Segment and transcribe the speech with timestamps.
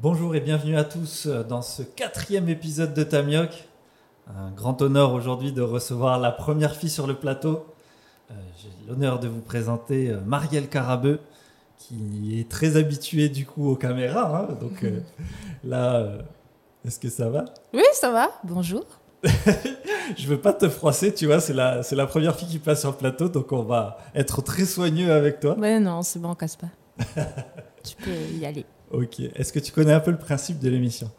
[0.00, 3.50] Bonjour et bienvenue à tous dans ce quatrième épisode de Tamioc.
[4.28, 7.66] Un grand honneur aujourd'hui de recevoir la première fille sur le plateau.
[8.30, 11.18] Euh, J'ai l'honneur de vous présenter euh, Marielle Carabeu,
[11.76, 14.46] qui est très habituée du coup aux caméras.
[14.50, 14.54] hein.
[14.60, 15.00] Donc euh,
[15.64, 16.06] là,
[16.86, 17.44] est-ce que ça va?
[17.74, 18.30] Oui, ça va.
[18.44, 18.84] Bonjour.
[20.16, 22.80] Je veux pas te froisser, tu vois, c'est la, c'est la première fille qui passe
[22.80, 25.56] sur le plateau, donc on va être très soigneux avec toi.
[25.58, 26.68] Mais non, c'est bon, casse pas.
[27.84, 28.64] tu peux y aller.
[28.90, 29.20] Ok.
[29.20, 31.10] Est-ce que tu connais un peu le principe de l'émission?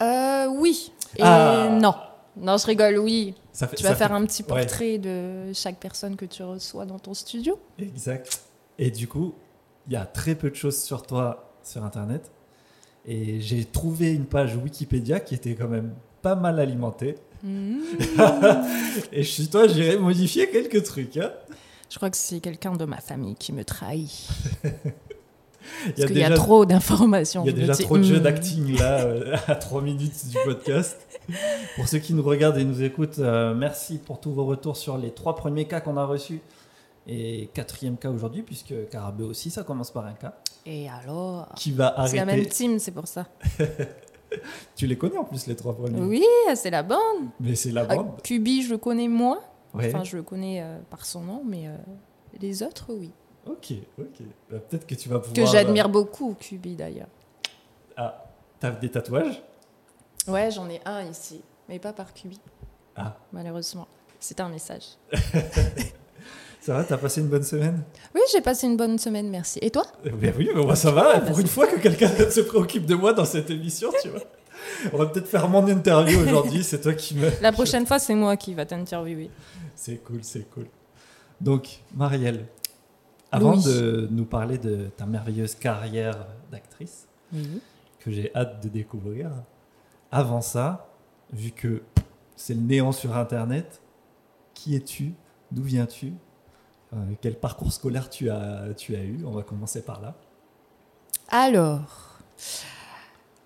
[0.00, 0.92] Euh, oui.
[1.16, 1.68] Et Ah.
[1.80, 1.94] non.
[2.36, 3.34] Non, je rigole, oui.
[3.52, 4.48] ça fait, Tu ça vas fait- faire un petit ouais.
[4.48, 7.58] portrait de chaque personne que tu reçois dans ton studio.
[7.78, 8.42] Exact.
[8.78, 9.34] Et du coup,
[9.88, 12.30] il y a très peu de choses sur toi sur Internet.
[13.04, 17.16] Et j'ai trouvé une page Wikipédia qui était quand même pas mal alimentée.
[17.42, 17.78] Hmm.
[19.12, 21.16] Et chez toi, j'irai modifier quelques trucs.
[21.16, 21.32] hein.
[21.90, 24.28] Je crois que c'est quelqu'un de ma famille qui me trahit.
[25.84, 27.44] Il y Parce a qu'il y a déjà, trop d'informations.
[27.44, 28.22] il y a déjà trop de jeux hmm.
[28.22, 30.96] d'acting là, euh, à 3 minutes du podcast.
[31.76, 34.98] Pour ceux qui nous regardent et nous écoutent, euh, merci pour tous vos retours sur
[34.98, 36.40] les trois premiers cas qu'on a reçus.
[37.06, 40.34] Et quatrième cas aujourd'hui, puisque Carabeu aussi, ça commence par un cas.
[40.66, 42.50] Et alors Qui va C'est la même arrêter.
[42.50, 43.26] team, c'est pour ça.
[44.76, 45.98] Tu les connais en plus, les trois premiers.
[46.00, 46.22] Oui,
[46.54, 46.98] c'est la bande.
[47.40, 48.20] Mais c'est la Ah, bande.
[48.22, 49.38] Kubi, je le connais moins.
[49.72, 49.88] Ouais.
[49.88, 51.64] Enfin, je le connais euh, par son nom, mais
[52.38, 53.10] les autres, oui.
[53.48, 54.06] Ok, ok.
[54.50, 55.34] Bah, Peut-être que tu vas pouvoir.
[55.34, 57.06] Que j'admire beaucoup, Kubi d'ailleurs.
[57.98, 58.24] euh, Ah,
[58.60, 59.42] t'as des tatouages?
[60.26, 62.38] Ouais, j'en ai un ici, mais pas par Kubi,
[62.96, 63.88] Ah, malheureusement.
[64.20, 64.82] C'est un message.
[66.60, 67.82] ça va T'as passé une bonne semaine?
[68.14, 69.58] Oui, j'ai passé une bonne semaine, merci.
[69.62, 69.84] Et toi?
[70.04, 71.12] Eh bien oui, mais moi ça va.
[71.14, 74.08] Ah, Pour bah, une fois que quelqu'un se préoccupe de moi dans cette émission, tu
[74.08, 74.20] vois.
[74.92, 76.62] On va peut-être faire mon interview aujourd'hui.
[76.64, 77.30] C'est toi qui me.
[77.40, 79.30] La prochaine fois, c'est moi qui va t'interviewer.
[79.74, 80.66] C'est cool, c'est cool.
[81.40, 82.46] Donc, Marielle,
[83.30, 83.64] avant Oui.
[83.64, 87.60] de nous parler de ta merveilleuse carrière d'actrice, Oui.
[88.00, 89.30] que j'ai hâte de découvrir,
[90.10, 90.88] avant ça,
[91.32, 91.82] vu que
[92.36, 93.80] c'est le néant sur Internet,
[94.54, 95.12] qui es-tu?
[95.50, 96.12] D'où viens-tu?
[96.94, 99.24] Euh, Quel parcours scolaire tu as, tu as eu?
[99.26, 100.14] On va commencer par là.
[101.30, 102.18] Alors,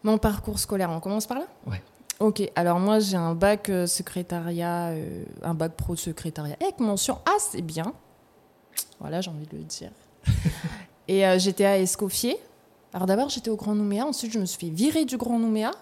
[0.05, 1.47] mon parcours scolaire, on commence par là?
[1.67, 1.83] Ouais.
[2.21, 7.19] Ok, alors moi j'ai un bac euh, secrétariat, euh, un bac pro secrétariat avec mention
[7.37, 7.93] assez bien.
[9.03, 9.91] Voilà, j'ai envie de le dire.
[11.09, 12.37] Et euh, j'étais à Escoffier.
[12.95, 15.73] Alors d'abord j'étais au Grand Nouméa, ensuite je me suis fait virer du Grand Nouméa.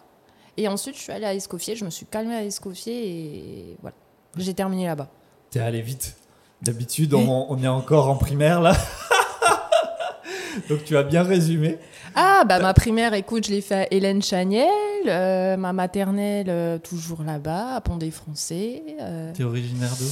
[0.56, 3.94] Et ensuite je suis allée à Escoffier, je me suis calmée à Escoffier et voilà.
[4.36, 5.08] J'ai terminé là-bas.
[5.50, 6.16] T'es allé vite.
[6.62, 8.74] D'habitude, on, on est encore en primaire là.
[10.68, 11.78] Donc tu as bien résumé.
[12.14, 14.68] Ah, bah ma primaire, écoute, je l'ai fait à Hélène Chaniel.
[15.06, 18.82] euh, ma maternelle, euh, toujours là-bas, à Pont-des-Français.
[19.00, 19.32] euh.
[19.32, 20.06] T'es originaire d'où?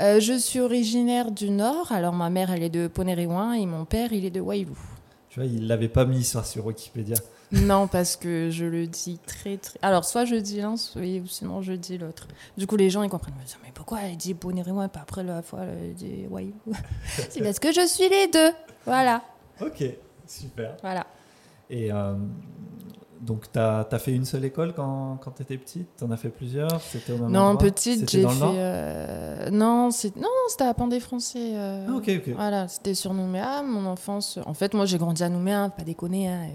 [0.00, 1.90] Euh, je suis originaire du Nord.
[1.92, 4.78] Alors, ma mère, elle est de Poney-Réouin et mon père, il est de Wailou.
[5.28, 7.16] Tu vois, il l'avait pas mis ça sur Wikipédia.
[7.52, 9.78] non, parce que je le dis très, très.
[9.82, 12.28] Alors, soit je dis l'un, soit- ou sinon je dis l'autre.
[12.56, 13.34] Du coup, les gens, ils comprennent.
[13.38, 16.54] Ils me disent, Mais pourquoi elle dit Poney-Réouin, pas après la fois, elle dit Wailou
[17.30, 18.52] C'est parce que je suis les deux.
[18.86, 19.22] Voilà.
[19.60, 19.82] Ok,
[20.26, 20.76] super.
[20.82, 21.06] Voilà.
[21.70, 22.14] Et euh,
[23.20, 25.88] donc, t'as as fait une seule école quand, quand t'étais petite?
[25.96, 26.80] T'en as fait plusieurs?
[26.80, 27.62] C'était au même Non, endroit?
[27.70, 28.26] petite, j'ai fait.
[28.58, 31.52] euh, Non, c'était à Pont-des-Français.
[31.54, 32.34] euh, Ah, ok, ok.
[32.34, 34.38] Voilà, c'était sur Nouméa, mon enfance.
[34.46, 36.28] En fait, moi, j'ai grandi à Nouméa, pas déconner.
[36.28, 36.46] hein,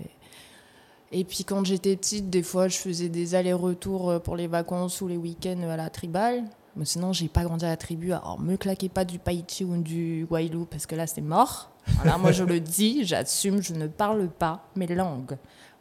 [1.12, 1.20] et...
[1.20, 5.02] et puis, quand j'étais petite, des fois, je faisais des allers-retours euh, pour les vacances
[5.02, 6.44] ou les week-ends à la tribale.
[6.76, 8.14] Mais sinon, j'ai pas grandi à la tribu.
[8.14, 11.70] Alors, me claquez pas du Païti ou du Wailou, parce que là, c'est mort.
[11.98, 15.38] Voilà, moi, je le dis, j'assume, je ne parle pas mes langues,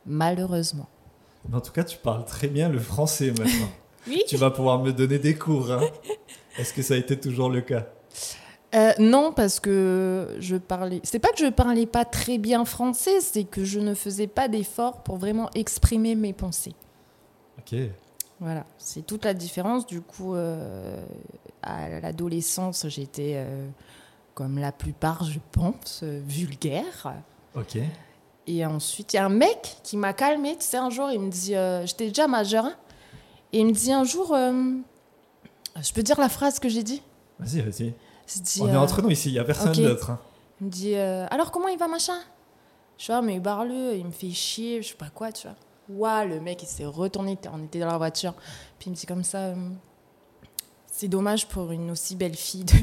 [0.07, 0.89] malheureusement.
[1.53, 3.69] En tout cas, tu parles très bien le français maintenant.
[4.09, 4.21] Oui.
[4.27, 5.71] tu vas pouvoir me donner des cours.
[5.71, 5.81] hein.
[6.59, 7.87] Est-ce que ça a été toujours le cas?
[8.75, 10.99] Euh, non, parce que je parlais.
[11.05, 14.49] C'est pas que je parlais pas très bien français, c'est que je ne faisais pas
[14.49, 16.75] d'efforts pour vraiment exprimer mes pensées.
[17.59, 17.79] Ok.
[18.41, 19.87] Voilà, c'est toute la différence.
[19.87, 21.01] Du coup, euh,
[21.63, 23.69] à l'adolescence, j'étais, euh,
[24.35, 27.15] comme la plupart, je pense, vulgaire.
[27.55, 27.79] Ok.
[28.47, 30.57] Et ensuite, il y a un mec qui m'a calmé.
[30.57, 32.75] Tu sais, un jour, il me dit, euh, j'étais déjà majeure, hein,
[33.53, 34.53] et il me dit un jour, euh,
[35.81, 37.03] je peux dire la phrase que j'ai dit?
[37.39, 37.95] Vas-y, vas-y.
[38.61, 40.11] On est euh, entre nous ici, il n'y a personne d'autre.
[40.11, 40.19] hein.
[40.61, 42.19] Il me dit alors comment il va machin?
[42.97, 45.57] Je ah mais barre-le, il me fait chier, je sais pas quoi, tu vois.
[45.89, 48.33] Ouah, le mec il s'est retourné, on était dans la voiture,
[48.79, 49.55] puis il me dit comme ça
[50.87, 52.75] c'est dommage pour une aussi belle fille de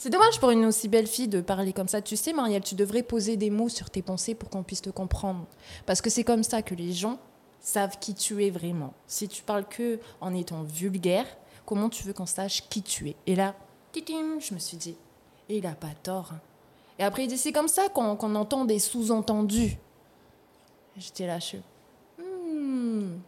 [0.00, 2.00] C'est dommage pour une aussi belle fille de parler comme ça.
[2.00, 4.90] Tu sais, Marielle, tu devrais poser des mots sur tes pensées pour qu'on puisse te
[4.90, 5.44] comprendre.
[5.86, 7.18] Parce que c'est comme ça que les gens
[7.60, 8.94] savent qui tu es vraiment.
[9.08, 11.26] Si tu parles que en étant vulgaire,
[11.66, 13.16] comment tu veux qu'on sache qui tu es?
[13.26, 13.56] Et là,
[13.92, 14.94] je me suis dit,
[15.48, 16.30] il a pas tort.
[16.32, 16.40] hein.
[17.00, 19.78] Et après, il dit, c'est comme ça qu'on entend des sous-entendus.
[20.96, 21.28] J'étais
[22.18, 23.18] hmm,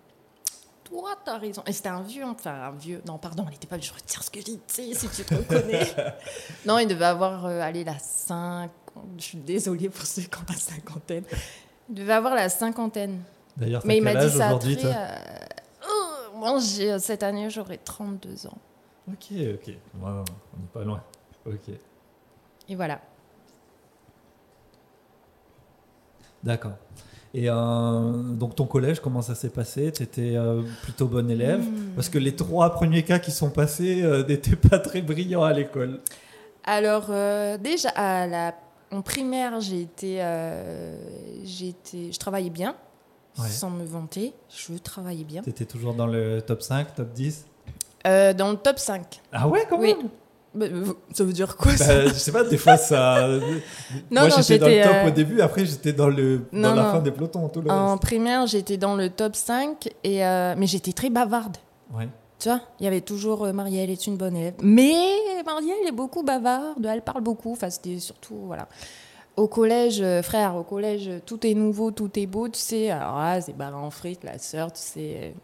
[0.90, 1.62] toi, t'as raison.
[1.66, 3.00] Et c'était un vieux, enfin un vieux.
[3.06, 3.78] Non, pardon, il n'était pas.
[3.78, 5.86] Je retire ce que j'ai dit, si tu te reconnais.
[6.66, 8.70] non, il devait avoir, euh, allez, la 5.
[9.16, 11.24] Je suis désolée pour ceux qui ont la cinquantaine.
[11.88, 13.22] Il devait avoir la cinquantaine.
[13.56, 14.76] D'ailleurs, Mais il m'a dit ça très.
[14.84, 15.16] euh,
[15.88, 18.58] oh, moi, j'ai- cette année, j'aurai 32 ans.
[19.08, 19.66] Ok, ok.
[19.68, 20.24] Ouais, on
[20.58, 21.02] n'est pas loin.
[21.46, 21.70] Ok.
[22.68, 23.00] Et voilà.
[26.42, 26.72] D'accord.
[27.32, 29.92] Et euh, donc ton collège, comment ça s'est passé?
[29.92, 30.36] Tu étais
[30.82, 31.60] plutôt bon élève?
[31.60, 31.92] Hmm.
[31.94, 35.52] Parce que les trois premiers cas qui sont passés euh, n'étaient pas très brillants à
[35.52, 36.00] l'école.
[36.64, 38.54] Alors, euh, déjà, à la,
[38.92, 40.96] en primaire, j'ai été, euh.
[41.44, 42.74] Je travaillais bien,
[43.38, 43.48] Ouais.
[43.48, 44.32] sans me vanter.
[44.48, 45.40] Je travaillais bien.
[45.42, 47.46] Tu étais toujours dans le top 5, top 10
[48.06, 49.20] Euh, dans le top 5.
[49.32, 49.94] Ah ouais, quand Oui.
[49.94, 50.06] même?
[50.06, 50.08] euh,
[51.12, 53.28] ça veut dire quoi ça Bah, Je sais pas, des fois ça.
[54.10, 56.82] Non, Moi j'étais dans le top euh, au début, après j'étais dans, le, dans la
[56.82, 56.90] non.
[56.92, 58.02] fin des pelotons, tout le En reste.
[58.02, 61.56] primaire, j'étais dans le top 5, et, euh, mais j'étais très bavarde.
[61.94, 62.08] Ouais.
[62.38, 64.54] Tu vois, il y avait toujours euh, Marielle est une bonne élève.
[64.62, 64.94] Mais
[65.44, 67.52] Marielle est beaucoup bavarde, elle parle beaucoup.
[67.52, 68.66] Enfin, c'était surtout, voilà.
[69.36, 72.90] Au collège, euh, frère, au collège, euh, tout est nouveau, tout est beau, tu sais.
[72.90, 75.34] Alors là, c'est barre en frites, la sœur, tu sais.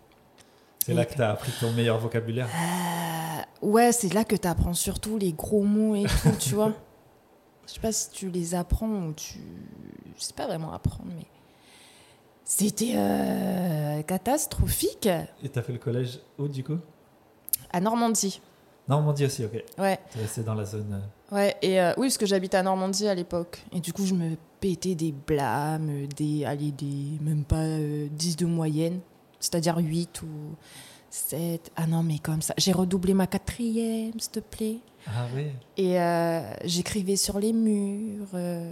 [0.87, 2.47] C'est là que tu as appris ton meilleur vocabulaire.
[2.49, 6.73] Euh, ouais, c'est là que tu apprends surtout les gros mots et tout, tu vois.
[7.67, 9.41] Je sais pas si tu les apprends ou tu.
[10.17, 11.27] Je sais pas vraiment apprendre, mais.
[12.45, 15.09] C'était euh, catastrophique.
[15.43, 16.79] Et tu as fait le collège où du coup?
[17.73, 18.41] À Normandie.
[18.89, 19.65] Normandie aussi, ok.
[19.79, 19.99] Ouais.
[20.13, 20.93] Tu es resté dans la zone.
[21.33, 23.65] euh, Ouais, et euh, oui, parce que j'habitais à Normandie à l'époque.
[23.73, 28.37] Et du coup, je me pétais des blâmes, des, allez, des même pas euh, 10
[28.37, 29.01] de moyenne,
[29.41, 30.27] c'est-à-dire 8 ou
[31.11, 31.71] 7.
[31.77, 32.55] Ah non, mais comme ça.
[32.59, 34.79] J'ai redoublé ma quatrième, s'il te plaît.
[35.07, 35.47] Ah oui
[35.77, 38.29] Et euh, j'écrivais sur les murs.
[38.35, 38.71] euh.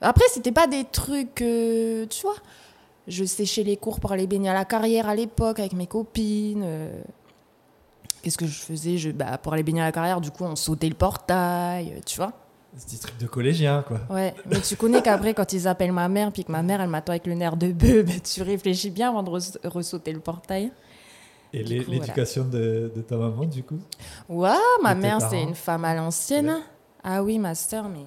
[0.00, 2.36] Après, c'était pas des trucs, euh, tu vois.
[3.08, 6.62] Je séchais les cours pour aller baigner à la carrière à l'époque avec mes copines.
[6.64, 7.02] euh.
[8.22, 8.96] Qu'est-ce que je faisais?
[8.98, 12.16] Je, bah, Pour aller baigner à la carrière, du coup, on sautait le portail, tu
[12.16, 12.32] vois.
[12.76, 14.00] C'est des trucs de collégien, quoi.
[14.10, 16.88] Ouais, mais tu connais qu'après, quand ils appellent ma mère, puis que ma mère, elle
[16.88, 20.20] m'attend avec le nerf de bœuf, bah, tu réfléchis bien avant de res- ressauter le
[20.20, 20.72] portail.
[21.52, 23.80] Et l'éducation de, de ta maman, du coup?
[24.28, 24.50] Ouais,
[24.82, 26.46] ma mère, c'est une femme à l'ancienne.
[26.46, 26.60] Ouais.
[27.02, 28.06] Ah oui, ma sœur, mais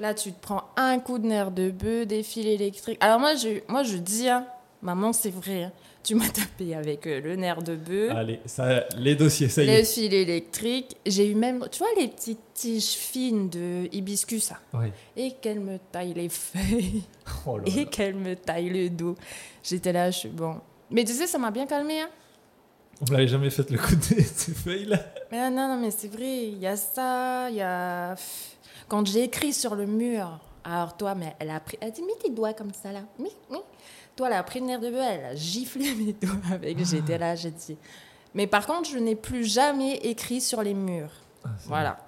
[0.00, 2.98] là, tu te prends un coup de nerf de bœuf, des fils électriques.
[3.00, 4.44] Alors moi, je, moi, je dis, hein,
[4.82, 5.72] maman, c'est vrai, hein,
[6.04, 8.12] tu m'as tapé avec euh, le nerf de bœuf.
[8.14, 9.84] Allez, ça, les dossiers, ça y Le est.
[9.84, 14.92] fil électrique, j'ai eu même, tu vois, les petites tiges fines de hibiscus, là, Ouais.
[15.16, 17.02] et qu'elle me taille les feuilles.
[17.46, 17.84] Oh là et là.
[17.86, 19.16] qu'elle me taille le dos.
[19.62, 20.56] J'étais là, je suis bon.
[20.90, 22.02] Mais tu sais, ça m'a bien calmé.
[22.02, 22.10] Hein.
[23.00, 25.00] On m'avait jamais fait le coup de ces feuilles-là?
[25.32, 28.14] Mais non, non, mais c'est vrai, il y a ça, il y a.
[28.88, 31.76] Quand j'ai écrit sur le mur, alors toi, mais elle a pris.
[31.80, 33.00] Elle a dit, mets tes doigts comme ça là.
[33.18, 33.58] Oui, oui.
[34.16, 36.84] Toi, elle a pris le nerf de bœuf, elle a giflé mes doigts avec.
[36.84, 37.76] J'étais là, j'ai dit.
[38.34, 41.12] Mais par contre, je n'ai plus jamais écrit sur les murs.
[41.44, 41.98] Ah, Voilà.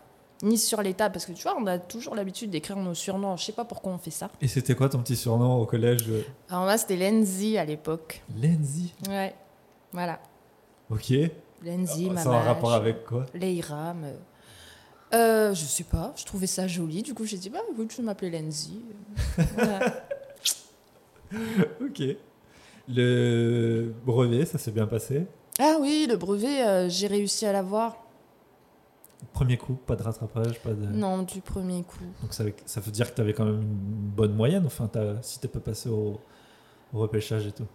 [0.42, 3.36] Ni sur les tables, parce que tu vois, on a toujours l'habitude d'écrire nos surnoms.
[3.38, 4.30] Je sais pas pourquoi on fait ça.
[4.42, 6.04] Et c'était quoi ton petit surnom au collège?
[6.50, 8.22] Alors moi, c'était Lenzi à l'époque.
[8.40, 8.92] Lenzi?
[9.08, 9.34] Ouais.
[9.92, 10.20] Voilà.
[10.90, 11.10] Ok.
[11.64, 13.24] Lenzi, Ça a un rapport Mamache, avec quoi?
[13.34, 14.04] Leiram.
[14.04, 14.16] euh.
[15.14, 17.02] Euh, je sais pas, je trouvais ça joli.
[17.02, 18.82] Du coup, j'ai dit, bah écoute, je vais m'appeler Lenzi.
[19.54, 20.06] Voilà.
[21.80, 22.02] Ok.
[22.88, 25.26] Le brevet, ça s'est bien passé?
[25.58, 27.96] Ah oui, le brevet, euh, j'ai réussi à l'avoir.
[29.32, 30.86] Premier coup, pas de rattrapage, pas de.
[30.86, 31.98] Non, du premier coup.
[32.22, 35.20] Donc ça, ça veut dire que tu avais quand même une bonne moyenne, enfin, t'as-
[35.22, 36.20] si t'es pas passé au,
[36.92, 37.66] au repêchage et tout.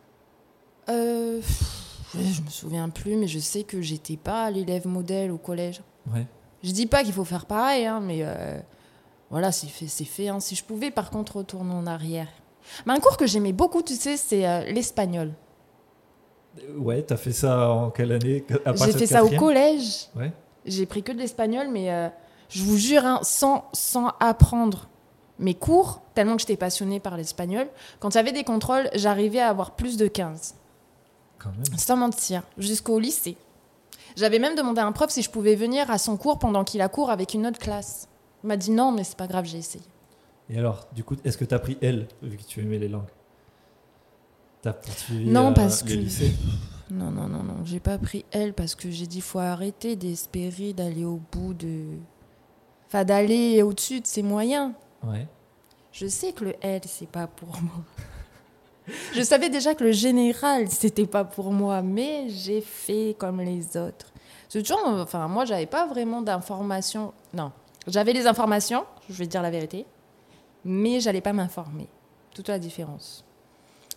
[0.89, 5.37] Euh, pff, je me souviens plus, mais je sais que j'étais pas l'élève modèle au
[5.37, 5.81] collège.
[6.13, 6.25] Ouais.
[6.63, 8.59] Je dis pas qu'il faut faire pareil, hein, mais euh,
[9.29, 10.29] voilà, c'est fait, c'est fait.
[10.29, 10.39] hein.
[10.39, 12.27] Si je pouvais, par contre, retourner en arrière.
[12.85, 15.33] Mais un cours que j'aimais beaucoup, tu sais, c'est euh, l'espagnol.
[16.59, 18.43] Euh, Ouais, t'as fait ça en quelle année
[18.75, 20.07] J'ai fait ça au collège.
[20.15, 20.31] Ouais.
[20.65, 22.09] J'ai pris que de l'espagnol, mais euh,
[22.49, 24.89] je vous jure, hein, sans, sans apprendre
[25.39, 27.67] mes cours, tellement que j'étais passionnée par l'espagnol,
[27.99, 30.55] quand il y avait des contrôles, j'arrivais à avoir plus de 15.
[31.39, 31.77] Quand même.
[31.79, 33.37] Sans mentir, jusqu'au lycée.
[34.15, 36.81] J'avais même demandé à un prof si je pouvais venir à son cours pendant qu'il
[36.81, 38.07] a cours avec une autre classe.
[38.43, 39.83] Il m'a dit non, mais c'est pas grave, j'ai essayé.
[40.51, 43.07] Et alors, du coup, est-ce que t'as pris L, vu que tu aimais les langues?
[44.61, 45.93] T'as poursuivi Non, euh, parce que-
[46.91, 50.73] Non, non, non, non, j'ai pas pris L parce que j'ai dit faut arrêter d'espérer
[50.73, 51.85] d'aller au bout de.
[52.87, 54.73] Enfin, d'aller au-dessus de ses moyens.
[55.01, 55.25] Ouais.
[55.93, 57.83] Je sais que le L, c'est pas pour moi.
[59.13, 63.77] Je savais déjà que le général, c'était pas pour moi, mais j'ai fait comme les
[63.77, 64.11] autres.
[64.49, 67.13] C'est toujours, enfin, moi, j'avais pas vraiment d'informations.
[67.33, 67.51] Non,
[67.87, 69.85] j'avais les informations, je vais te dire la vérité,
[70.65, 71.87] mais j'allais pas m'informer.
[72.33, 73.23] Toute la différence.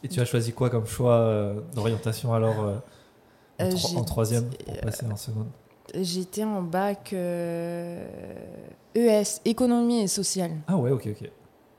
[0.02, 2.74] Et tu as choisi quoi comme choix euh, d'orientation alors euh,
[3.60, 5.46] en, Euh, tro- j'ai- en troisième pour passer en seconde?
[5.94, 7.12] J'étais en bac
[8.94, 10.52] ES, économie et sociale.
[10.66, 11.30] Ah ouais, ok, ok.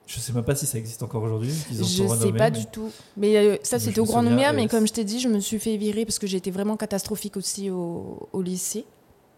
[0.08, 1.52] Je sais même pas si ça existe encore aujourd'hui.
[1.72, 2.92] Je sais pas mais- du tout.
[3.18, 5.78] Mais ça, c'était au Grand Nouméa, mais comme je t'ai dit, je me suis fait
[5.78, 8.86] virer parce que j'étais vraiment catastrophique aussi au, au lycée.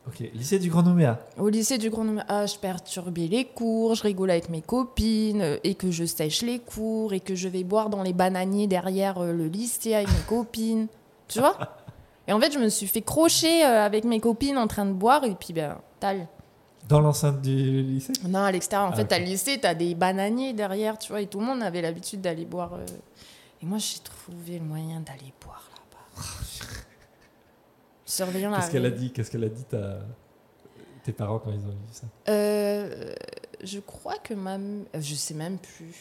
[0.07, 1.19] Ok, lycée du Grand Nouméa.
[1.37, 5.41] Au lycée du Grand Nouméa, ah, je perturbais les cours, je rigolais avec mes copines,
[5.41, 8.67] euh, et que je sèche les cours, et que je vais boire dans les bananiers
[8.67, 10.87] derrière euh, le lycée avec mes copines.
[11.27, 11.57] Tu vois?
[12.25, 14.93] Et en fait, je me suis fait crocher euh, avec mes copines en train de
[14.93, 16.25] boire, et puis, ben, tal.
[16.87, 18.13] Dans l'enceinte du lycée?
[18.29, 18.87] Non, à l'extérieur.
[18.87, 19.07] En Ah, fait, ok.
[19.09, 22.21] t'as le lycée, t'as des bananiers derrière, tu vois, et tout le monde avait l'habitude
[22.21, 22.75] d'aller boire.
[22.75, 22.85] euh.
[23.61, 25.66] Et moi, j'ai trouvé le moyen d'aller boire.
[28.17, 29.99] Surveillant Qu'est-ce qu'elle a dit Qu'est-ce qu'elle a dit ta...
[31.03, 33.13] tes parents quand ils ont vu ça Euh,
[33.63, 34.55] je crois que ma.
[34.55, 35.95] euh, Je sais même plus.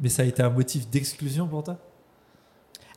[0.00, 1.76] Mais ça a été un motif d'exclusion pour toi?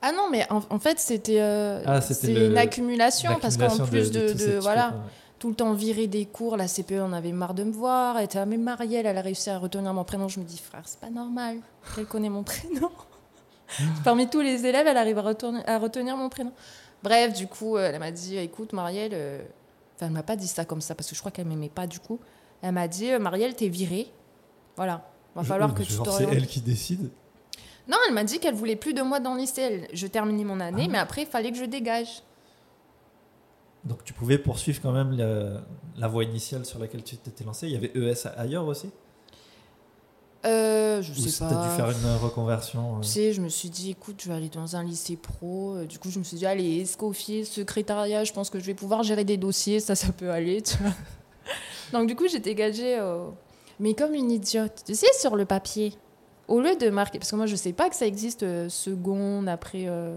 [0.01, 4.57] Ah non, mais en, en fait, c'était euh, Ah, une accumulation, parce qu'en plus de,
[4.59, 4.95] voilà, ouais.
[5.39, 8.17] tout le temps virer des cours, la CPE en avait marre de me voir.
[8.17, 10.27] Elle était, ah, mais Marielle, elle a réussi à retenir mon prénom.
[10.29, 11.57] Je me dis, frère, c'est pas normal
[11.95, 12.91] qu'elle connaît mon prénom.
[14.03, 16.51] Parmi tous les élèves, elle arrive à, retourner- à retenir mon prénom.
[17.03, 19.41] Bref, du coup, euh, elle m'a dit, écoute, Marielle, euh,
[19.95, 21.87] enfin, elle m'a pas dit ça comme ça, parce que je crois qu'elle m'aimait pas
[21.87, 22.19] du coup.
[22.61, 24.07] Elle m'a dit, euh, Marielle, t'es virée.
[24.75, 25.09] Voilà.
[25.35, 26.17] Va falloir que tu t'orientes.
[26.29, 27.09] C'est elle qui décide.
[27.87, 29.87] Non, elle m'a dit qu'elle voulait plus de moi dans le lycée.
[29.93, 30.91] Je terminais mon année, Ah.
[30.91, 32.21] mais après, il fallait que je dégage.
[33.85, 35.61] Donc tu pouvais poursuivre quand même la,
[35.97, 37.67] la voie initiale sur laquelle tu t'étais lancé.
[37.67, 38.87] Il y avait ES ailleurs aussi?
[38.87, 38.89] Euh,
[41.23, 41.69] je sais t'as dû pas.
[41.75, 44.75] faire une reconversion euh, Tu sais, je me suis dit, écoute, je vais aller dans
[44.75, 45.75] un lycée pro.
[45.75, 48.73] Euh, Du coup, je me suis dit, allez, escoffier, secrétariat, je pense que je vais
[48.73, 50.91] pouvoir gérer des dossiers, ça, ça peut aller, tu vois.
[51.93, 53.25] Donc, du coup, j'ai dégagé, euh,
[53.79, 54.83] mais comme une idiote.
[54.85, 55.93] Tu sais, sur le papier,
[56.47, 59.47] au lieu de marquer, parce que moi, je sais pas que ça existe euh, seconde,
[59.49, 60.15] après euh,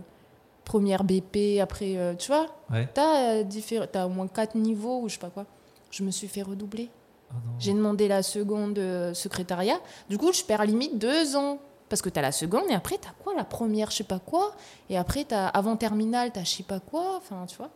[0.65, 2.89] première BP, après, tu vois, Ouais.
[2.95, 5.45] t'as diffé- t'as au moins quatre niveaux ou je sais pas quoi.
[5.91, 6.89] Je me suis fait redoubler.
[7.33, 7.37] Ah.
[7.59, 9.79] J'ai demandé la seconde euh, secrétariat.
[10.09, 11.59] Du coup, je perds limite deux ans.
[11.89, 14.05] Parce que tu as la seconde et après, tu as quoi La première, je sais
[14.05, 14.55] pas quoi?
[14.89, 17.17] Et après, tu avant terminale, tu je sais pas quoi?
[17.19, 17.67] Enfin, tu vois?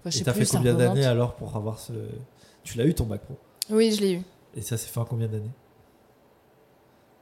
[0.00, 1.92] Enfin, je Et sais t'as plus, fait combien d'années alors pour avoir ce.
[2.64, 3.36] Tu l'as eu ton bac pro?
[3.68, 4.22] Oui, je l'ai eu.
[4.54, 5.50] Et ça s'est fait en combien d'années?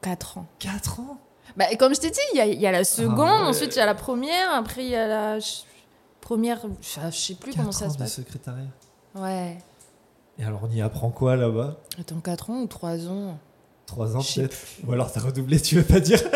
[0.01, 0.47] Quatre ans.
[0.61, 1.19] 4 ans?
[1.57, 3.49] Bah, comme je t'ai dit, il y a, il y a la seconde, Ah ouais.
[3.49, 5.39] ensuite il y a la première, après il y a la
[6.21, 6.61] première.
[6.81, 8.13] Je sais plus comment 4 ça ans se de passe.
[8.15, 8.67] secrétariat.
[9.15, 9.59] Ouais.
[10.39, 11.77] Et alors on y apprend quoi là-bas?
[12.01, 13.39] Attends, 4 ans ou 3 ans?
[13.87, 14.57] 3 ans peut-être?
[14.87, 16.21] Ou alors t'as redoublé, tu veux pas dire?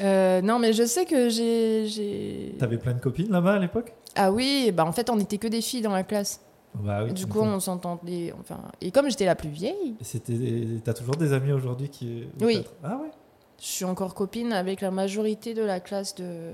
[0.00, 2.54] Euh, Non, mais je sais que j'ai.
[2.58, 3.94] T'avais plein de copines là-bas à l'époque?
[4.14, 6.40] Ah oui, bah en fait, on était que des filles dans la classe.
[6.74, 7.12] Bah oui.
[7.14, 8.34] du coup, on s'entendait.
[8.38, 9.96] Enfin, et comme j'étais la plus vieille.
[10.84, 12.24] T'as toujours des amis aujourd'hui qui.
[12.40, 12.62] Oui.
[12.84, 13.10] Ah ouais
[13.58, 16.52] je suis encore copine avec la majorité de la classe de.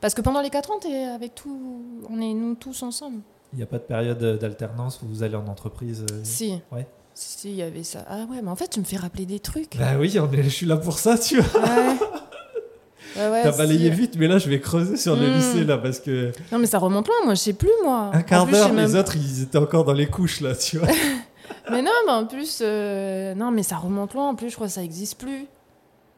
[0.00, 1.82] Parce que pendant les 4 ans, t'es avec tout.
[2.08, 3.22] On est nous tous ensemble.
[3.52, 6.60] Il n'y a pas de période d'alternance où vous allez en entreprise euh, Si.
[6.70, 6.86] Ouais.
[7.14, 8.04] Si, si, il y avait ça.
[8.08, 9.76] Ah ouais, mais en fait, tu me fais rappeler des trucs.
[9.76, 11.60] Bah oui, on est, je suis là pour ça, tu vois.
[11.62, 11.96] Ouais.
[13.42, 15.34] T'as balayé vite, mais là je vais creuser sur le Hmm.
[15.34, 18.10] lycée là parce que Non, mais ça remonte loin, moi, je sais plus, moi.
[18.14, 20.88] un quart d'heure, les même- autres ils étaient encore dans les couches là, tu vois.
[21.70, 24.28] Mais non, mais en plus, euh, non, mais ça remonte loin.
[24.30, 25.46] En plus, je crois que ça existe plus.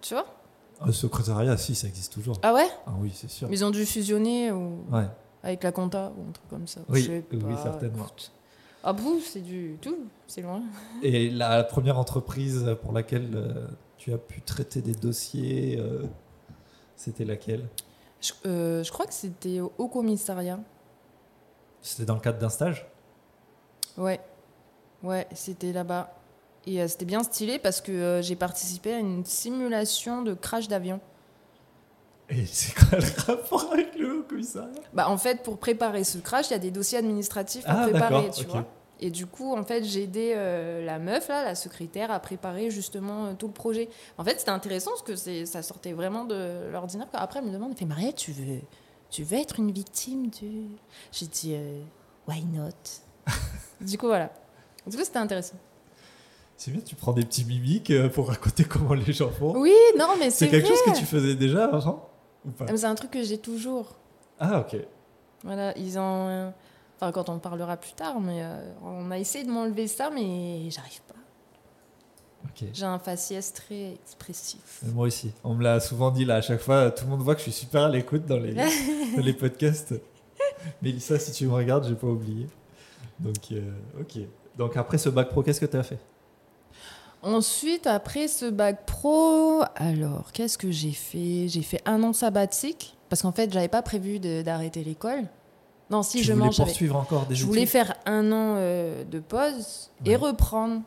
[0.00, 0.26] Tu vois?
[0.86, 2.36] Le secrétariat, si, ça existe toujours.
[2.42, 2.66] Ah ouais?
[2.86, 3.48] Ah oui, c'est sûr.
[3.48, 4.84] Mais Ils ont dû fusionner ou...
[4.90, 5.04] Ouais.
[5.42, 6.80] Avec la compta ou un truc comme ça.
[6.88, 8.04] Oui, oui, pas, certainement.
[8.04, 8.32] écoute.
[8.84, 9.96] Ah bon, c'est du tout,
[10.26, 10.62] c'est loin.
[11.02, 16.04] Et la première entreprise pour laquelle euh, tu as pu traiter des dossiers, euh,
[16.96, 17.68] c'était laquelle?
[18.20, 20.58] Je, euh, je crois que c'était au Commissariat.
[21.80, 22.86] C'était dans le cadre d'un stage?
[23.96, 24.20] Ouais,
[25.02, 26.14] ouais, c'était là-bas.
[26.64, 31.00] Et c'était bien stylé parce que j'ai participé à une simulation de crash d'avion.
[32.28, 34.01] Et c'est quoi le rapport avec le
[34.92, 37.88] Bah, en fait, pour préparer ce crash, il y a des dossiers administratifs à Ah,
[37.88, 38.64] préparer, tu vois.
[39.00, 42.70] Et du coup, en fait, j'ai aidé euh, la meuf, là, la secrétaire, à préparer
[42.70, 43.88] justement euh, tout le projet.
[44.16, 47.08] En fait, c'était intéressant parce que ça sortait vraiment de l'ordinaire.
[47.14, 48.60] Après, elle me demande, elle fait Mariette, tu veux,
[49.10, 50.68] tu veux être une victime du.
[51.10, 51.80] J'ai dit, euh,
[52.28, 52.68] why not?
[53.80, 54.30] Du coup, voilà.
[54.86, 55.56] Du coup, c'était intéressant.
[56.56, 59.58] C'est bien, tu prends des petits mimiques pour raconter comment les gens font.
[59.58, 60.76] Oui, non, mais c'est c'est quelque vrai.
[60.76, 62.08] chose que tu faisais déjà avant
[62.46, 62.66] Ou pas?
[62.70, 63.96] Mais C'est un truc que j'ai toujours.
[64.44, 64.76] Ah, ok.
[65.44, 66.28] Voilà, ils ont.
[66.28, 66.50] euh,
[67.00, 70.70] Enfin, quand on parlera plus tard, mais euh, on a essayé de m'enlever ça, mais
[70.70, 71.14] j'arrive pas.
[72.44, 72.68] ok.
[72.72, 74.80] J'ai un faciès très expressif.
[74.94, 75.32] Moi aussi.
[75.42, 77.50] On me l'a souvent dit là, à chaque fois, tout le monde voit que je
[77.50, 78.54] suis super à l'écoute dans les,
[79.16, 79.94] dans les podcasts.
[80.80, 82.46] Mélissa, si tu me regardes, j'ai pas oublié.
[83.18, 84.18] Donc, euh, ok.
[84.56, 85.98] Donc après ce bac pro, qu'est-ce que tu as fait?
[87.22, 91.46] Ensuite, après ce bac pro, alors qu'est-ce que j'ai fait?
[91.48, 95.24] J'ai fait un an sabbatique parce qu'en fait, j'avais pas prévu d'arrêter l'école.
[95.90, 99.20] Non, si tu je mange, poursuivre encore des je voulais faire un an euh, de
[99.20, 100.16] pause et Ouais.
[100.16, 100.80] reprendre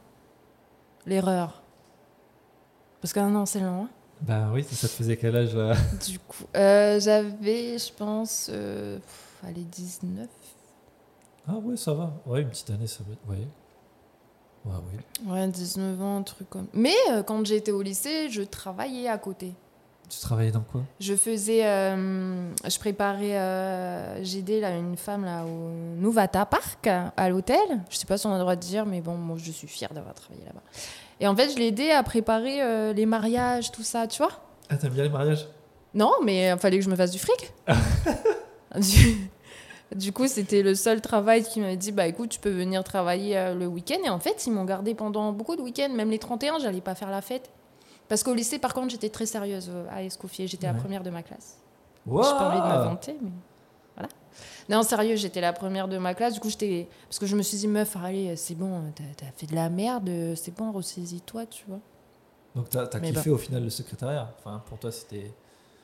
[1.05, 1.61] l'erreur.
[2.99, 3.83] Parce qu'un an, c'est long.
[3.83, 3.89] hein.
[4.21, 5.75] Bah oui, ça te faisait quel âge là?
[6.07, 10.27] Du coup, euh, j'avais, je pense, euh, pff, allez, 19.
[11.47, 12.11] Ah ouais, ça va.
[12.25, 13.35] Ouais, une petite année, ça va.
[13.35, 13.41] Ouais.
[14.65, 15.31] Ouais, oui.
[15.31, 16.65] Ouais, 19 ans, un truc comme.
[16.73, 19.53] Mais euh, quand j'étais au lycée, je travaillais à côté.
[20.09, 20.81] Tu travaillais dans quoi?
[20.99, 25.69] Je faisais, euh, je préparais, euh, j'ai aidé là, une femme là au
[25.99, 27.81] Nouvata Park à l'hôtel.
[27.89, 29.67] Je sais pas si on a le droit de dire, mais bon, moi je suis
[29.67, 30.61] fière d'avoir travaillé là-bas.
[31.19, 34.31] Et en fait, je l'ai aidé à préparer euh, les mariages, tout ça, tu vois.
[34.69, 35.47] Ah, t'aimes bien les mariages?
[35.93, 37.53] Non, mais il fallait que je me fasse du fric.
[38.79, 39.29] du,
[39.95, 43.53] du coup, c'était le seul travail qui m'avait dit bah écoute, tu peux venir travailler
[43.57, 43.99] le week-end.
[44.03, 46.95] Et en fait, ils m'ont gardé pendant beaucoup de week-ends, même les 31, j'allais pas
[46.95, 47.49] faire la fête.
[48.07, 50.47] Parce qu'au lycée, par contre, j'étais très sérieuse euh, à Escoffier.
[50.47, 51.57] J'étais la première de ma classe.
[52.05, 53.31] Wow J'ai pas envie de m'inventer, mais
[53.95, 54.09] voilà.
[54.69, 56.33] Non, sérieux, j'étais la première de ma classe.
[56.35, 56.87] Du coup, j'étais.
[57.09, 58.83] Parce que je me suis dit, meuf, allez, c'est bon,
[59.17, 61.79] t'as fait de la merde, c'est bon, ressaisis-toi, tu vois.
[62.55, 65.31] Donc t'as Mais kiffé au final le secrétariat Enfin, pour toi, c'était.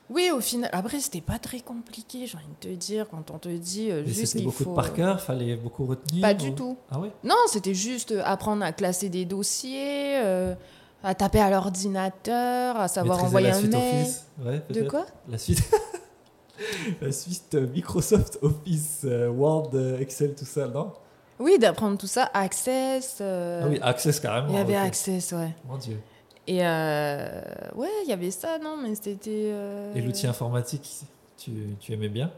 [0.08, 0.70] Oui, au final.
[0.72, 4.04] Après, c'était pas très compliqué, j'ai envie de te dire, quand on te dit euh,
[4.04, 4.70] juste c'était qu'il beaucoup faut.
[4.70, 6.76] de par cœur, fallait beaucoup retenir Pas ou- du tout.
[6.90, 7.10] Ah ouais?
[7.24, 10.54] Non, c'était juste euh, apprendre à classer des dossiers, euh,
[11.02, 14.00] à taper à l'ordinateur, à savoir Maîtriser envoyer la un suite mail.
[14.02, 15.06] Office Ouais, De quoi?
[15.28, 15.62] La suite.
[17.00, 20.92] la suite euh, Microsoft Office, euh, Word, euh, Excel, tout ça, non?
[21.38, 23.18] Oui, d'apprendre tout ça, Access.
[23.20, 24.48] euh, Ah oui, Access carrément.
[24.48, 24.76] Il y avait.
[24.76, 25.50] Access, ouais.
[25.68, 25.98] Mon dieu.
[26.46, 27.40] Et euh,
[27.74, 29.30] ouais, il y avait ça, non, mais c'était.
[29.52, 30.88] euh, Et l'outil informatique,
[31.36, 32.30] tu, tu aimais bien?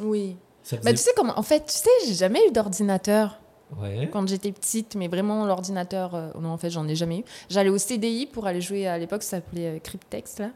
[0.00, 0.36] Oui.
[0.62, 1.38] Ça Bah, tu faisait- sais comment.
[1.38, 3.39] En fait, tu sais, j'ai jamais eu d'ordinateur
[3.78, 4.08] Ouais.
[4.12, 6.14] quand j'étais petite, mais vraiment l'ordinateur.
[6.14, 7.24] euh, non, en fait, j'en ai jamais eu.
[7.48, 10.50] J'allais au CDI pour aller jouer à l'époque, ça s'appelait euh, Cryptex, là.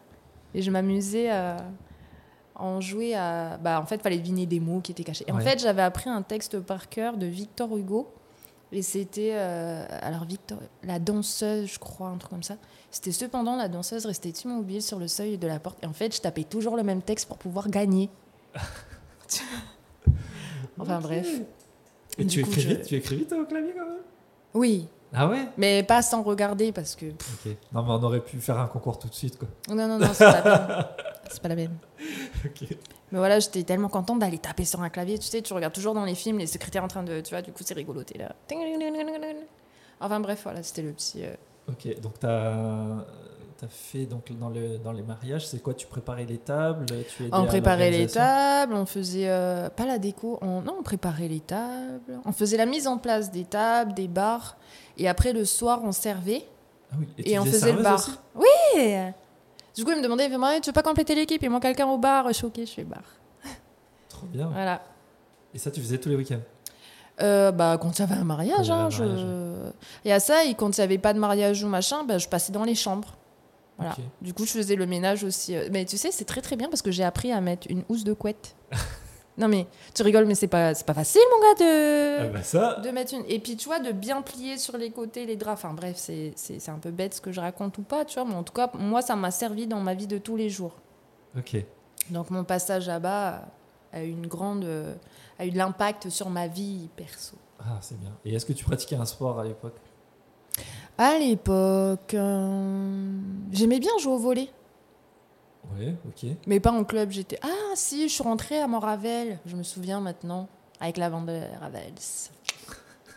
[0.54, 1.56] Et je m'amusais à
[2.56, 3.58] en jouer à.
[3.58, 5.24] Bah, en fait, il fallait deviner des mots qui étaient cachés.
[5.26, 8.12] Et en fait, j'avais appris un texte par cœur de Victor Hugo.
[8.72, 9.32] Et c'était.
[9.34, 10.58] euh, alors, Victor.
[10.82, 12.56] La danseuse, je crois, un truc comme ça.
[12.90, 15.78] C'était cependant, la danseuse restait immobile sur le seuil de la porte.
[15.82, 18.08] Et en fait, je tapais toujours le même texte pour pouvoir gagner.
[20.78, 21.26] enfin, bref.
[22.18, 23.98] Et tu coup, écrivais, je- tu écrivais toi au clavier quand même?
[24.54, 25.46] Oui, Ah ouais?
[25.56, 27.06] Mais pas sans regarder parce que.
[27.06, 27.52] Ok.
[27.72, 29.48] Non, mais on aurait pu faire un concours tout de suite, quoi.
[29.68, 30.86] Non, non, non, c'est pas la peine.
[31.30, 31.54] C'est pas la.
[31.64, 32.68] Ok.
[33.12, 35.18] Mais voilà, j'étais tellement contente d'aller taper sur un clavier.
[35.18, 37.20] Tu sais, tu regardes toujours dans les films les secrétaires en train de.
[37.20, 38.34] Tu vois, du coup, c'est rigolo, t'es là.
[40.00, 41.24] Enfin bref, voilà, c'était le petit.
[41.24, 41.34] euh,
[41.68, 43.04] Ok, donc t'as
[43.62, 47.28] as fait donc dans, le, dans les mariages, c'est quoi Tu préparais les tables tu
[47.32, 49.28] On préparait les tables, on faisait.
[49.28, 50.62] euh, pas la déco, on...
[50.62, 52.20] non, on préparait les tables.
[52.24, 54.56] On faisait la mise en place des tables, des bars.
[54.96, 56.44] Et après, le soir, on servait.
[56.92, 58.04] Ah oui, Et, on faisait le bar.
[58.34, 58.44] Oui
[59.76, 61.42] Du coup, il me demandait, il fait, Ouais, tu veux pas compléter l'équipe?
[61.42, 62.28] Il manque quelqu'un au bar.
[62.28, 63.02] Je suis ok, je fais bar.
[64.08, 64.48] Trop bien.
[64.48, 64.82] Voilà.
[65.52, 66.40] Et ça, tu faisais tous les week-ends?
[67.22, 69.70] Euh, bah, quand il y avait un mariage, il hein, je...
[70.04, 72.26] y a ça, et quand il n'y avait pas de mariage ou machin, bah, je
[72.26, 73.16] passais dans les chambres.
[73.78, 73.96] Voilà.
[74.22, 75.56] Du coup, je faisais le ménage aussi.
[75.56, 77.82] euh, Mais tu sais, c'est très très bien parce que j'ai appris à mettre une
[77.88, 78.54] housse de couette.
[79.38, 82.18] non mais, tu rigoles, mais c'est pas, c'est pas facile, mon gars, de...
[82.20, 83.24] Ah bah ça de mettre une...
[83.28, 85.64] Et puis, tu vois, de bien plier sur les côtés les draps.
[85.64, 88.14] Enfin bref, c'est, c'est, c'est un peu bête ce que je raconte ou pas, tu
[88.14, 90.50] vois, mais en tout cas, moi, ça m'a servi dans ma vie de tous les
[90.50, 90.76] jours.
[91.36, 91.56] Ok.
[92.10, 93.42] Donc, mon passage là-bas
[93.92, 94.64] a eu une grande...
[94.64, 94.94] euh,
[95.38, 97.36] a eu de l'impact sur ma vie perso.
[97.58, 98.12] Ah, c'est bien.
[98.24, 99.76] Et est-ce que tu pratiquais un sport à l'époque?
[100.96, 103.18] À l'époque, euh,
[103.50, 104.48] j'aimais bien jouer au volet,
[105.76, 106.30] Ouais, ok.
[106.46, 107.10] mais pas en club.
[107.10, 110.48] J'étais ah si, je suis rentrée à Montravel, je me souviens maintenant
[110.80, 111.94] avec la vente de Ravels.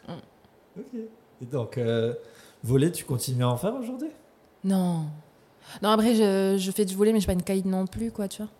[0.77, 0.93] Ok.
[1.41, 2.13] Et donc, euh,
[2.63, 4.09] voler, tu continues à en faire aujourd'hui?
[4.63, 5.05] Non,
[5.81, 8.11] non après je, je fais du volet, mais je suis pas une caïd non plus
[8.11, 8.51] quoi, tu vois.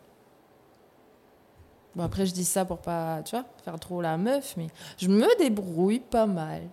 [1.96, 5.08] Bon après je dis ça pour pas, tu vois, faire trop la meuf, mais je
[5.10, 6.64] me débrouille pas mal.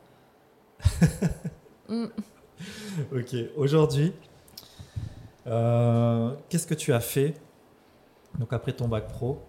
[1.87, 2.07] Mm.
[3.15, 3.35] Ok.
[3.57, 4.13] Aujourd'hui,
[5.47, 7.35] euh, qu'est-ce que tu as fait
[8.39, 9.43] Donc, après ton bac pro,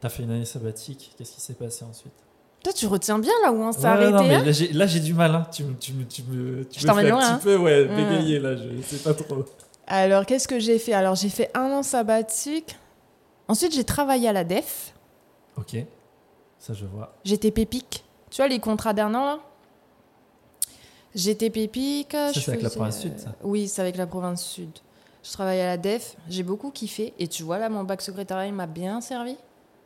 [0.00, 1.14] tu as fait une année sabbatique.
[1.16, 2.12] Qu'est-ce qui s'est passé ensuite?
[2.62, 4.12] Toi tu retiens bien là où on s'est Ouais, arrêté.
[4.12, 4.44] non, mais hein
[4.74, 5.34] là, j'ai, du mal.
[5.34, 5.46] Hein.
[5.50, 7.40] Tu, me- tu, me- tu me, tu Je me fais un petit hein.
[7.42, 7.96] peu ouais, Mm.
[7.96, 8.54] bégayer là.
[8.56, 9.44] Je sais pas trop.
[9.86, 10.92] Alors, qu'est-ce que j'ai fait?
[10.92, 12.76] Alors, j'ai fait un an sabbatique.
[13.48, 14.92] Ensuite, j'ai travaillé à la DEF.
[15.56, 15.74] Ok.
[16.58, 17.14] Ça, je vois.
[17.24, 18.04] J'étais pépique.
[18.30, 19.38] Tu vois, les contrats d'un an, là?
[21.14, 22.12] J'étais pépique.
[22.12, 24.70] Ça, c'est avec la province euh, sud, ça Oui, c'est avec la province sud.
[25.22, 26.16] Je travaillais à la DEF.
[26.28, 27.12] J'ai beaucoup kiffé.
[27.18, 29.36] Et tu vois, là, mon bac secrétariat, il m'a bien servi.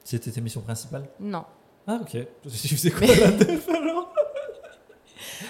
[0.05, 1.09] C'était tes missions principales?
[1.19, 1.45] Non.
[1.87, 2.27] Ah, ok.
[2.45, 4.13] Tu faisais quoi la def alors?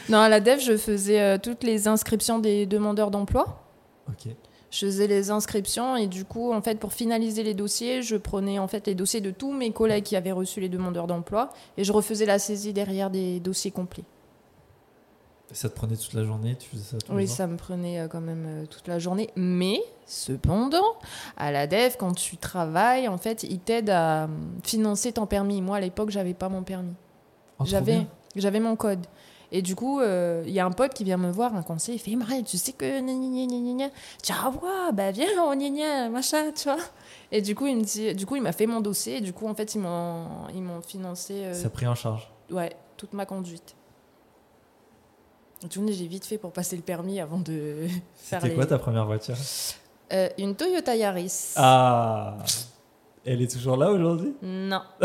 [0.08, 3.62] Non, à la DEF, je faisais euh, toutes les inscriptions des demandeurs d'emploi.
[4.08, 4.32] Ok.
[4.70, 8.58] Je faisais les inscriptions et du coup, en fait, pour finaliser les dossiers, je prenais
[8.58, 11.84] en fait les dossiers de tous mes collègues qui avaient reçu les demandeurs d'emploi et
[11.84, 14.04] je refaisais la saisie derrière des dossiers complets.
[15.54, 18.08] Ça te prenait toute la journée, tu faisais ça tous Oui, ça me prenait euh,
[18.08, 19.30] quand même euh, toute la journée.
[19.36, 20.96] Mais, cependant,
[21.36, 24.26] à la DEF, quand tu travailles, en fait, ils t'aident à euh,
[24.62, 25.62] financer ton permis.
[25.62, 26.94] Moi, à l'époque, j'avais pas mon permis.
[27.58, 29.06] Oh, J'avais, j'avais mon code.
[29.52, 31.96] Et du coup, euh, il y a un pote qui vient me voir, un conseiller,
[31.98, 33.00] il fait Marie, tu sais que.
[33.00, 33.88] gna, gna, gna, gna,
[34.20, 36.78] dis Ah ouais, bah viens, on gna, gna, machin, tu vois.
[37.30, 39.18] Et du coup, il me dit, du coup, il m'a fait mon dossier.
[39.18, 41.94] Et du coup, en fait, ils m'ont, ils m'ont financé euh, Ça a pris en
[41.94, 42.28] charge.
[42.50, 43.76] ouais, toute ma conduite.
[45.64, 48.54] Et tout, j'ai vite fait pour passer le permis avant de faire C'était les.
[48.54, 49.36] quoi ta première voiture?
[50.12, 51.54] Euh, une Toyota Yaris.
[51.56, 52.36] Ah
[53.24, 54.34] Elle est toujours là aujourd'hui?
[54.42, 54.82] Non.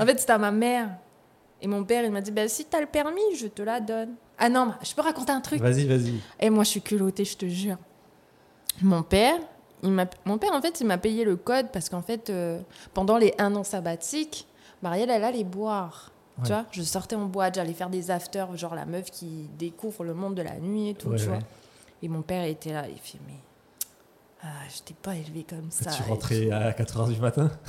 [0.00, 0.90] en fait, c'était à ma mère.
[1.62, 4.14] Et mon père, il m'a dit bah, si t'as le permis, je te la donne.
[4.38, 6.14] Ah non, je peux raconter un truc Vas-y, vas-y.
[6.40, 7.76] Et moi, je suis culottée, je te jure.
[8.82, 9.36] Mon père,
[9.82, 10.06] il m'a...
[10.24, 12.60] mon père, en fait, il m'a payé le code parce qu'en fait, euh,
[12.94, 14.48] pendant les un an sabbatiques,
[14.82, 16.09] Marielle, elle allait boire.
[16.44, 20.04] Tu vois, je sortais en boîte, j'allais faire des afters, genre la meuf qui découvre
[20.04, 21.38] le monde de la nuit et tout, tu vois.
[22.02, 23.34] Et mon père était là, il fait mais
[24.42, 25.90] ah, je t'ai pas élevé comme ça.
[25.90, 27.50] tu rentrais à 4h du matin?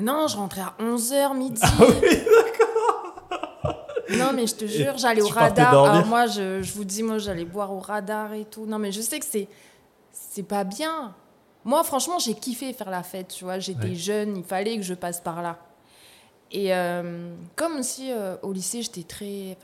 [0.00, 1.60] Non, je rentrais à 11h midi.
[1.62, 2.18] Ah oui
[4.18, 6.04] Non, mais je te jure, j'allais au radar.
[6.06, 8.66] moi, je, je vous dis, moi, j'allais boire au radar et tout.
[8.66, 9.48] Non, mais je sais que c'est
[10.10, 11.14] c'est pas bien.
[11.64, 13.58] Moi, franchement, j'ai kiffé faire la fête, tu vois.
[13.58, 13.94] J'étais Ouais.
[13.94, 15.58] jeune, il fallait que je passe par là.
[16.50, 19.56] Et euh, comme aussi euh, au lycée, j'étais très...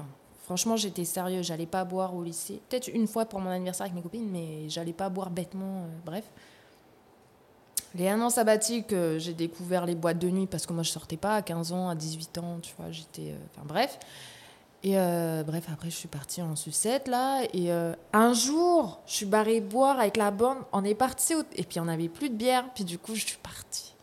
[0.45, 1.43] Franchement, j'étais sérieux.
[1.43, 2.61] J'allais pas boire au lycée.
[2.69, 5.83] Peut-être une fois pour mon anniversaire avec mes copines, mais j'allais pas boire bêtement.
[5.85, 6.25] euh, bref.
[7.95, 10.91] Les un an sabbatiques, euh, j'ai découvert les boîtes de nuit parce que moi, je
[10.91, 12.91] sortais pas à 15 ans, à 18 ans, tu vois.
[12.91, 13.31] J'étais...
[13.33, 13.99] euh, Enfin, bref.
[14.83, 17.43] Et bref, après, je suis partie en sucette, là.
[17.53, 20.57] Et un jour, je suis barrée boire avec la bande.
[20.73, 21.35] On est parti.
[21.55, 22.65] Et puis, on n'avait plus de bière.
[22.75, 23.95] Puis, du coup, je suis partie.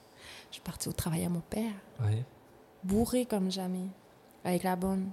[0.52, 2.24] Je suis partie au travail à mon père, Ouais.
[2.88, 3.88] Bourrée comme jamais,
[4.44, 5.10] avec la bonne.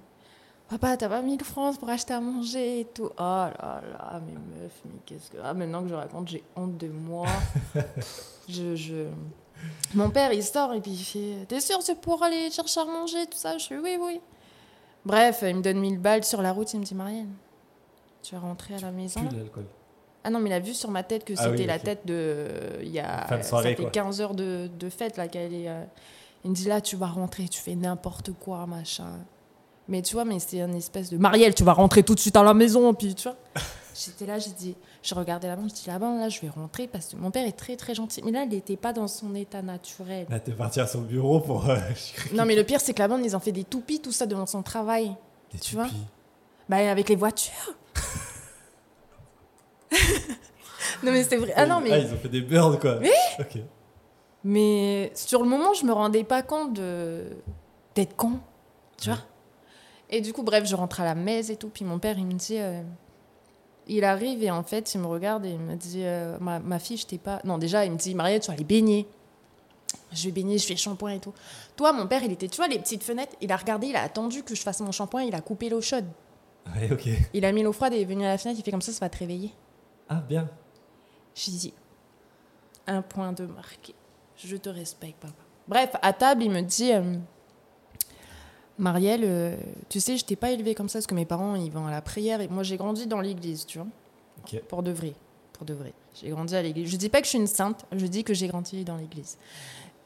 [0.68, 3.10] Papa, t'as pas 1000 francs pour acheter à manger et tout.
[3.18, 3.52] Oh là
[3.92, 5.36] là, mais meuf, mais qu'est-ce que.
[5.42, 7.26] Ah, maintenant que je raconte, j'ai honte de moi.
[8.48, 9.06] je, je.
[9.94, 12.84] Mon père, il sort et puis il fait T'es sûr, c'est pour aller chercher à
[12.86, 13.56] manger, tout ça?
[13.58, 14.20] Je fais Oui, oui.
[15.04, 17.32] Bref, il me donne 1000 balles sur la route, il me dit Marianne,
[18.22, 19.20] tu vas rentrer à la maison?
[19.22, 19.66] l'alcool.
[20.24, 22.06] Ah non, mais il a vu sur ma tête que Ah c'était oui, la tête
[22.06, 22.46] de.
[22.80, 23.26] Il y a.
[23.26, 23.90] Fin de soirée, ça fait quoi.
[23.90, 25.68] 15 heures de, de fête là qu'elle est.
[26.44, 29.18] Il me dit là, tu vas rentrer, tu fais n'importe quoi, machin.
[29.88, 31.16] Mais tu vois, mais c'est une espèce de.
[31.18, 33.36] Marielle, tu vas rentrer tout de suite à la maison, puis tu vois.
[33.94, 34.74] J'étais là, j'ai dit.
[35.02, 37.46] Je regardais la bande, je dis là-bas, là, je vais rentrer parce que mon père
[37.46, 38.22] est très très gentil.
[38.24, 40.26] Mais là, il n'était pas dans son état naturel.
[40.30, 41.68] Là, t'es parti à son bureau pour.
[41.70, 41.76] euh,
[42.34, 44.26] Non, mais le pire, c'est que la bande, ils ont fait des toupies, tout ça
[44.26, 45.14] devant son travail.
[45.52, 45.96] des Tu vois toupies.
[46.68, 47.74] Bah, avec les voitures.
[51.02, 51.52] non, mais c'est vrai.
[51.56, 51.92] Ah non, mais.
[51.92, 52.98] Ah, ils ont fait des birds, quoi.
[53.00, 53.58] Oui Ok.
[54.44, 57.24] Mais sur le moment, je me rendais pas compte de
[57.94, 58.40] d'être con,
[59.00, 59.20] tu vois.
[60.10, 61.68] Et du coup, bref, je rentre à la messe et tout.
[61.68, 62.82] Puis mon père, il me dit, euh,
[63.86, 66.78] il arrive et en fait, il me regarde et il me dit, euh, ma, ma
[66.78, 67.40] fille, je t'ai pas.
[67.44, 69.08] Non, déjà, il me dit, Mariette, tu vas aller baigner.
[70.12, 71.32] Je vais baigner, je fais shampoing et tout.
[71.76, 73.34] Toi, mon père, il était, tu vois, les petites fenêtres.
[73.40, 75.80] Il a regardé, il a attendu que je fasse mon shampoing, il a coupé l'eau
[75.80, 76.06] chaude.
[76.74, 77.08] Ouais, ok.
[77.32, 78.58] Il a mis l'eau froide et est venu à la fenêtre.
[78.60, 79.52] Il fait comme ça, ça va te réveiller.
[80.08, 80.48] Ah, bien.
[81.34, 81.74] J'ai dit
[82.86, 83.94] un point de marqué.
[84.36, 85.34] Je te respecte, papa.
[85.66, 87.16] Bref, à table, il me dit euh,
[88.78, 89.56] Marielle, euh,
[89.88, 91.90] tu sais, je t'ai pas élevée comme ça parce que mes parents, ils vont à
[91.90, 93.86] la prière et moi, j'ai grandi dans l'église, tu vois.
[94.68, 95.14] Pour de vrai.
[95.52, 95.92] Pour de vrai.
[96.20, 96.90] J'ai grandi à l'église.
[96.90, 99.38] Je dis pas que je suis une sainte, je dis que j'ai grandi dans l'église.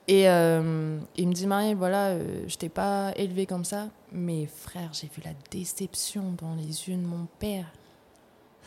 [0.06, 4.46] Et euh, il me dit Marielle, voilà, euh, je t'ai pas élevée comme ça, mais
[4.46, 7.66] frère, j'ai vu la déception dans les yeux de mon père.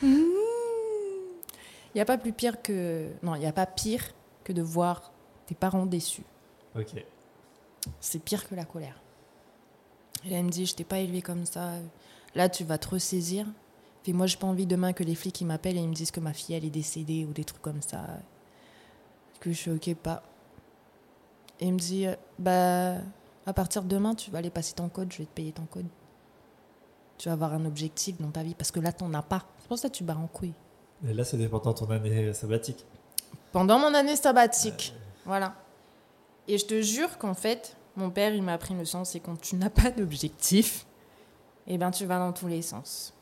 [0.02, 3.08] Il n'y a pas plus pire que.
[3.22, 4.02] Non, il n'y a pas pire
[4.44, 5.11] que de voir
[5.46, 6.24] tes parents déçus.
[6.76, 7.04] Ok.
[8.00, 9.00] C'est pire que la colère.
[10.24, 11.72] Et elle me dit Je t'ai pas élevé comme ça.
[12.34, 13.46] Là, tu vas te ressaisir.
[14.02, 16.10] Puis moi, j'ai pas envie demain que les flics ils m'appellent et ils me disent
[16.10, 18.00] que ma fille, elle est décédée ou des trucs comme ça.
[19.40, 20.22] Que je suis ok, pas.
[21.60, 22.96] Et il me dit euh, Bah,
[23.46, 25.66] à partir de demain, tu vas aller passer ton code, je vais te payer ton
[25.66, 25.86] code.
[27.18, 29.44] Tu vas avoir un objectif dans ta vie parce que là, t'en as pas.
[29.60, 30.54] C'est pour ça que tu barres en couille.
[31.06, 32.84] Et là, c'était pendant ton année sabbatique.
[33.52, 34.94] Pendant mon année sabbatique.
[35.24, 35.54] Voilà.
[36.48, 39.40] Et je te jure qu'en fait, mon père, il m'a appris une leçon, c'est quand
[39.40, 40.86] tu n'as pas d'objectif,
[41.66, 43.14] eh ben tu vas dans tous les sens.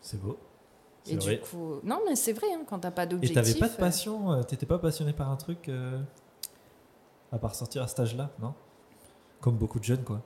[0.00, 0.38] C'est beau.
[1.06, 1.38] Et C'est du vrai.
[1.40, 3.34] coup, non mais c'est vrai, hein, quand t'as pas Et d'objectif.
[3.34, 6.00] t'avais pas de euh, passion euh, T'étais pas passionné par un truc euh,
[7.32, 8.54] À part sortir à cet âge-là, non?
[9.40, 10.20] Comme beaucoup de jeunes, quoi.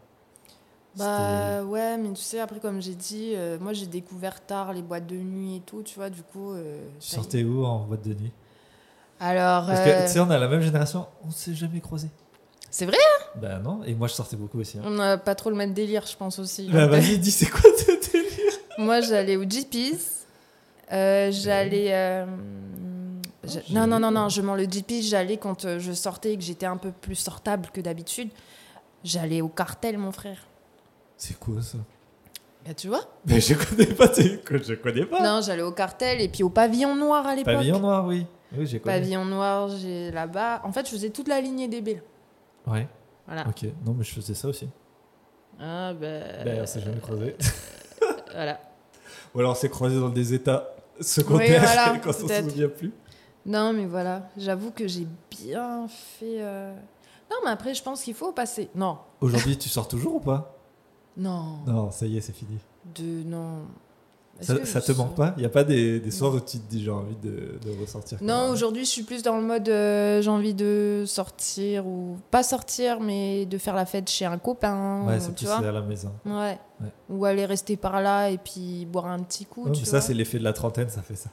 [0.96, 4.82] Bah ouais, mais tu sais, après, comme j'ai dit, euh, moi j'ai découvert tard les
[4.82, 6.54] boîtes de nuit et tout, tu vois, du coup.
[7.00, 8.32] Tu sortais où en boîte de nuit?
[9.22, 9.66] Alors.
[9.66, 12.10] Parce euh, que tu sais, on a la même génération, on s'est jamais croisés.
[12.70, 12.96] C'est vrai,
[13.36, 14.78] Bah non, et moi je sortais beaucoup aussi.
[14.78, 14.82] hein.
[14.86, 16.68] on a pas trop le même délire, je pense aussi.
[16.70, 18.52] Bah vas-y, dis c'est quoi ce délire?
[18.78, 20.24] Moi, j'allais au GP's.
[20.90, 21.88] Euh, j'allais.
[21.92, 22.24] euh,
[23.44, 25.06] je- j'ai Non, non, non, non, je mens le GP's.
[25.08, 28.30] J'allais quand euh, je sortais et que j'étais un peu plus sortable que d'habitude.
[29.04, 30.38] J'allais au cartel, mon frère.
[31.18, 31.78] C'est quoi ça?
[32.66, 33.02] Bah, tu vois?
[33.26, 35.22] Mais je connais pas, tu que je connais pas.
[35.22, 37.52] Non, j'allais au cartel et puis au pavillon noir à l'époque.
[37.54, 38.24] Pavillon noir, oui.
[38.56, 38.78] Oui, j'ai.
[38.78, 40.60] Pavillon noir, j'ai là-bas.
[40.64, 41.88] En fait, je faisais toute la lignée des B.
[42.66, 42.72] là.
[42.72, 42.88] Ouais,
[43.26, 43.46] Voilà.
[43.48, 43.64] ok.
[43.84, 44.68] Non, mais je faisais ça aussi.
[45.60, 46.06] Ah, bah.
[46.44, 47.36] Bah, on s'est jamais croisés.
[48.32, 48.58] Voilà.
[49.34, 52.48] Ou alors on s'est croisés dans des états secondaires Oui, voilà, quand on se peut-être.
[52.50, 52.92] souvient plus.
[53.44, 54.28] Non, mais voilà.
[54.38, 56.40] J'avoue que j'ai bien fait.
[56.42, 56.74] euh,
[57.30, 58.70] Non, mais après, je pense qu'il faut passer.
[58.74, 58.98] Non.
[59.20, 60.56] Aujourd'hui, tu sors toujours ou pas?
[61.16, 61.58] Non.
[61.66, 62.58] Non, ça y est, c'est fini.
[62.94, 63.22] De.
[63.28, 63.66] Non.
[64.42, 66.82] Ça, te manque pas Il n'y a pas des, des soirs où tu te dis
[66.82, 70.30] j'ai envie de, de ressortir Non, aujourd'hui, je suis plus dans le mode euh, j'ai
[70.30, 75.02] envie de sortir ou pas sortir, mais de faire la fête chez un copain.
[75.06, 75.58] Ouais, ou- c'est plus vois.
[75.58, 76.12] à la maison.
[76.26, 76.58] Ouais.
[76.80, 76.88] Ouais.
[77.10, 79.64] Ou aller rester par là et puis boire un petit coup.
[79.66, 81.30] Ouais, tu mais ça, c'est l'effet de la trentaine, ça fait ça.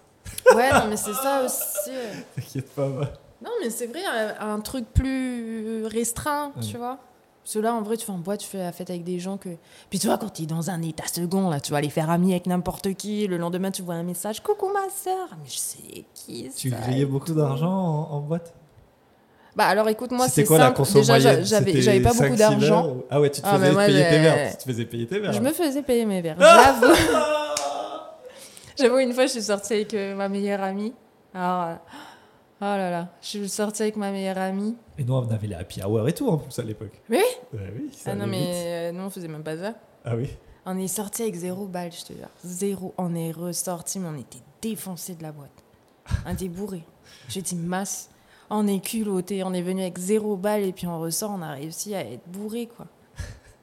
[0.55, 1.91] Ouais, non, mais c'est ça aussi.
[2.35, 3.11] T'inquiète pas, va.
[3.43, 4.01] Non, mais c'est vrai,
[4.39, 6.61] un, un truc plus restreint, Ouais.
[6.63, 6.99] tu vois.
[7.49, 9.17] Parce que là, en vrai, tu fais en boîte, tu fais la fête avec des
[9.17, 9.49] gens que.
[9.89, 12.07] Puis tu vois, quand tu es dans un état second, là, tu vas aller faire
[12.11, 13.25] ami avec n'importe qui.
[13.25, 15.29] Le lendemain, tu vois un message Coucou ma soeur.
[15.31, 18.53] Mais je sais qui Tu ça grillais beaucoup d'argent en, en boîte?
[19.55, 20.77] Bah alors écoute, moi, C'était c'est quoi la simple.
[20.77, 21.37] conso Déjà, moyenne?
[21.43, 22.97] j'a- j'avais j'avais pas 5, beaucoup 6 d'argent.
[23.09, 24.51] Ah ouais, tu te Ah, mais faisais moi, payer tes verres.
[24.51, 25.33] Tu te faisais payer tes verres.
[25.33, 26.37] Je me faisais payer mes verres.
[26.39, 26.93] J'avoue.
[28.77, 30.93] J'avoue, une fois, je suis sortie avec euh, ma meilleure amie.
[31.33, 31.73] Alors, euh,
[32.61, 34.75] oh là là, je suis sortie avec ma meilleure amie.
[34.97, 37.01] Et nous, on avait les happy hour et tout en plus à l'époque.
[37.09, 37.17] Oui
[37.53, 39.73] Ouais, oui, ça Ah non, mais euh, nous, on faisait même pas ça.
[40.05, 40.29] Ah oui
[40.65, 42.27] On est sorti avec zéro balle, je te jure.
[42.43, 42.93] Zéro.
[42.97, 45.63] On est ressorti, mais on était défoncé de la boîte.
[46.25, 46.83] On était bourré.
[47.27, 48.09] J'ai dit masse.
[48.51, 49.43] On est culotté.
[49.43, 51.31] On est venu avec zéro balle et puis on ressort.
[51.31, 52.85] On a réussi à être bourré, quoi.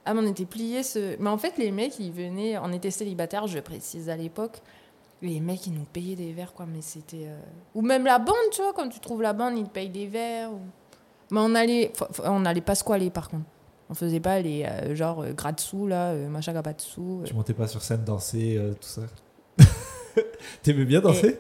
[0.04, 0.82] Ah, mais on était pliés.
[0.84, 1.16] Ce...
[1.20, 2.58] Mais en fait, les mecs, ils venaient.
[2.58, 4.60] On était célibataires, je précise à l'époque.
[5.22, 6.66] Les mecs, ils nous payaient des verres, quoi.
[6.66, 7.26] Mais c'était.
[7.26, 7.40] euh,
[7.74, 8.72] Ou même la bande, tu vois.
[8.72, 10.52] Quand tu trouves la bande, ils te payent des verres.
[10.52, 10.60] ou-
[11.30, 11.92] Mais on allait,
[12.24, 13.44] on allait pas squaler, par contre.
[13.88, 15.32] On faisait pas les euh, genre euh,
[15.88, 17.22] là, euh, machin sous.
[17.24, 19.02] Tu montais pas sur scène danser, euh, tout ça?
[20.62, 21.38] T'aimais bien danser?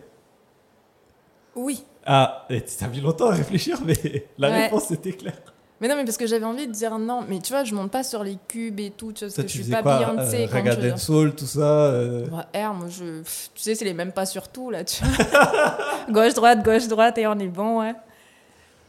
[1.56, 1.84] Oui.
[2.04, 4.62] Ah, et t'as mis longtemps à réfléchir, mais la Ouais.
[4.64, 5.40] réponse était claire.
[5.80, 7.22] Mais non, mais parce que j'avais envie de dire non.
[7.28, 9.42] Mais tu vois, je monte pas sur les cubes et tout, tu vois, parce Ça,
[9.42, 10.88] que tu je suis pas Beyoncé euh, Raga je...
[10.88, 13.18] Dancehall, tout ça euh, Ouais, R, moi, je...
[13.22, 15.76] pff, Tu sais, c'est les mêmes pas sur tout, là, tu vois.
[16.10, 17.92] gauche-droite, gauche-droite, et on est bon, ouais.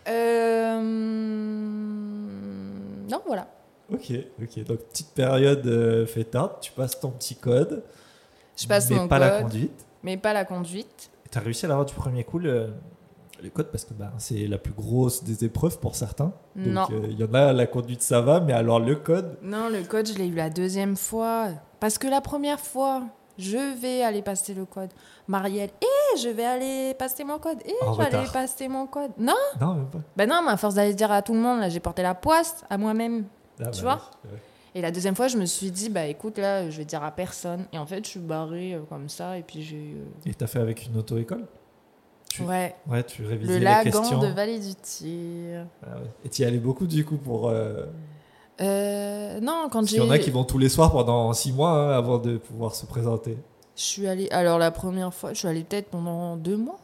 [0.07, 0.79] Euh...
[3.09, 3.47] Non, voilà.
[3.91, 4.63] Ok, ok.
[4.65, 7.83] Donc, petite période euh, fêtarde, tu passes ton petit code.
[8.57, 9.85] Je passe mais mon pas code, la conduite.
[10.03, 11.09] mais pas la conduite.
[11.25, 12.69] Et T'as réussi à l'avoir du premier coup, le,
[13.41, 16.33] le code, parce que bah, c'est la plus grosse des épreuves pour certains.
[16.55, 16.87] Donc, Non.
[16.91, 19.83] euh, il y en a, la conduite, ça va, mais alors le code, Non, le
[19.83, 21.49] code, je l'ai eu la deuxième fois.
[21.79, 23.03] Parce que la première fois,
[23.37, 24.89] je vais aller passer le code.
[25.27, 27.57] Marielle, et je vais aller passer mon code.
[27.65, 29.11] Et En je vais aller passer mon code.
[29.17, 29.99] Non, non, même pas.
[30.15, 32.15] ben non, mais à force d'aller dire à tout le monde, là, j'ai porté la
[32.15, 33.25] poisse à moi-même.
[33.61, 34.41] Ah, Tu bah vois oui, ouais.
[34.75, 37.09] Et la deuxième fois, je me suis dit, bah écoute, là, je vais dire à
[37.11, 37.65] personne.
[37.73, 39.97] Et en fait, je suis barrée euh, comme ça, et puis j'ai eu.
[40.25, 41.45] Et t'as fait avec une auto-école?
[42.29, 44.19] Tu- Ouais, Ouais, tu révisais le les lagan questions.
[44.19, 45.65] de Vallée du Tir.
[45.83, 46.11] Ah ouais.
[46.25, 47.49] Et tu y allais beaucoup du coup pour.
[47.49, 47.85] euh,
[48.61, 49.97] Euh, non, quand j'ai.
[49.97, 52.37] qu'il y en a qui vont tous les soirs pendant six mois hein, avant de
[52.37, 53.37] pouvoir se présenter.
[53.75, 54.27] Je suis allée.
[54.31, 56.79] Alors, la première fois, je suis allée peut-être pendant deux mois.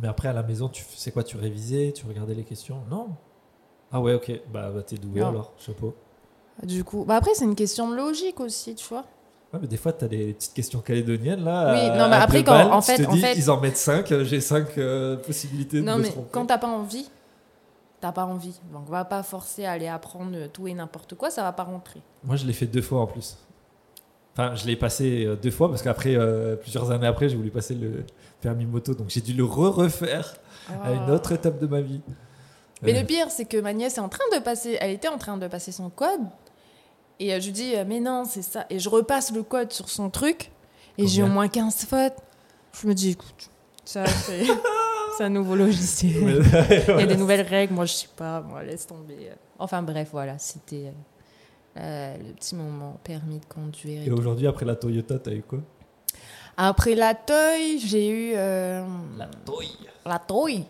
[0.00, 2.78] Mais après à la maison, tu c'est quoi Tu révisais Tu regardais les questions?
[2.90, 3.08] Non.
[3.92, 4.30] Ah ouais, ok.
[4.52, 5.94] Bah, bah, t'es doué alors, chapeau.
[6.62, 9.04] Du coup, bah après, c'est une question de logique aussi, tu vois.
[9.52, 11.72] Ouais, mais des fois, t'as des petites questions calédoniennes là.
[11.74, 13.60] Oui, non, mais après, quand- balles, en tu fait- te en dis, fait- ils en
[13.60, 14.68] mettent 5, j'ai 5
[15.26, 17.08] possibilités de Non, mais quand t'as pas envie,
[18.04, 18.60] t'as pas envie.
[18.70, 22.02] Donc, va pas forcer à aller apprendre tout et n'importe quoi, ça va pas rentrer.
[22.22, 23.38] Moi, je l'ai fait deux fois en plus.
[24.34, 27.50] Enfin, je l'ai passé euh, deux fois parce qu'après, euh, plusieurs années après, j'ai voulu
[27.50, 28.04] passer le
[28.42, 28.92] permis moto.
[28.94, 30.34] Donc, j'ai dû le re-refaire
[30.82, 32.02] à une autre étape de ma vie.
[32.06, 32.12] Ah.
[32.82, 35.08] Mais Euh, le pire, c'est que ma nièce est en train de passer, elle était
[35.08, 36.26] en train de passer son code.
[37.20, 38.66] Et euh, je lui dis, euh, mais non, c'est ça.
[38.68, 40.50] Et je repasse le code sur son truc.
[40.98, 42.16] Et j'ai au moins 15 fautes.
[42.78, 43.48] Je me dis, écoute,
[43.86, 44.44] ça, c'est
[45.16, 46.42] c'est un nouveau logiciel.
[46.88, 49.30] Il y a des nouvelles règles, moi je sais pas, moi laisse tomber.
[49.58, 50.86] Enfin bref, voilà, c'était
[51.76, 54.02] euh, euh, le petit moment permis de conduire.
[54.02, 55.60] et Et aujourd'hui, après la Toyota, t'as eu quoi?
[56.56, 58.84] Après la Toy, j'ai eu euh,
[59.44, 59.66] Toy.
[60.06, 60.64] la Toy.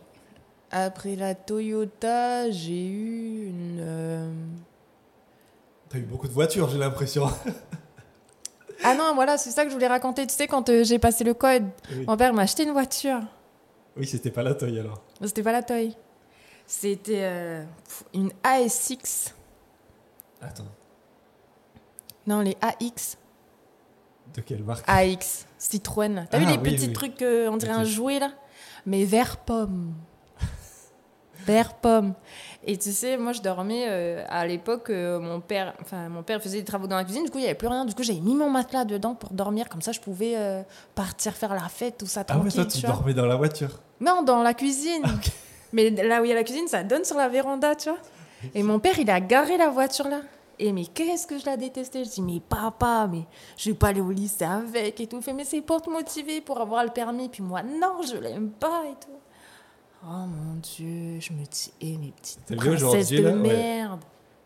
[0.71, 3.79] Après la Toyota, j'ai eu une.
[3.81, 4.33] euh,
[5.91, 7.29] T'as eu beaucoup de voitures, j'ai l'impression.
[8.83, 10.27] Ah non, voilà, c'est ça que je voulais raconter.
[10.27, 13.21] Tu sais, quand j'ai passé le code, Oui, mon père m'a acheté une voiture.
[13.97, 15.03] Oui, c'était pas la Toy alors.
[15.23, 15.95] C'était pas la Toy.
[16.67, 17.65] C'était euh,
[18.15, 19.35] une ASX.
[20.41, 20.65] Attends,
[22.27, 23.17] Non, les AX.
[24.35, 24.85] de quelle marque?
[24.89, 25.47] AX.
[25.59, 26.27] Citroën.
[26.31, 26.93] T'as vu Ah, les oui, petits oui.
[26.93, 28.33] trucs, euh, on dirait un jouet là?
[28.87, 29.95] Mais vert pomme.
[31.47, 32.15] Vert pomme.
[32.67, 36.43] Et tu sais, moi je dormais euh, à l'époque, euh, mon père, enfin mon père
[36.43, 38.03] faisait des travaux dans la cuisine, du coup il n'y avait plus rien, du coup
[38.03, 40.63] j'avais mis mon matelas dedans pour dormir, comme ça je pouvais euh,
[40.95, 43.81] partir faire la fête, tout ça Ah ouais, toi, tu dormais dans la voiture.
[44.01, 45.03] Non, dans la cuisine.
[45.73, 47.99] Mais là où il y a la cuisine, ça donne sur la véranda, tu vois.
[48.55, 50.21] Et mon père, il a garé la voiture là.
[50.59, 52.05] Et mais qu'est-ce que je la détestais?
[52.05, 53.25] Je dis, mais papa, mais
[53.57, 55.17] je vais pas aller au lycée avec et tout.
[55.17, 57.29] Il fait, mais c'est pour te motiver, pour avoir le permis.
[57.29, 59.11] Puis moi, non, je l'aime pas et tout.
[60.07, 63.33] Oh mon Dieu, je me dis, eh, mes petites princesses de là?
[63.33, 64.01] Merde.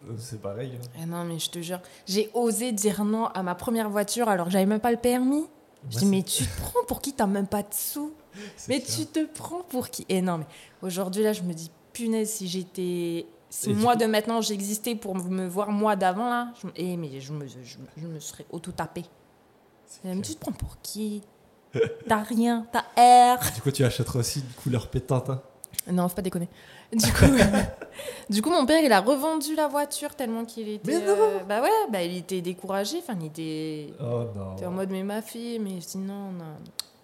[0.08, 0.72] Euh, C'est pareil.
[0.80, 0.88] hein.
[1.02, 4.46] Eh non, mais je te jure, j'ai osé dire non à ma première voiture alors
[4.46, 5.46] que j'avais même pas le permis.
[5.90, 7.12] Je Moi, dis, mais tu te prends pour qui?
[7.12, 8.12] T'as même pas de sous
[8.68, 10.06] mais tu te prends pour qui?
[10.08, 10.46] Et non, mais
[10.82, 13.26] aujourd'hui, là, je me dis, punaise, si j'étais.
[13.50, 16.68] Si Et moi coup- de maintenant j'existais pour me voir moi d'avant, là, je...
[16.76, 17.58] eh, mais je me, je,
[17.96, 19.04] je me serais auto-tapé.
[20.22, 21.22] tu te prends pour qui?
[22.08, 23.52] T'as rien, t'as R.
[23.54, 25.30] Du coup, tu achèteras aussi une couleur pétante.
[25.30, 25.40] hein.
[25.90, 26.48] Non, faut pas déconner.
[26.92, 27.24] Du coup,
[28.30, 30.92] du coup, mon père, il a revendu la voiture tellement qu'il était.
[30.92, 32.98] Mais non euh, Bah ouais, bah il était découragé.
[32.98, 33.92] Enfin, il était.
[34.00, 34.54] Oh non.
[34.56, 36.44] était en mode, mais ma fille, mais sinon, non.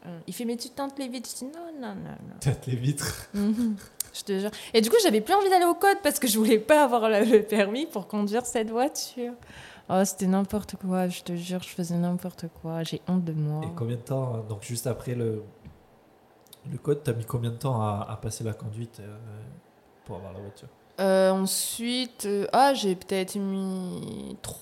[0.06, 1.28] Euh, Il fait, mais tu tentes les vite.
[1.30, 2.34] Je dis, non, non, non, non.
[2.40, 3.28] Peut-être les vitres.
[3.34, 3.76] Mhm.
[4.12, 4.50] Je te jure.
[4.72, 7.08] Et du coup, j'avais plus envie d'aller au code parce que je voulais pas avoir
[7.08, 9.32] le permis pour conduire cette voiture.
[9.90, 12.82] Oh, c'était n'importe quoi, je te jure, je faisais n'importe quoi.
[12.84, 13.62] J'ai honte de moi.
[13.64, 15.42] Et combien de temps, donc juste après le,
[16.70, 19.16] le code, t'as mis combien de temps à, à passer la conduite euh,
[20.06, 20.68] pour avoir la voiture?
[21.00, 24.58] Euh, ensuite, euh, ah, j'ai peut-être mis trois-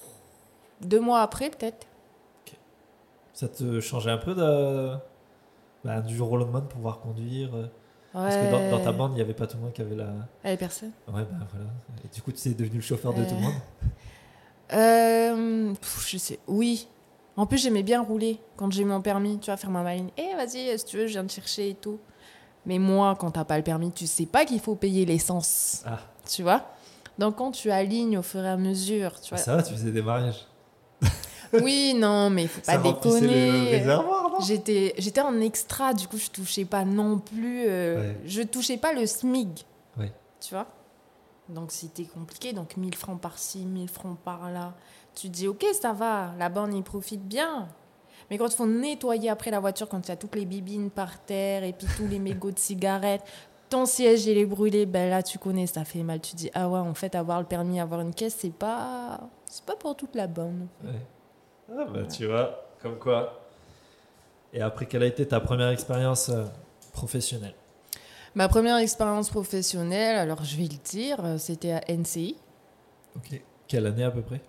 [0.81, 1.87] deux mois après, peut-être.
[3.35, 4.95] Ça te changeait un peu de,
[5.85, 7.51] bah, du jour au lendemain de pouvoir conduire
[8.13, 9.97] Parce que dans, dans ta bande, il n'y avait pas tout le monde qui avait
[9.97, 10.13] la.
[10.45, 10.93] Allez, personne.
[11.09, 11.67] Ouais, bah voilà.
[12.05, 13.55] Et du coup, tu es devenu le chauffeur de tout le monde?
[14.73, 16.89] Euh, pff, je sais, oui.
[17.37, 20.11] En plus, j'aimais bien rouler quand j'ai mon permis, tu vois, faire ma maline.
[20.19, 21.99] Eh, vas-y, si tu veux, je viens te chercher et tout.
[22.67, 25.83] Mais moi, quand t'as pas le permis, tu sais pas qu'il faut payer l'essence.
[25.87, 25.99] Ah.
[26.31, 26.63] Tu vois
[27.19, 29.39] Donc, quand tu alignes au fur et à mesure, tu vois.
[29.39, 30.47] Ça va, tu faisais des mariages.
[31.63, 33.85] Oui, non, mais faut pas Ça déconner.
[33.85, 34.05] non?
[34.47, 37.65] J'étais, j'étais en extra, du coup, je touchais pas non plus.
[37.69, 38.17] euh, Ouais.
[38.25, 39.59] Je touchais pas le SMIG.
[39.99, 40.11] Ouais.
[40.41, 40.67] Tu vois
[41.53, 42.53] Donc, c'était compliqué.
[42.53, 44.75] Donc, 1000 francs par-ci, 1000 francs par-là.
[45.15, 47.69] Tu te dis, ok, ça va, la bande, il profite bien.
[48.31, 50.91] Mais quand il faut nettoyer après la voiture, quand il y a toutes les bibines
[50.91, 53.25] par terre et puis tous les mégots de cigarettes,
[53.69, 56.21] ton siège, il est brûlé, ben là, tu connais, ça fait mal.
[56.21, 59.21] Tu dis, ah ouais, en fait, avoir le permis, avoir une caisse, c'est pas,
[59.67, 60.67] pas pour toute la bande.
[60.85, 60.91] Ouais.
[61.75, 63.41] Ah bah tu vois, comme quoi.
[64.53, 66.45] Et après, quelle a été ta première expérience euh,
[66.93, 67.55] professionnelle?
[68.35, 72.37] Ma première expérience professionnelle, alors je vais le dire, euh, c'était à NCI.
[73.17, 73.41] Ok.
[73.69, 74.41] Quelle année à peu près?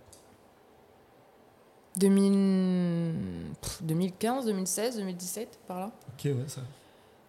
[1.97, 3.13] 2000...
[3.61, 5.91] pff, 2015, 2016, 2017, par là.
[6.13, 6.61] Ok, ouais, ça.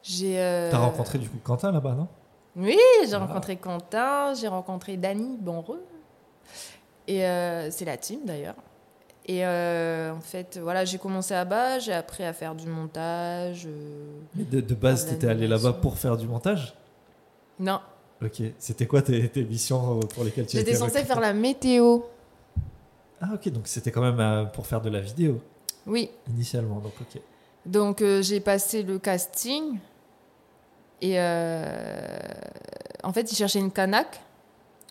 [0.03, 0.39] J'ai.
[0.41, 2.09] euh, T'as rencontré du coup Quentin là-bas, non?
[2.57, 3.19] Oui, j'ai Ah.
[3.19, 5.85] rencontré Quentin, j'ai rencontré Dany Bonreux.
[7.07, 8.55] Et euh, c'est la team d'ailleurs.
[9.27, 13.65] Et euh, en fait, voilà, j'ai commencé à bas, j'ai appris à faire du montage.
[13.67, 16.75] euh, Mais de, de base, t'étais allé là-bas pour faire du montage?
[17.59, 17.81] Non,
[18.23, 18.43] Ok.
[18.59, 21.33] C'était quoi tes, tes missions euh, pour lesquelles tu j'étais étais censée recruté faire la
[21.33, 22.01] météo.
[23.21, 25.41] Ah ok, donc c'était quand même euh, pour faire de la vidéo
[25.87, 27.21] Oui, initialement, donc ok.
[27.65, 29.79] donc euh, j'ai passé le casting.
[31.01, 32.19] Et euh,
[33.03, 34.21] en fait, ils cherchaient une canaque.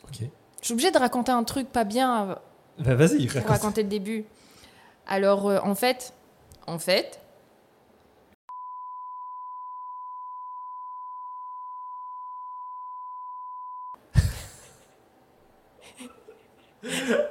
[0.05, 0.21] Ok.
[0.61, 2.37] Je suis obligée de raconter un truc pas bien
[2.79, 3.49] Bah vas-y, pour raconte.
[3.49, 4.25] raconter le début.
[5.07, 6.13] Alors, euh, en fait,
[6.67, 7.19] en fait,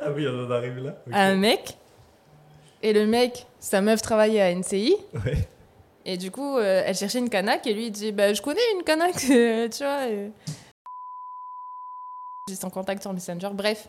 [0.01, 0.97] Ah oui, on en arrive là.
[1.13, 1.77] un mec,
[2.83, 5.47] et le mec, sa meuf travaillait à NCI, Ouais.
[6.07, 8.61] et du coup, euh, elle cherchait une canaque, et lui, il dit Bah, je connais
[8.77, 9.29] une canaque, tu
[9.85, 10.07] vois.
[10.09, 10.29] euh.
[12.49, 13.89] J'ai son contact sur Messenger, bref.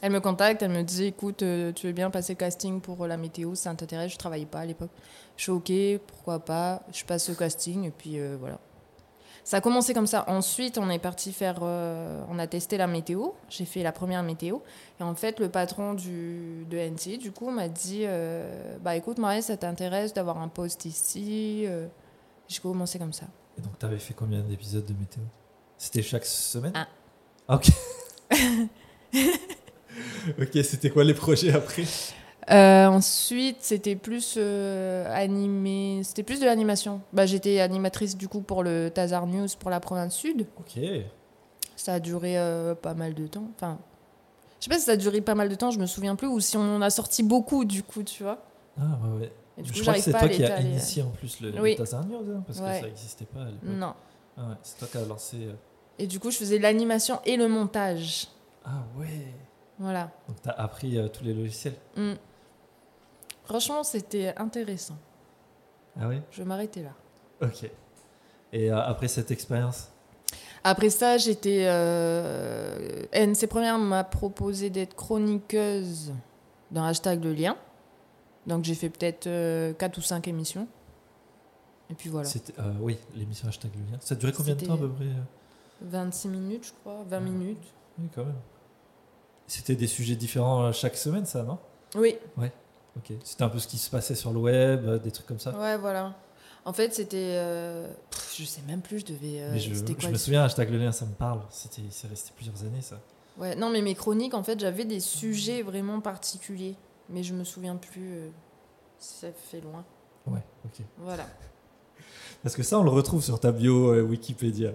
[0.00, 3.16] Elle me contacte, elle me dit Écoute, euh, tu veux bien passer casting pour la
[3.16, 4.90] météo, ça t'intéresse Je travaillais pas à l'époque.
[5.36, 5.72] Je suis OK,
[6.06, 6.82] pourquoi pas.
[6.92, 8.58] Je passe le casting, et puis euh, voilà.
[9.42, 10.24] Ça a commencé comme ça.
[10.28, 11.60] Ensuite, on est parti faire.
[11.62, 13.30] euh, on a testé la météo.
[13.48, 14.58] J'ai fait la première météo.
[15.00, 18.04] Et en fait, le patron du, de NC, du coup, m'a dit
[18.82, 21.66] Bah écoute, Marie, ça t'intéresse d'avoir un poste ici.
[22.46, 23.26] J'ai commencé comme ça.
[23.56, 25.22] Et donc t'avais fait combien d'épisodes de météo?
[25.78, 26.72] C'était chaque semaine?
[26.74, 27.68] Ah, ok.
[30.40, 31.84] ok, c'était quoi les projets après
[32.50, 37.02] Euh, ensuite, c'était plus euh, animé, c'était plus de l'animation.
[37.12, 40.46] Bah, j'étais animatrice du coup pour le Tazar News pour la province sud.
[40.58, 40.82] Ok.
[41.76, 43.44] Ça a duré euh, pas mal de temps.
[43.54, 43.78] Enfin,
[44.60, 46.26] je sais pas si ça a duré pas mal de temps, je me souviens plus,
[46.26, 48.42] ou si on en a sorti beaucoup du coup, tu vois.
[48.80, 49.32] Ah ouais, ouais.
[49.58, 51.60] Et du je coup, crois que c'est toi qui as initié en plus le, le
[51.60, 51.76] Oui.
[51.76, 52.76] Tazar News, hein, parce Ouais.
[52.76, 53.48] que ça n'existait pas à.
[53.62, 53.92] Non.
[54.38, 55.36] Ah ouais, c'est toi qui as lancé.
[55.98, 58.28] Et du coup, je faisais l'animation et le montage.
[58.64, 59.06] Ah ouais.
[59.78, 60.10] Voilà.
[60.28, 61.74] Donc t'as appris euh, tous les logiciels.
[61.96, 62.14] Mm.
[63.44, 64.96] Franchement, c'était intéressant.
[66.00, 66.20] Ah oui?
[66.30, 66.92] Je vais m'arrêter là.
[67.40, 67.70] Ok.
[68.52, 69.90] Et euh, après cette expérience?
[70.64, 71.64] Après ça, j'étais.
[71.66, 73.04] Euh...
[73.12, 76.12] NC Première m'a proposé d'être chroniqueuse
[76.70, 77.56] dans hashtag le lien.
[78.46, 79.28] Donc j'ai fait peut-être
[79.78, 80.66] 4 ou 5 émissions.
[81.90, 82.28] Et puis voilà.
[82.58, 83.98] Euh, oui, l'émission hashtag le lien.
[84.00, 85.04] Ça durait combien de temps à peu près?
[85.04, 85.22] euh
[85.80, 87.04] 26 minutes, je crois.
[87.08, 87.72] 20 minutes.
[87.98, 88.34] Oui, quand même.
[89.48, 91.58] C'était des sujets différents euh, chaque semaine, ça, non?
[91.96, 92.16] Oui,
[92.96, 93.12] Ok.
[93.24, 95.50] C'était un peu ce qui se passait sur le web, euh, des trucs comme ça?
[95.58, 96.14] ouais, voilà.
[96.64, 97.36] En fait, c'était.
[97.38, 97.88] euh,
[98.36, 99.40] Je sais même plus, je devais.
[99.40, 99.72] euh, Mais je,
[100.10, 101.40] me souviens, hashtag le lien, ça me parle.
[101.50, 103.00] C'était, c'est resté plusieurs années, ça.
[103.38, 106.76] Ouais, non, mais mes chroniques, en fait, j'avais des sujets vraiment particuliers.
[107.08, 108.12] Mais je me souviens plus.
[108.18, 108.28] euh,
[108.98, 109.84] Ça fait loin.
[110.26, 110.84] Ouais, ok.
[110.98, 111.24] Voilà.
[112.42, 114.72] Parce que ça, on le retrouve sur ta bio Wikipédia.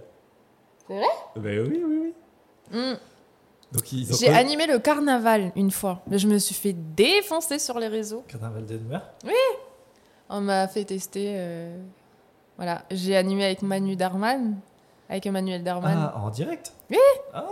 [0.87, 1.05] C'est vrai?
[1.35, 2.13] Ben oui, oui,
[2.71, 2.77] oui.
[2.79, 2.97] Mm.
[4.19, 6.01] J'ai animé le carnaval une fois.
[6.07, 8.23] Mais je me suis fait défoncer sur les réseaux.
[8.27, 8.99] Carnaval d'Edmer
[10.29, 11.33] On m'a fait tester.
[11.37, 11.77] euh,
[12.57, 12.83] Voilà.
[12.91, 14.57] J'ai animé avec Manu Darman.
[15.09, 16.11] Avec Emmanuel Darman.
[16.13, 16.97] Ah, en direct Oui.
[17.33, 17.45] Ah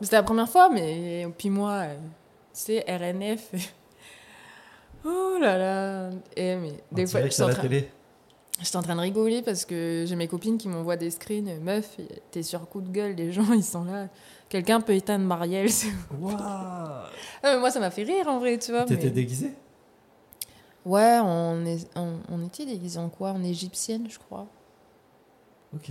[0.00, 1.94] C'était la première fois, mais puis moi, euh,
[2.54, 3.50] tu sais, RNF.
[5.04, 6.10] oh là là.
[6.36, 7.62] Et mais En des fois, j'étais à en, la train...
[7.62, 7.90] télé
[8.62, 11.58] j'étais en train de rigoler parce que j'ai mes copines qui m'envoient des screens.
[11.60, 11.96] Meuf,
[12.30, 14.08] t'es sur coup de gueule, les gens ils sont là.
[14.48, 15.70] Quelqu'un peut éteindre Marielle.
[16.20, 16.36] Waouh
[17.60, 18.84] moi, ça m'a fait rire en vrai, tu vois.
[18.84, 19.52] T'étais mais- déguisé
[20.84, 23.30] Ouais, on, est, on, on était déguisés en quoi?
[23.30, 24.46] En égyptienne, je crois.
[25.74, 25.90] Ok.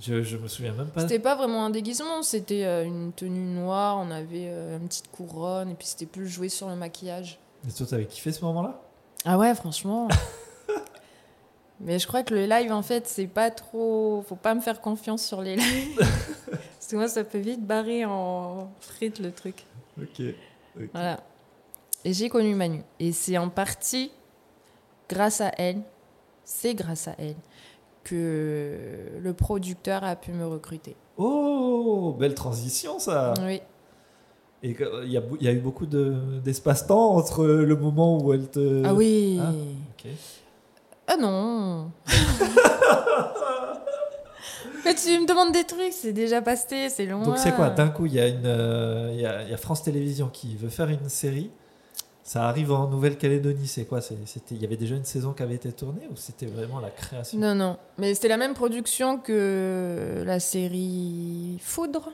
[0.00, 1.02] Je, je me souviens même pas.
[1.02, 5.10] C'était pas vraiment un déguisement, c'était euh, une tenue noire, on avait euh, une petite
[5.10, 7.38] couronne, et puis c'était plus joué sur le maquillage.
[7.68, 8.82] Et toi, t'avais kiffé ce moment-là?
[9.24, 10.08] Ah ouais, franchement.
[11.80, 14.24] Mais je crois que le live, en fait, c'est pas trop.
[14.28, 16.00] Faut pas me faire confiance sur les lives.
[16.86, 19.64] Parce que moi, ça peut vite barrer en frites le truc.
[20.00, 20.22] Ok.
[20.92, 21.18] Voilà.
[22.04, 22.84] Et j'ai connu Manu.
[23.00, 24.12] Et c'est en partie
[25.10, 25.80] grâce à elle,
[26.44, 27.34] c'est grâce à elle,
[28.04, 28.78] que
[29.20, 30.94] le producteur a pu me recruter.
[31.16, 33.60] Oh, belle transition ça Oui.
[34.62, 38.48] Et que- il y, a y eu beaucoup de- d'espace-temps entre le moment où elle
[38.48, 38.84] te...
[38.86, 39.40] Ah oui.
[39.42, 39.50] Ah.
[41.08, 41.90] Ah non.
[44.84, 47.22] Mais tu me demandes des trucs, c'est déjà passé, c'est loin.
[47.22, 49.56] Donc c'est quoi D'un coup, il y, a une, euh, y, a, il y a
[49.56, 51.50] France Télévisions qui veut faire une série.
[52.22, 54.00] Ça arrive en Nouvelle-Calédonie, c'est quoi
[54.50, 57.38] Il y avait déjà une saison qui avait été tournée ou c'était vraiment la création?
[57.38, 57.76] Non, non.
[57.98, 62.10] Mais c'était la même production que la série Foudre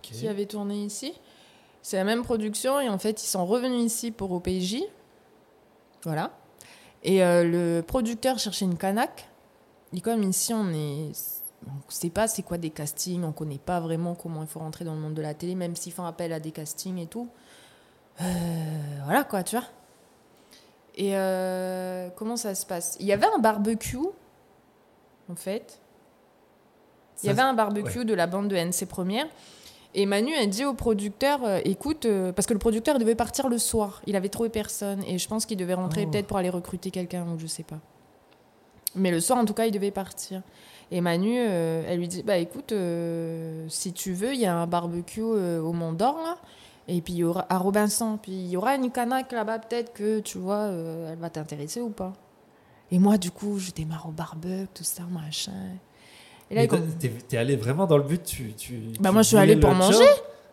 [0.00, 1.12] qui avait tourné ici.
[1.82, 4.76] C'est la même production et en fait, ils sont revenus ici pour OPJ.
[6.04, 6.30] Voilà.
[7.02, 9.28] Et euh, le producteur cherchait une canaque.
[9.94, 11.12] Et comme ici, on est.
[11.66, 14.48] On ne sait pas c'est quoi des castings, on ne connaît pas vraiment comment il
[14.48, 16.98] faut rentrer dans le monde de la télé, même s'ils font appel à des castings
[16.98, 17.28] et tout.
[18.20, 18.24] Euh,
[19.04, 19.66] voilà quoi, tu vois.
[20.96, 22.96] Et euh, comment ça se passe?
[23.00, 23.98] Il y avait un barbecue,
[25.30, 25.80] en fait.
[27.22, 29.26] Il y avait un barbecue de la bande de NC Première.
[29.94, 33.48] Et Manu a dit au producteur, euh, écoute, euh, parce que le producteur devait partir
[33.48, 36.10] le soir, il avait trouvé personne, et je pense qu'il devait rentrer Oh.
[36.10, 37.80] peut-être pour aller recruter quelqu'un, ou je sais pas.
[38.94, 40.42] Mais le soir, en tout cas, il devait partir.
[40.92, 44.56] Et Manu, euh, elle lui dit, bah écoute, euh, si tu veux, il y a
[44.56, 46.36] un barbecue euh, au Mont d'Or, là,
[46.88, 49.92] et puis il y aura à Robinson, puis il y aura une canaque là-bas, peut-être
[49.92, 52.12] que, tu vois, elle va t'intéresser ou pas.
[52.90, 55.52] Et moi, du coup, je démarre au barbecue, tout ça, machin.
[56.50, 56.66] Et là,
[56.98, 59.56] t'es, t'es allé vraiment dans le but tu, tu, Bah, tu moi, je suis allée
[59.56, 60.02] pour manger.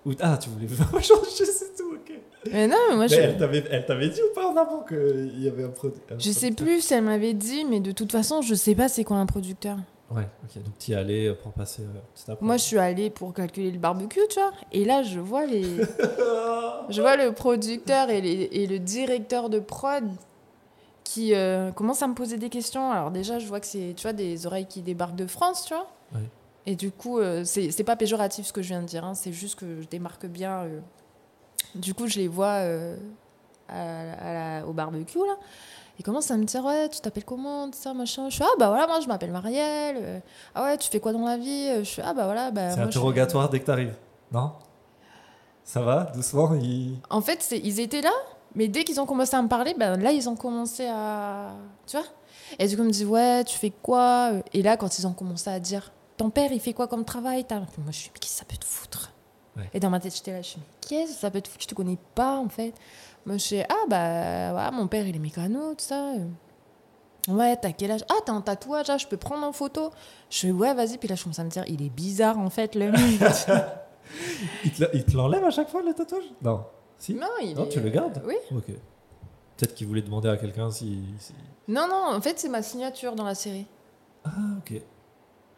[0.06, 2.14] ou- Ah, tu voulais vraiment manger, c'est tout, ok.
[2.52, 3.20] Mais non, mais moi, Mais je...
[3.22, 6.30] elle, t'avait, elle t'avait dit ou pas en avant qu'il y avait un produit Je
[6.32, 9.18] sais plus si elle m'avait dit, mais de toute façon, je sais pas c'est quoi
[9.18, 9.78] un producteur.
[10.10, 12.34] Ouais, ok, donc t'y es allé pour passer euh.
[12.40, 14.52] Moi, je suis allée pour calculer le barbecue, tu vois.
[14.72, 15.64] Et là, je vois les,
[16.90, 20.06] je vois le producteur et, les- et le directeur de prod
[21.04, 22.90] qui euh, commencent à me poser des questions.
[22.92, 25.74] Alors déjà, je vois que c'est, tu vois, des oreilles qui débarquent de France, tu
[25.74, 25.88] vois.
[26.14, 26.28] Ouais.
[26.66, 29.04] Et du coup, euh, c'est pas péjoratif ce que je viens de dire.
[29.06, 30.64] hein, c'est juste que je démarque bien.
[30.64, 30.80] euh.
[31.76, 32.96] Du coup, je les vois euh,
[33.70, 35.36] à- à la- au barbecue là.
[36.00, 38.30] Ils commencent à me dire ouais tu t'appelles comment ça machin.
[38.30, 39.98] Je suis ah bah voilà moi je m'appelle Marielle.
[40.00, 40.20] Euh,
[40.56, 42.78] ah ouais tu fais quoi dans la vie Je suis ah bah voilà bah C'est
[42.78, 43.96] je interrogatoire dès que t'arrives,
[44.32, 44.52] non?
[45.64, 46.98] Ça va, doucement il...
[47.10, 48.14] En fait, c'est- ils étaient là,
[48.56, 51.50] mais dès qu'ils ont commencé à me parler, ben là, ils ont commencé à.
[51.86, 52.06] Tu vois?
[52.58, 54.32] Et du coup, ils me disent Ouais, tu fais quoi?
[54.54, 57.44] Et là, quand ils ont commencé à dire Ton père, il fait quoi comme travail
[57.44, 59.12] T'as- Moi, je suis Mais qu'est-ce que ça peut te foutre?
[59.58, 59.70] Ouais.
[59.74, 61.64] Et dans ma tête, j'étais là, je suis Mais qu'est-ce que ça peut te foutre?
[61.64, 62.74] Je te connais pas, en fait.
[63.28, 66.14] Moi, je suis Ah, bah, ouais, mon père, il est mécano, tout ça.
[67.28, 68.06] Ouais, t'as quel âge?
[68.10, 69.92] Ah, t'as un tatouage, ah, je peux prendre en photo
[70.30, 70.98] Je fais Ouais, vas-y.
[70.98, 73.02] Puis là, je commence à me dire Il est bizarre, en fait, le mec.
[74.64, 76.24] Il te, l'enlève à chaque fois le tatouage?
[76.42, 76.64] Non.
[76.98, 77.14] Si?
[77.14, 78.22] Non, il Non, est- tu le gardes?
[78.26, 78.36] Oui.
[78.56, 78.68] Ok.
[78.68, 81.34] Peut-être qu'il voulait demander à quelqu'un si, si-
[81.68, 83.68] Non, non, en fait, c'est ma signature dans la série.
[84.24, 84.82] Ah, ok.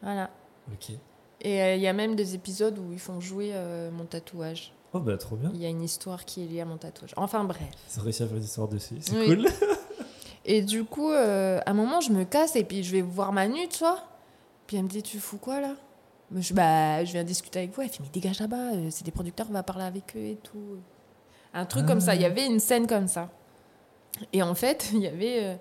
[0.01, 0.29] Voilà.
[0.73, 0.89] Ok.
[1.41, 4.73] Et euh, il y a même des épisodes où ils font jouer euh, mon tatouage.
[4.93, 5.51] Oh, bah trop bien.
[5.53, 7.13] Il y a une histoire qui est liée à mon tatouage.
[7.15, 7.61] Enfin bref.
[7.95, 8.95] Ils ont réussi à faire une histoire dessus.
[9.01, 9.27] C'est Oui.
[9.27, 9.47] cool.
[10.45, 13.31] Et du coup, euh, à un moment, je me casse et puis je vais voir
[13.33, 13.99] Manu, tu vois.
[14.65, 15.75] Puis elle me dit, tu fous quoi là?
[16.35, 17.81] Je, bah, je viens discuter avec vous.
[17.81, 20.37] Elle fait, mais dégage là-bas, euh, c'est des producteurs, on va parler avec eux et
[20.41, 20.77] tout.
[21.53, 22.15] Un truc comme ça.
[22.15, 23.29] Il y avait une scène comme ça.
[24.33, 25.55] Et en fait, il y avait, euh,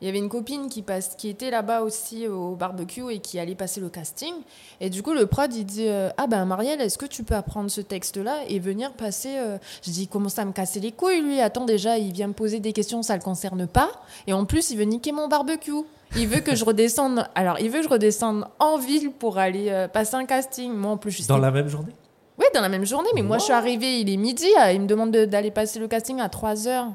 [0.00, 3.38] il y avait une copine qui, passe, qui était là-bas aussi au barbecue et qui
[3.38, 4.32] allait passer le casting.
[4.80, 7.34] Et du coup, le prod, il dit euh, Ah ben, Marielle, est-ce que tu peux
[7.34, 9.36] apprendre ce texte-là et venir passer.
[9.36, 12.32] euh, Je dis Comment ça me casser les couilles, lui Attends, déjà, il vient me
[12.32, 13.90] poser des questions, ça le concerne pas.
[14.26, 15.72] Et en plus, il veut niquer mon barbecue.
[16.16, 17.26] Il veut que je redescende.
[17.34, 20.72] Alors, il veut que je redescende en ville pour aller euh, passer un casting.
[20.72, 21.92] Moi, en plus, je Dans la même journée?
[22.38, 23.10] Oui, dans la même journée.
[23.14, 24.46] Mais moi, je suis arrivée, il est midi.
[24.60, 26.88] euh, Il me demande de- d'aller passer le casting à 3 heures.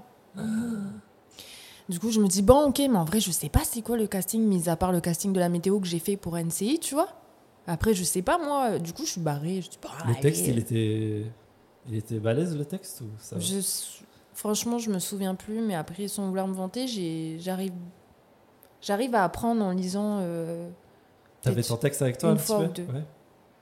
[1.87, 3.95] Du coup, je me dis, bon, ok, mais en vrai, je sais pas c'est quoi
[3.97, 6.79] le casting, mis à part le casting de la météo que j'ai fait pour NCI,
[6.79, 7.09] tu vois.
[7.67, 8.79] Après, je sais pas, moi.
[8.79, 9.61] Du coup, je suis barrée.
[9.61, 10.19] Je dis, Le allez.
[10.19, 11.25] texte, il était...
[11.87, 13.59] il était balèze, le texte ou ça Je...
[14.33, 16.87] Franchement, je me souviens plus, mais après, sans vouloir me vanter,
[17.39, 17.71] j'arrive
[18.81, 20.19] j'arrive à apprendre en lisant.
[20.21, 20.69] euh,
[21.41, 22.81] T'avais ton texte avec toi un petit peu.
[22.91, 23.03] Ouais.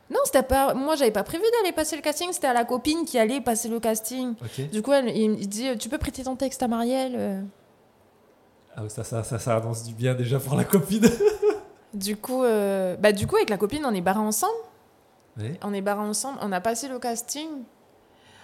[0.09, 0.73] Non, c'était pas.
[0.73, 2.29] Moi, j'avais pas prévu d'aller passer le casting.
[2.31, 4.33] C'était à la copine qui allait passer le casting.
[4.41, 4.69] Ok.
[4.71, 7.45] Du coup, elle, il me dit, tu peux prêter ton texte à Marielle.
[8.75, 11.05] Ah, ça, ça, ça, ça annonce du bien déjà pour la copine.
[11.93, 14.57] Du coup, euh, bah, du coup, avec la copine, on est barrés ensemble.
[15.61, 16.39] On est barrés ensemble.
[16.41, 17.47] On a passé le casting.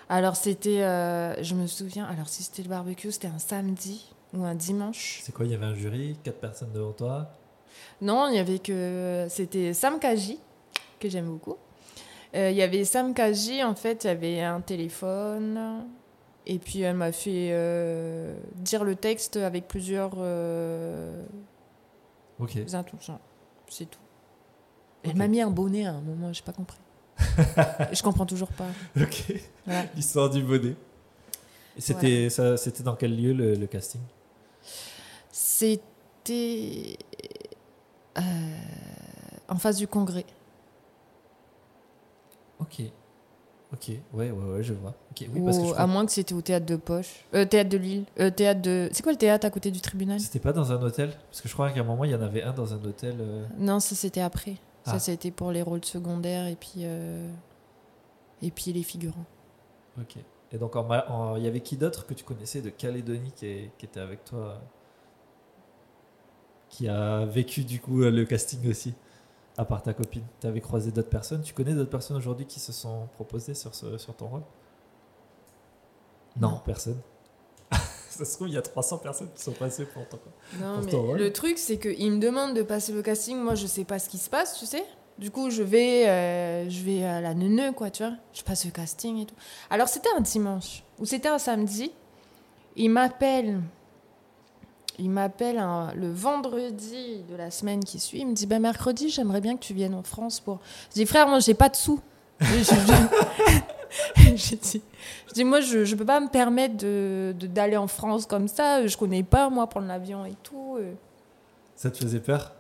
[0.08, 0.84] Alors, c'était.
[0.84, 2.06] euh, je me souviens.
[2.06, 5.22] Alors, si c'était le barbecue, c'était un samedi ou un dimanche.
[5.24, 7.32] C'est quoi Il y avait un jury, quatre personnes devant toi?
[8.02, 9.26] Non, il y avait que.
[9.32, 10.40] C'était Sam Kaji,
[11.00, 11.58] que j'aime beaucoup.
[12.36, 15.86] Euh, Il y avait Sam Kaji, en fait, il y avait un téléphone.
[16.52, 21.24] Et puis, elle m'a fait euh, dire le texte avec plusieurs euh,
[22.40, 22.58] Ok.
[23.70, 24.00] C'est tout.
[25.04, 26.80] Elle m'a mis un bonnet à un moment, j'ai pas compris.
[27.94, 28.66] je comprends toujours pas.
[29.00, 29.32] Ok.
[29.66, 29.86] Voilà.
[29.96, 30.76] L'histoire du bonnet.
[31.78, 34.02] Et c'était ça- c'était dans quel lieu le, le casting?
[35.32, 36.98] C'était
[38.18, 38.22] euh,
[39.48, 40.26] en face du congrès.
[42.60, 42.82] Ok.
[43.72, 43.90] Ok.
[44.14, 44.96] Ouais, ouais, ouais, je vois.
[45.12, 45.28] Ok.
[45.34, 47.26] Oui, parce que je à moins que c'était au théâtre de Poche.
[47.36, 48.06] Euh, théâtre de Lille.
[48.20, 48.90] Euh, théâtre de.
[48.92, 50.20] C'est quoi le théâtre à côté du tribunal?
[50.20, 51.12] C'était pas dans un hôtel?
[51.30, 53.16] Parce que je crois qu'à un moment il y en avait un dans un hôtel.
[53.20, 54.56] euh, Non, ça c'était après.
[54.86, 54.94] Ah.
[54.94, 56.84] Ça c'était pour les rôles secondaires et puis
[58.42, 59.26] et puis les figurants.
[60.00, 60.16] Ok.
[60.52, 63.32] Et donc en ma- en- il y avait qui d'autre que tu connaissais de Calédonie
[63.36, 64.60] qui, est- qui était avec toi,
[66.70, 68.94] qui a vécu du coup le casting aussi,
[69.60, 70.24] à part ta copine.
[70.40, 71.42] Tu avais croisé d'autres personnes.
[71.42, 74.44] Tu connais d'autres personnes aujourd'hui qui se sont proposées sur, ce- sur ton rôle?
[76.40, 76.62] Non, Non.
[76.66, 77.00] personne.
[78.10, 80.18] Ça se trouve, il y a 300 personnes qui sont passées pour ton
[80.60, 81.18] Non, Pour mais ton rôle.
[81.20, 83.38] le truc c'est qu'ils me demandent de passer le casting.
[83.38, 84.84] Moi, je sais pas ce qui se passe, tu sais.
[85.18, 88.14] Du coup, je vais, euh, je vais à la neuneu, quoi, tu vois.
[88.32, 89.36] Je passe le casting et tout.
[89.70, 91.92] Alors, c'était un dimanche ou c'était un samedi.
[92.78, 93.60] Il m'appelle.
[95.00, 95.62] Il m'appelle
[95.96, 98.20] le vendredi de la semaine qui suit.
[98.20, 100.60] Il me dit bah, mercredi, j'aimerais bien que tu viennes en France pour.
[100.90, 102.00] Je dis frère, moi, j'ai pas de sous.
[102.42, 102.64] Je-
[105.34, 108.86] dis, moi, je, je peux pas me permettre de, de- d'aller en France comme ça.
[108.86, 110.78] Je connais pas, moi, prendre l'avion et tout.
[110.80, 110.94] euh.
[111.76, 112.54] Ça te faisait peur?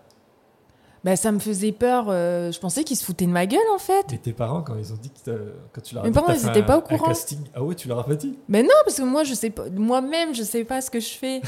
[1.04, 2.08] Bah, ça me faisait peur.
[2.10, 4.06] euh, je pensais qu'ils se foutaient de ma gueule, en fait.
[4.12, 6.34] Mais tes parents, quand ils ont dit que quand tu leur as Mes dit parents,
[6.34, 7.06] ils fait étaient un- pas au courant.
[7.08, 8.38] casting, ah ouais, tu leur as pas dit?
[8.50, 9.70] Mais non, parce que moi, je sais pas.
[9.70, 11.42] Moi-même, je sais pas ce que je fais.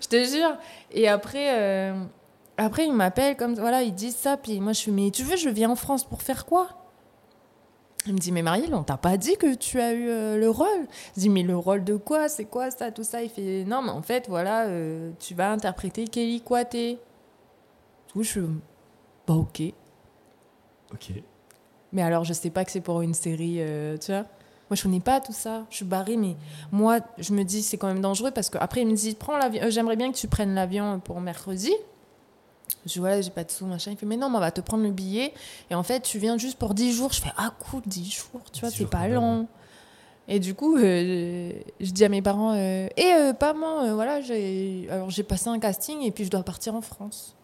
[0.00, 0.56] Je te jure.
[0.90, 2.04] Et après, euh,
[2.56, 5.36] après, ils m'appellent comme voilà, ils disent ça, puis moi, je fais mais tu veux,
[5.36, 6.68] je viens en France pour faire quoi?
[8.06, 10.50] Il me dit mais Marielle, on t'a pas dit que tu as eu euh, le
[10.50, 10.88] rôle?
[11.14, 12.28] Je dis mais le rôle de quoi?
[12.28, 13.22] C'est quoi ça, tout ça?
[13.22, 16.40] Il fait non, mais en fait, voilà, euh, tu vas interpréter Kelly.
[16.40, 18.40] Du coup, je suis
[19.26, 19.62] bah ok.
[20.92, 21.12] Ok.
[21.92, 24.24] Mais alors, je sais pas que c'est pour une série, euh, tu vois?
[24.72, 25.66] Moi, je connais pas tout ça.
[25.68, 26.34] Je suis barrée, mais
[26.70, 29.62] moi, je me dis c'est quand même dangereux parce qu'après, il me dit prends l'avion.
[29.64, 31.70] euh, J'aimerais bien que tu prennes l'avion pour mercredi.
[32.86, 33.90] Je dis, voilà, j'ai pas de sous, machin.
[33.90, 35.34] Il fait, mais non, mais on va te prendre le billet.
[35.68, 37.12] Et en fait, tu viens juste pour 10 jours.
[37.12, 39.46] Je fais, ah, cool, 10 jours, tu vois, 10 c'est pas long.
[40.26, 44.22] Et du coup, euh, je dis à mes parents, euh, et euh, pas euh, voilà,
[44.22, 47.36] j'ai alors j'ai passé un casting et puis je dois partir en France.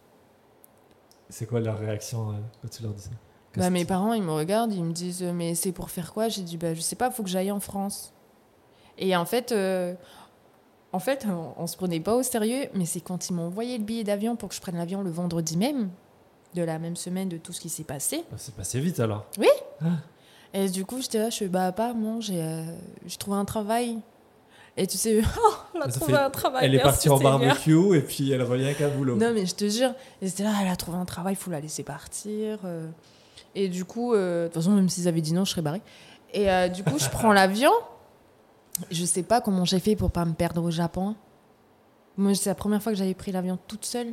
[1.28, 3.10] C'est quoi leur réaction quand tu leur dis ça?
[3.56, 6.28] Bah, mes parents, ils me regardent, ils me disent, euh, mais c'est pour faire quoi?
[6.28, 8.12] J'ai dit, bah, je sais pas, faut que j'aille en France.
[8.98, 9.94] Et en fait, euh,
[10.92, 13.78] en fait, on, on se prenait pas au sérieux, mais c'est quand ils m'ont envoyé
[13.78, 15.90] le billet d'avion pour que je prenne l'avion le vendredi même,
[16.54, 18.24] de la même semaine de tout ce qui s'est passé.
[18.30, 19.24] Bah, c'est passé vite alors.
[20.54, 22.62] Et du coup, j'étais là, je suis, bah, pas, moi, j'ai euh,
[23.18, 23.98] trouvé un travail.
[24.76, 26.64] Et tu sais, oh, elle a trouvé fait- un travail.
[26.66, 29.16] elle est partie en barbecue et puis elle revient qu'à boulot.
[29.16, 29.92] Non, mais je te jure,
[30.22, 32.60] et c'était là, elle a trouvé un travail, il faut la laisser partir.
[32.64, 32.88] euh.
[33.60, 35.82] Et du coup, euh, de toute façon, même s'ils avaient dit non, je serais barrée.
[36.32, 37.72] Et euh, du coup, je prends l'avion.
[38.90, 41.16] Je sais pas comment j'ai fait pour pas me perdre au Japon.
[42.16, 44.12] Moi, c'est la première fois que j'avais pris l'avion toute seule.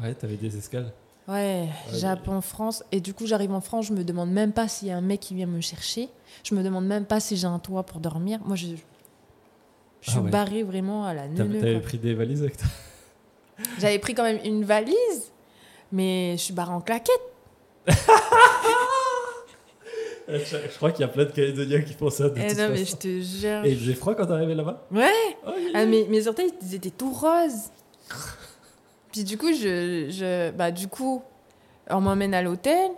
[0.00, 0.92] Ouais, t'avais des escales.
[1.26, 2.84] Ouais, Ouais, Japon, France.
[2.92, 5.00] Et du coup, j'arrive en France, je me demande même pas s'il y a un
[5.00, 6.08] mec qui vient me chercher.
[6.44, 8.38] Je me demande même pas si j'ai un toit pour dormir.
[8.44, 8.66] Moi, je,
[10.02, 10.30] je suis Ah ouais.
[10.30, 11.58] barrée vraiment à la neuneu.
[11.60, 12.68] t'avais pris des valises avec toi?
[13.80, 15.32] J'avais pris quand même une valise,
[15.90, 17.20] mais je suis barrée en claquette.
[20.28, 22.28] je, crois qu'il y a plein de Calédoniens qui font ça.
[22.28, 23.64] De Eh toute non, mais je te jure.
[23.64, 25.10] Et il faisait froid quand t'arrivais là-bas Ouais,
[25.46, 27.70] Oh, ah, mes, mes orteils, ils étaient tout roses.
[29.12, 31.22] Puis du coup, je, je, bah, du coup,
[31.90, 32.90] on m'emmène à l'hôtel.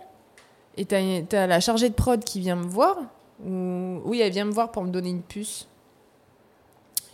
[0.77, 2.99] Et t'as, la chargée de prod qui vient me voir.
[3.45, 5.69] Ou, oui, elle vient me voir pour me donner une puce.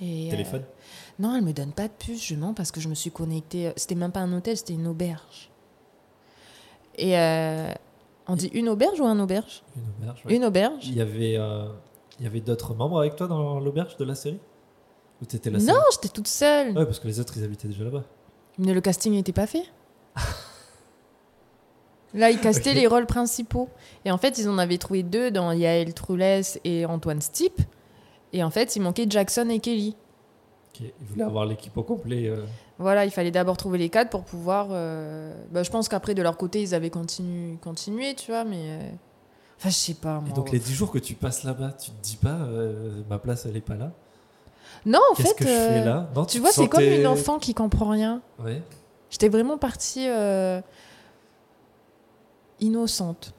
[0.00, 0.64] Et, euh, Téléphone
[1.18, 3.70] non, elle me donne pas de puce, je mens parce que je me suis connectée.
[3.76, 5.50] C'était même pas un hôtel, c'était une auberge.
[6.96, 7.72] Et euh,
[8.28, 10.22] on dit une auberge ou un auberge Une auberge.
[10.26, 10.34] ouais.
[10.36, 10.86] Une auberge.
[10.86, 11.66] Il y avait, euh,
[12.18, 14.38] il y avait d'autres membres avec toi dans l'auberge de la série
[15.20, 16.68] Ou t'étais la Non, j'étais toute seule.
[16.76, 18.04] Ouais, parce que les autres ils habitaient déjà là-bas.
[18.58, 19.64] Mais le casting n'était pas fait.
[22.14, 23.70] Là, ils castaient les rôles principaux.
[24.04, 27.62] Et en fait, ils en avaient trouvé deux dans Yael Troulès et Antoine Stipe.
[28.34, 29.96] Et en fait, il manquait Jackson et Kelly.
[30.80, 32.28] Ils voulaient avoir l'équipe au complet.
[32.28, 32.44] euh.
[32.82, 34.68] Voilà, il fallait d'abord trouver les quatre pour pouvoir.
[34.70, 38.58] euh, bah, je pense qu'après, de leur côté, ils avaient continué, continué tu vois, mais.
[38.60, 38.90] euh,
[39.58, 40.22] Enfin, je sais pas.
[40.28, 43.18] Et donc les 10 jours que tu passes là-bas, tu te dis pas euh, ma
[43.18, 43.92] place elle est pas là?
[44.84, 45.34] Non, en Qu'est-ce fait.
[45.36, 46.08] que je fais là?
[46.16, 48.20] Non, Tu vois, c'est comme une enfant qui comprend rien.
[48.40, 48.60] Ouais.
[49.10, 50.08] J'étais vraiment partie
[52.60, 53.32] innocente.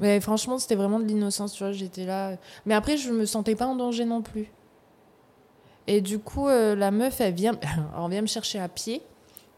[0.00, 2.36] Mais franchement, c'était vraiment de l'innocence, tu vois, j'étais là.
[2.64, 4.50] Mais après, je me sentais pas en danger non plus.
[5.86, 9.02] Et du coup, euh, la meuf, elle vient, elle vient me chercher à pied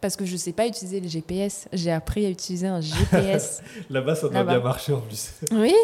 [0.00, 1.68] parce que je sais pas utiliser le GPS.
[1.72, 3.62] J'ai appris à utiliser un GPS.
[3.90, 5.32] Là-bas, ça doit bien marcher en plus.
[5.52, 5.74] oui.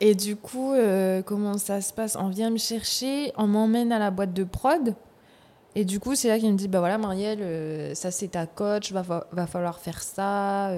[0.00, 2.16] Et du coup, euh, comment ça se passe?
[2.16, 4.94] On vient me chercher, on m'emmène à la boîte de prod.
[5.76, 8.46] Et du coup, c'est là qu'il me dit Bah voilà, Marielle, euh, ça c'est ta
[8.46, 10.72] coach, va, va falloir faire ça.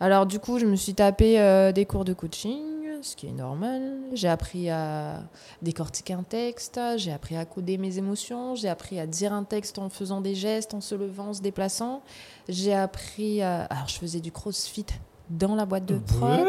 [0.00, 2.60] Alors, du coup, je me suis tapé euh, des cours de coaching,
[3.04, 3.98] ce qui est normal.
[4.12, 5.22] J'ai appris à
[5.62, 9.78] décortiquer un texte, j'ai appris à coder mes émotions, j'ai appris à dire un texte
[9.78, 12.02] en faisant des gestes, en se levant, en se déplaçant.
[12.48, 13.64] J'ai appris à.
[13.64, 14.86] Alors, je faisais du crossfit
[15.30, 16.46] dans la boîte de prod.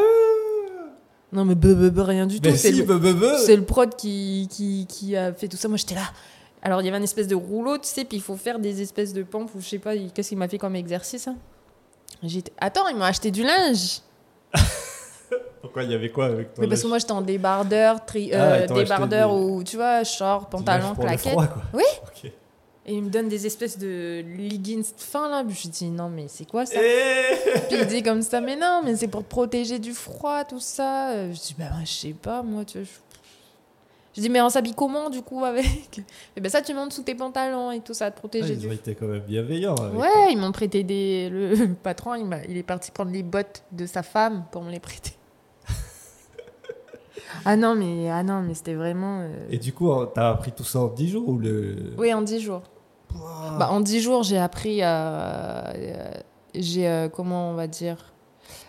[1.32, 2.49] Non, mais be, be, be, rien du tout.
[2.49, 2.86] Mais si,
[3.45, 5.68] c'est le prod qui, qui, qui a fait tout ça.
[5.68, 6.10] Moi, j'étais là.
[6.62, 8.82] Alors, il y avait une espèce de rouleau, tu sais, puis il faut faire des
[8.82, 11.36] espèces de pompes ou je sais pas, qu'est-ce qu'il m'a fait comme exercice hein
[12.24, 12.51] J'étais...
[12.58, 14.01] Attends, ils m'ont acheté du linge.
[15.66, 18.32] Pourquoi il y avait quoi avec toi Mais parce que moi, j'étais en débardeur, tri-
[18.34, 21.32] Ah, euh, débardeur des- ou, tu vois, short, pantalon, claquette.
[21.32, 21.61] froid, quoi.
[21.74, 22.30] Oui.
[22.88, 25.43] Et ils me donnent des espèces de leggings fins, là.
[25.43, 26.80] Puis je dis, non, mais c'est quoi ça?
[26.80, 30.43] Eh Puis il dit comme ça, mais non, mais c'est pour te protéger du froid,
[30.43, 31.28] tout ça.
[31.32, 32.88] Je dis, bah, je sais pas, moi, tu vois.
[34.16, 35.66] Je, dis, mais on s'habille comment, du coup, avec?
[36.38, 38.59] Et ben ça, tu montes sous tes pantalons et tout ça, te Ah, protéger ils
[38.59, 39.76] du ont été quand même bienveillants.
[39.76, 40.28] avec Ouais, toi.
[40.30, 41.28] ils m'ont prêté des.
[41.30, 44.80] Le, patron, il, il est parti prendre les bottes de sa femme pour me les
[44.80, 45.11] prêter.
[47.45, 49.19] Ah non, mais, ah non, mais c'était vraiment.
[49.21, 51.93] euh, Et du coup, t'as appris tout ça en 10 jours ou le.
[51.97, 52.61] Oui, en 10 jours.
[53.59, 55.67] Bah, en 10 jours, j'ai appris à.
[55.76, 56.11] euh,
[56.53, 58.11] J'ai, euh, comment on va dire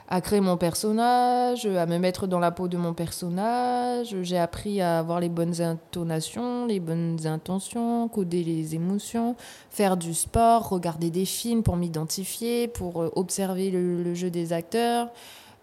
[0.09, 4.14] à créer mon personnage, à me mettre dans la peau de mon personnage.
[4.22, 9.34] J'ai appris à avoir les bonnes intonations, les bonnes intentions, coder les émotions,
[9.68, 15.09] faire du sport, regarder des films pour m'identifier, pour observer le, le jeu des acteurs.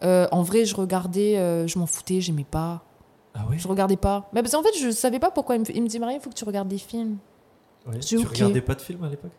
[0.04, 2.84] Euh, en vrai, je regardais, euh, je m'en foutais, j'aimais pas.
[3.36, 4.30] Ah ouais, Je regardais pas.
[4.34, 6.20] Mais parce qu'en fait, je savais pas pourquoi il me, il me dit Marie, il
[6.22, 7.18] faut que tu regardes des films.
[8.06, 8.28] Tu ok.
[8.30, 9.32] regardais pas de films à l'époque?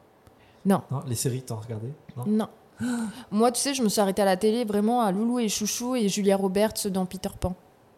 [0.67, 0.83] Non.
[0.91, 1.93] Non, les séries, t'en regardais?
[2.17, 2.25] Non.
[2.27, 2.49] Non.
[3.31, 5.95] Moi, tu sais, je me suis arrêtée à la télé vraiment à Loulou et Chouchou
[5.97, 7.55] et Julia Roberts dans Peter Pan.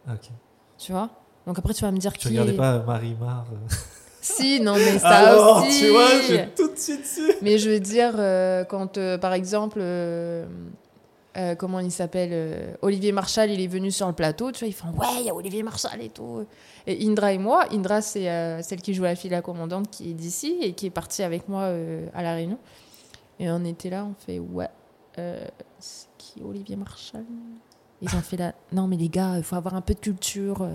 [0.07, 0.29] Ah, ok.
[0.77, 1.09] Tu vois?
[1.45, 3.55] Donc après, tu vas me dire Tu qui regardais est- pas Marie Mar euh,
[4.21, 5.79] Si, non, mais ça Alors, aussi.
[5.79, 7.31] tu vois, j'ai tout de suite su.
[7.41, 9.79] Mais je veux dire, euh, quand, par exemple,
[11.37, 14.67] euh, comment il s'appelle euh, Olivier Marchal, il est venu sur le plateau, tu vois,
[14.67, 16.45] ils font Ouais, il y a Olivier Marchal et tout.
[16.87, 20.09] Et Indra et moi, Indra, c'est euh, celle qui joue la fille la commandante qui
[20.11, 21.69] est d'ici et qui est partie avec moi
[22.13, 22.57] à La Réunion.
[23.39, 24.69] Et on était là, on fait Ouais,
[25.79, 27.23] c'est qui Olivier Marchal?
[28.01, 30.67] Ils ont fait là Non, mais les gars, il faut avoir un peu de culture.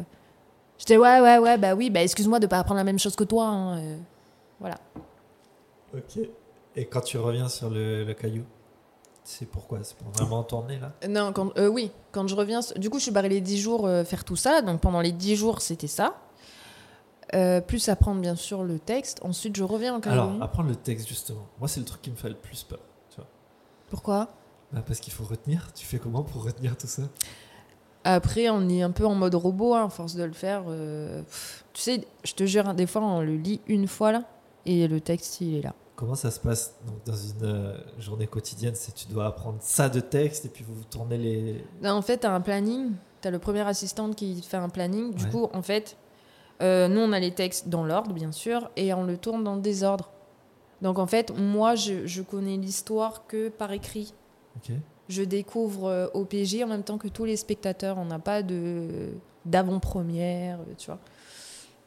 [0.78, 3.24] J'étais Ouais, ouais, ouais, bah oui, bah excuse-moi de pas apprendre la même chose que
[3.24, 3.46] toi.
[3.46, 3.98] hein.
[4.60, 4.78] Voilà.
[5.94, 6.18] Ok.
[6.76, 8.44] Et quand tu reviens sur le caillou,
[9.24, 12.60] c'est pourquoi C'est pour vraiment tourner là Non, quand, euh, oui, quand je reviens.
[12.76, 14.62] Du coup, je suis barré les 10 jours euh, faire tout ça.
[14.62, 16.16] Donc pendant les 10 jours, c'était ça.
[17.34, 19.20] Euh, plus apprendre, bien sûr, le texte.
[19.22, 20.42] Ensuite, je reviens en Alors, Calédonie.
[20.42, 21.46] apprendre le texte justement.
[21.58, 22.80] Moi, c'est le truc qui me fait le plus peur.
[23.10, 23.26] Tu vois
[23.90, 24.28] Pourquoi?
[24.72, 25.68] Bah, Parce qu'il faut retenir.
[25.74, 27.02] Tu fais comment pour retenir tout ça?
[28.04, 30.64] Après, on est un peu en mode robot, hein, à force de le faire.
[30.64, 34.24] pff, tu sais, je te jure, hein, des fois, on le lit une fois là,
[34.66, 35.72] et le texte, il est là.
[35.94, 38.74] Comment ça se passe donc, dans une euh, journée quotidienne?
[38.74, 41.64] C'est tu dois apprendre ça de texte et puis vous tournez les.
[41.82, 42.92] Non, en fait, tu as un planning.
[43.20, 45.12] Tu as le premier assistant qui fait un planning.
[45.14, 45.30] Du Ouais.
[45.30, 45.96] coup, en fait,
[46.62, 49.54] euh, nous, on a les textes dans l'ordre, bien sûr, et on le tourne dans
[49.54, 50.10] le désordre.
[50.80, 54.14] Donc, en fait, moi, je, je connais l'histoire que par écrit.
[55.08, 57.98] Je découvre euh, au PG en même temps que tous les spectateurs.
[57.98, 59.10] On n'a pas de
[59.44, 60.98] d'avant-première, euh, tu vois.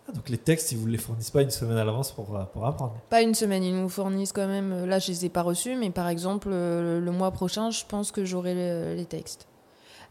[0.08, 2.44] Ah, donc les textes, ils vous les fournissent pas une semaine à l'avance pour, euh,
[2.46, 2.96] pour apprendre.
[3.10, 4.72] Pas une semaine, ils nous fournissent quand même.
[4.72, 7.84] euh, Là, je les ai pas reçus, mais par exemple, euh, le mois prochain, je
[7.88, 9.48] pense que j'aurai le- les textes.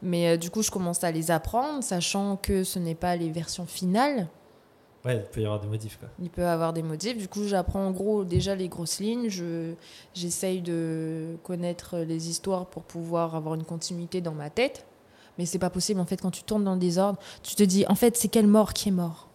[0.02, 3.64] Mais du coup, je commence à les apprendre, sachant que ce n'est pas les versions
[3.66, 4.26] finales.
[5.04, 6.08] Ouais, il peut y avoir des modifs quoi.
[6.20, 7.16] Il peut y avoir des modifs.
[7.16, 9.28] Du coup, j'apprends en gros déjà les grosses lignes.
[9.28, 9.74] Je,
[10.14, 14.84] j'essaye de connaître les histoires pour pouvoir avoir une continuité dans ma tête.
[15.38, 17.18] Mais c'est pas possible en fait quand tu tournes dans le désordre.
[17.42, 19.28] Tu te dis en fait c'est quel mort qui est mort?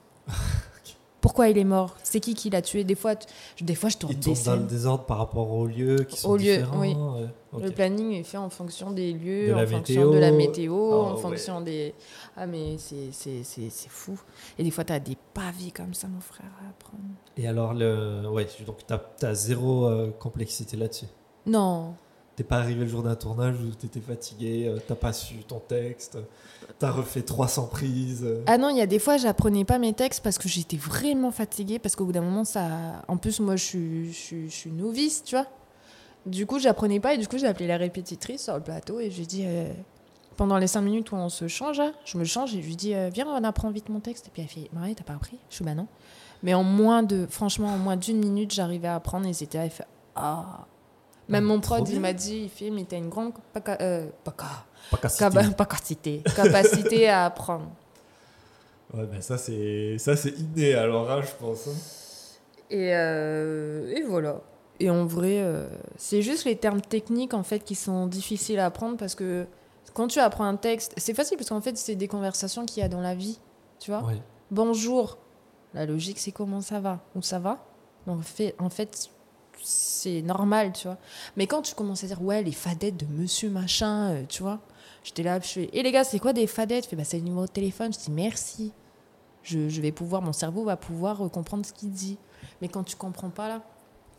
[1.21, 1.97] Pourquoi il est mort?
[2.01, 2.85] C'est qui qui l'a tué?
[2.85, 5.97] Des fois, tu- des fois je tourne des dans le désordre par rapport aux lieux
[6.07, 6.79] qui sont lieux, différents.
[6.79, 6.95] oui.
[6.95, 7.27] euh.
[7.61, 9.75] Le planning est fait en fonction des lieux, De en fonction
[10.05, 10.13] météo.
[10.13, 11.21] de la météo, Oh, en ouais.
[11.21, 11.93] fonction des.
[12.37, 14.17] Ah, mais c'est fou.
[14.57, 17.03] Et des fois, tu as des pavés comme ça, mon frère, à apprendre.
[17.35, 18.29] Et alors, le...
[18.29, 21.07] ouais, donc tu as, zéro euh, complexité là-dessus?
[21.45, 21.95] Non,
[22.39, 25.59] T'es pas arrivé le jour d'un tournage où t'étais fatigué, euh, t'as pas su ton
[25.59, 26.17] texte,
[26.79, 28.23] t'as refait 300 prises.
[28.23, 28.41] euh.
[28.47, 31.31] Ah non, il y a des fois, j'apprenais pas mes textes parce que j'étais vraiment
[31.31, 31.79] fatiguée.
[31.79, 33.03] Parce qu'au bout d'un moment, ça.
[33.09, 33.63] En plus, moi, je
[34.09, 35.47] suis, je novice, tu vois.
[36.25, 39.11] Du coup, j'apprenais pas et du coup, j'ai appelé la répétitrice sur le plateau et
[39.11, 39.43] je lui ai dit.
[39.45, 39.73] euh,
[40.37, 42.77] Pendant les cinq minutes où on se change, là, je me change et je lui
[42.77, 44.27] dis Viens, on apprend vite mon texte.
[44.27, 45.37] Et puis elle fait Marie, t'as pas appris?
[45.49, 45.87] Je suis Bah non.
[46.43, 47.27] Mais en moins de.
[47.29, 49.57] Franchement, en moins d'une minute, j'arrivais à apprendre et c'était.
[49.57, 49.83] Elle fait
[50.15, 50.65] Ah.
[51.29, 53.33] Même Ah, mon prod, il m'a dit Il fait Mais t'as une grande.
[53.53, 54.65] paca- euh, paca-
[55.55, 56.23] capacité.
[56.35, 57.69] Capacité à apprendre.
[58.93, 61.67] Ouais, mais ça c'est ça c'est inné alors, hein, je pense.
[61.67, 61.71] hein.
[62.71, 64.41] Et, euh, et voilà.
[64.79, 65.67] Et en vrai, euh,
[65.97, 69.45] c'est juste les termes techniques en fait qui sont difficiles à apprendre parce que
[69.93, 72.85] quand tu apprends un texte, c'est facile parce qu'en fait c'est des conversations qu'il y
[72.85, 73.39] a dans la vie,
[73.79, 74.01] tu vois.
[74.51, 75.17] Bonjour.
[75.75, 76.99] La logique c'est comment ça va?
[77.15, 77.59] Ou ça va?
[78.07, 79.09] Donc en fait, en fait
[79.63, 80.97] c'est normal, tu vois.
[81.37, 84.59] Mais quand tu commences à dire ouais les fadettes de Monsieur machin, euh, tu vois.
[85.03, 86.83] J'étais là, je fais et les gars c'est quoi des fadettes?
[86.85, 87.91] Je fais bah c'est le numéro de téléphone.
[87.93, 88.71] Je dis merci.
[89.43, 92.17] Je, je vais pouvoir, mon cerveau va pouvoir euh, comprendre ce qu'il dit.
[92.61, 93.61] Mais quand tu comprends pas là,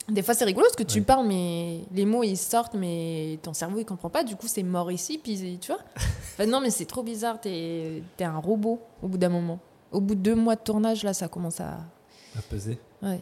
[0.09, 1.05] des fois c'est rigolo parce que tu Ouais.
[1.05, 4.25] parles, mais les mots ils sortent, mais ton cerveau il comprend pas.
[4.25, 5.81] Du coup c'est mort ici, puis tu vois.
[6.35, 7.39] Enfin, non mais c'est trop bizarre.
[7.41, 9.59] T'es es un robot au bout d'un moment.
[9.93, 11.81] Au bout de deux mois de tournage là, ça commence à.
[12.39, 12.79] À peser.
[13.03, 13.21] Ouais.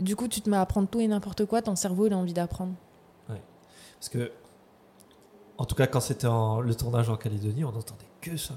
[0.00, 1.62] Du coup tu te mets à apprendre tout et n'importe quoi.
[1.62, 2.74] Ton cerveau il a envie d'apprendre.
[3.28, 4.32] Parce que,
[5.58, 8.54] en tout cas, quand c'était en- le tournage en Calédonie, on n'entendait que ça.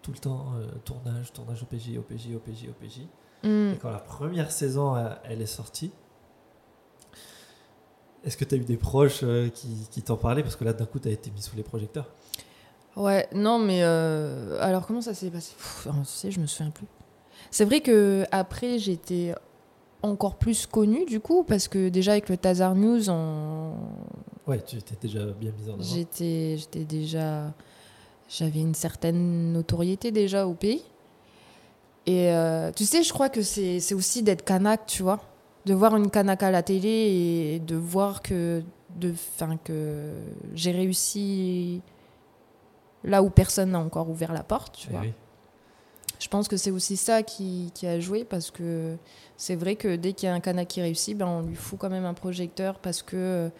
[0.00, 3.00] Tout le temps, euh, tournage, tournage OPJ, OPJ, OPJ, OPJ.
[3.42, 3.72] Hmm.
[3.74, 5.90] Et quand la première saison, euh, elle est sortie,
[8.24, 10.42] est-ce que tu as eu des proches euh, qui, qui t'en parlaient?
[10.42, 12.06] Parce que là, d'un coup, tu as été mis sous les projecteurs.
[12.96, 15.52] Ouais, non, mais euh, alors comment ça s'est passé?
[15.56, 16.86] Pff, Tu sais, je me souviens plus.
[17.50, 19.34] C'est vrai que après j'étais
[20.02, 23.72] encore plus connue du coup parce que déjà avec le Tazar News, on...
[24.46, 25.82] Ouais, tu étais déjà bien mis en avant.
[25.82, 27.52] j'étais, j'étais déjà,
[28.28, 30.82] j'avais une certaine notoriété déjà au pays.
[32.06, 35.20] Et euh, tu sais, je crois que c'est, c'est aussi d'être Kanak, tu vois,
[35.66, 38.62] de voir une Kanak à la télé et de voir que,
[38.96, 40.10] de, fin, que
[40.54, 41.82] j'ai réussi
[43.04, 45.00] là où personne n'a encore ouvert la porte, tu Eh vois.
[45.02, 45.12] oui.
[46.20, 48.96] Je pense que c'est aussi ça qui, qui a joué parce que
[49.36, 51.78] c'est vrai que dès qu'il y a un Kanak qui réussit, ben on lui fout
[51.78, 53.50] quand même un projecteur parce que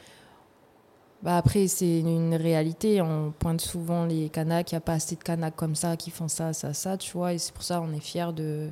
[1.23, 3.01] bah après c'est une réalité.
[3.01, 6.11] On pointe souvent les Kanaks, il n'y a pas assez de Kanaks comme ça qui
[6.11, 7.33] font ça, ça, ça, tu vois.
[7.33, 8.71] Et c'est pour ça on est fiers de,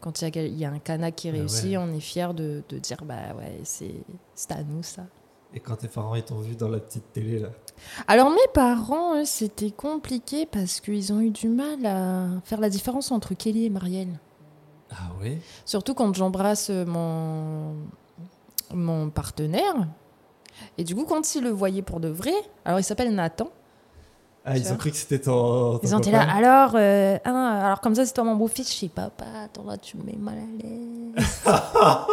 [0.00, 1.76] Quand il y, a, y un canac qui Ah réussit, ouais.
[1.78, 5.06] on est fier de, de dire bah ouais, c'est c'est à nous ça.
[5.54, 7.48] Et quand tes parents ils t'ont vu dans la petite télé là.
[8.08, 13.10] Alors mes parents, c'était compliqué parce qu'ils ont eu du mal à faire la différence
[13.10, 14.18] entre Kelly et Marielle.
[14.90, 15.38] Ah oui?
[15.64, 17.74] Surtout quand j'embrasse mon,
[18.72, 19.74] mon partenaire.
[20.78, 22.34] Et du coup, quand ils le voyaient pour de vrai,
[22.64, 23.48] alors il s'appelle Nathan.
[24.48, 25.78] Ah, ils ont cru que c'était ton.
[25.78, 28.72] ton Ils ont été là, alors, euh, ah, alors comme ça, c'est toi mon beau-fils.
[28.72, 31.24] Je sais, papa, attends là, tu me mets mal à l'aise.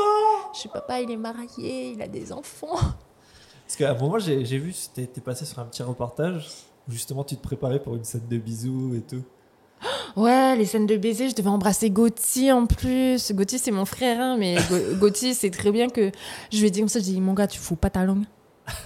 [0.55, 2.75] Je sais, papa, il est marié, il a des enfants.
[3.66, 6.47] Parce qu'à un moment, j'ai vu, t'es t'es passé sur un petit reportage
[6.88, 9.24] où justement tu te préparais pour une scène de bisous et tout.
[10.16, 13.32] Ouais, les scènes de baiser, je devais embrasser Gauthier en plus.
[13.34, 16.11] Gauthier, c'est mon frère, hein, mais Ga- Gauthier, c'est très bien que
[16.51, 16.99] je lui ai dit comme ça.
[16.99, 18.24] Je lui ai dit, mon gars, tu fous pas ta langue.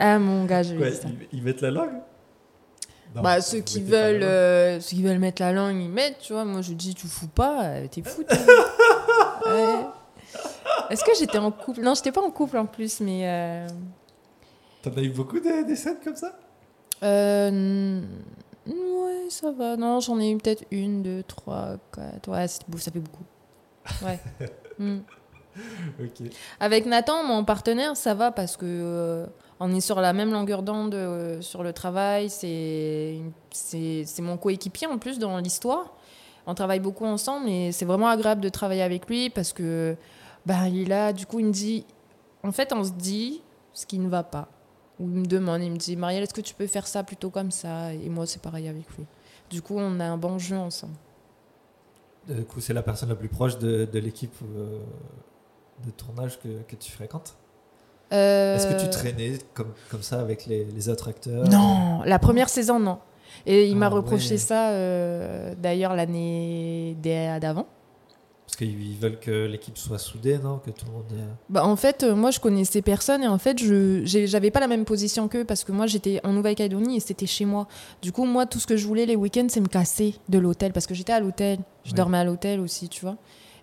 [0.00, 1.08] ah, mon gars, je lui ai dit ça.
[1.32, 1.92] ils, mettent la langue?
[3.14, 6.32] Non, Bah, ceux qui veulent, euh, ceux qui veulent mettre la langue, ils mettent, tu
[6.32, 6.44] vois.
[6.44, 8.22] Moi, je dis, tu fous pas, euh, t'es fou.
[9.46, 9.86] Ouais.
[10.90, 11.80] Est-ce que j'étais en couple?
[11.80, 13.20] Non, j'étais pas en couple en plus, mais.
[13.24, 13.66] Euh,
[14.82, 16.38] T'en as eu beaucoup des, des scènes comme ça?
[17.02, 18.00] Euh,
[18.66, 19.76] ouais, ça va.
[19.76, 22.28] Non, j'en ai eu peut-être une, deux, trois, quatre.
[22.28, 23.24] Ouais, ça fait beaucoup.
[24.04, 24.20] Ouais.
[26.00, 26.28] Ok.
[26.60, 29.26] Avec Nathan, mon partenaire, ça va parce que euh,
[29.58, 32.30] on est sur la même longueur d'onde euh, sur le travail.
[32.30, 33.20] C'est
[34.20, 35.94] mon coéquipier en plus dans l'histoire.
[36.46, 39.96] On travaille beaucoup ensemble et c'est vraiment agréable de travailler avec lui parce que
[40.46, 41.84] bah, il a du coup il me dit
[42.42, 43.42] en fait on se dit
[43.74, 44.48] ce qui ne va pas
[45.00, 47.30] ou il me demande il me dit Marielle est-ce que tu peux faire ça plutôt
[47.30, 47.92] comme ça?
[47.94, 49.04] Et moi c'est pareil avec lui.
[49.50, 50.94] Du coup on a un bon jeu ensemble.
[52.28, 54.80] Du coup, c'est la personne la plus proche de, de l'équipe euh,
[55.86, 57.36] de tournage que, que tu fréquentes?
[58.10, 61.48] Est-ce que tu Euh, traînais comme, comme ça avec les, les autres acteurs?
[61.48, 62.98] Non, la première saison, non.
[63.46, 64.38] Et il m'a Ah reproché ouais.
[64.38, 67.66] ça euh, d'ailleurs l'année d'a- d'avant.
[68.58, 71.04] Parce qu'ils veulent que l'équipe soit soudée, non Que tout le monde.
[71.48, 74.66] Bah, en fait, euh, moi, je connaissais personne et en fait, je j'avais pas la
[74.66, 77.68] même position qu'eux parce que moi, j'étais en Nouvelle-Calédonie et c'était chez moi.
[78.02, 80.72] Du coup, moi, tout ce que je voulais les week-ends, c'est me casser de l'hôtel
[80.72, 81.58] parce que j'étais à l'hôtel.
[81.84, 83.16] Je dormais à l'hôtel aussi, tu vois.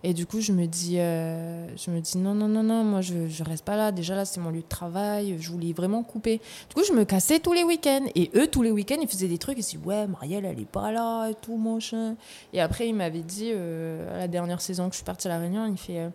[0.07, 3.01] Et du coup, je me dis, euh, je me dis non, non, non, non, moi,
[3.01, 3.91] je, je reste pas là.
[3.91, 5.35] Déjà, là, c'est mon lieu de travail.
[5.39, 6.39] Je voulais vraiment couper.
[6.69, 8.05] Du coup, je me cassais tous les week-ends.
[8.13, 9.57] Et eux, tous les week-ends, ils faisaient des trucs.
[9.57, 12.17] Ils disaient, ouais, Marielle, elle est pas là et tout, machin.
[12.53, 15.31] Et après, il m'avait dit, euh, à la dernière saison que je suis partie à
[15.31, 16.11] La Réunion, il fait.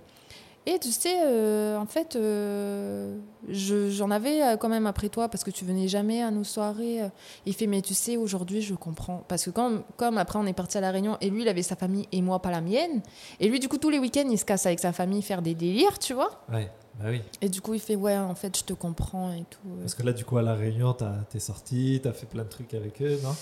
[0.66, 5.28] Et tu sais, euh, en fait, euh, je- j'en avais euh, quand même après toi
[5.28, 7.00] parce que tu venais jamais à nos soirées.
[7.46, 9.24] Il fait, mais tu sais, aujourd'hui, je comprends.
[9.28, 11.62] Parce que comme, comme après, on est parti à La Réunion et lui, il avait
[11.62, 13.02] sa famille et moi, pas la mienne.
[13.40, 15.54] Et lui, du coup, tous les week-ends, il se casse avec sa famille faire des
[15.54, 16.30] délires, tu vois.
[16.52, 17.22] Ouais, bah oui.
[17.40, 19.58] Et du coup, il fait, ouais, en fait, je te comprends et tout.
[19.80, 22.48] Parce que là, du coup, à La Réunion, t'as- t'es sorti, t'as fait plein de
[22.48, 23.34] trucs avec eux, non?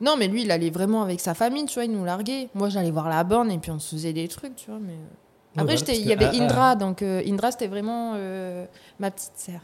[0.00, 2.48] Non, mais lui, il allait vraiment avec sa famille, tu vois, il nous larguait.
[2.54, 4.78] Moi, j'allais voir la borne et puis on se faisait des trucs, tu vois.
[4.78, 4.94] Mais...
[5.58, 8.66] Après, il y avait ah, ah, Indra, donc euh, Indra, c'était vraiment euh,
[8.98, 9.60] ma petite sœur.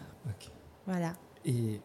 [0.87, 1.13] Voilà.
[1.47, 1.81] Et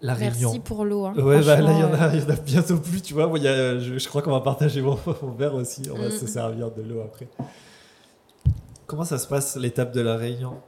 [0.00, 0.48] La Réunion.
[0.50, 1.06] Merci pour l'eau.
[1.06, 1.14] hein.
[1.16, 3.14] Ouais, bah là, il y, en Franchement, a, il y en a bientôt plus, tu
[3.14, 3.26] vois.
[3.26, 5.82] Moi, il y a- je, je crois qu'on va partager mon, mon verre aussi.
[5.92, 6.12] On va Mm.
[6.12, 7.28] se servir de l'eau après.
[8.86, 10.60] Comment ça se passe, l'étape de la Réunion?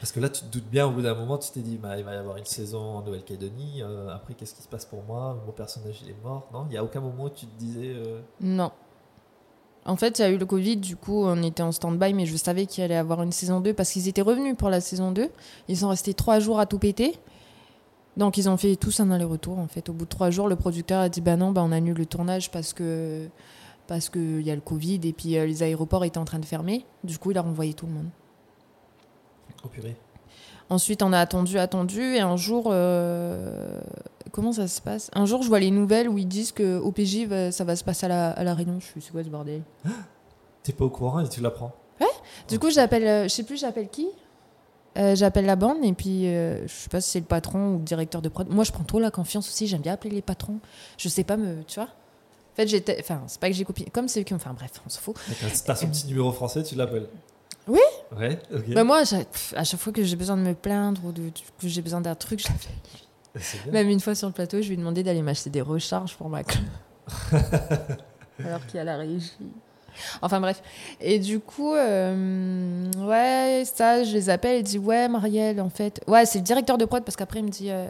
[0.00, 1.96] Parce que là, tu te doutes bien, au bout d'un moment, tu t'es dit, bah,
[1.98, 3.82] il va y avoir une saison en Nouvelle-Calédonie.
[3.82, 5.36] euh, après, qu'est-ce qui se passe pour moi?
[5.46, 6.46] Mon personnage, il est mort.
[6.52, 7.94] Non, il n'y a aucun moment où tu te disais.
[7.96, 8.70] euh, Non.
[9.86, 12.24] En fait, il y a eu le Covid, du coup, on était en stand-by, mais
[12.24, 15.12] je savais qu'il allait avoir une saison 2 parce qu'ils étaient revenus pour la saison
[15.12, 15.28] 2.
[15.68, 17.14] Ils sont restés trois jours à tout péter.
[18.16, 19.88] Donc, ils ont fait tous un aller-retour, en fait.
[19.90, 22.06] Au bout de trois jours, le producteur a dit Bah non, bah, on annule le
[22.06, 23.28] tournage parce que
[23.86, 26.46] parce qu'il y a le Covid et puis euh, les aéroports étaient en train de
[26.46, 26.86] fermer.
[27.02, 28.08] Du coup, il a renvoyé tout le monde.
[29.62, 29.96] Oh purée.
[30.70, 33.80] Ensuite, on a attendu, attendu, et un jour, euh,
[34.34, 37.24] comment ça se passe Un jour, je vois les nouvelles où ils disent que OPJ,
[37.26, 38.78] va- ça va se passer à la, à la Réunion.
[38.80, 39.62] Je suis, c'est quoi ce bordel?
[40.62, 41.72] T'es pas au courant et tu l'apprends.
[42.48, 44.08] Du coup, j'appelle, euh, je sais plus, j'appelle qui?
[44.98, 47.78] Euh, J'appelle la bande, et puis euh, je sais pas si c'est le patron ou
[47.78, 48.48] le directeur de prod.
[48.50, 50.58] Moi, je prends trop la confiance aussi, j'aime bien appeler les patrons.
[50.98, 51.88] Je sais pas me, tu vois?
[51.88, 54.52] En fait, j'étais, enfin, c'est pas que j'ai copié, comme c'est eux qui ont, enfin,
[54.52, 55.16] bref, on s'en fout.
[55.64, 57.08] T'as son petit numéro français, tu l'appelles
[57.66, 57.80] Oui.
[58.16, 58.72] Ouais, ok.
[58.74, 59.02] Bah, moi,
[59.56, 61.30] à chaque fois que j'ai besoin de me plaindre ou de,
[61.60, 62.60] que j'ai besoin d'un truc, je l'appelle.
[62.84, 63.03] C'est bien.
[63.72, 66.28] Même une fois sur le plateau, je lui ai demandé d'aller m'acheter des recharges pour
[66.28, 66.60] ma clé.
[68.44, 69.32] Alors qu'il y a la régie.
[70.22, 70.62] Enfin bref.
[71.00, 76.00] Et du coup, euh, ouais, ça, je les appelle et dis Ouais, Marielle, en fait.
[76.06, 77.88] Ouais, c'est le directeur de prod parce qu'après, il me dit euh,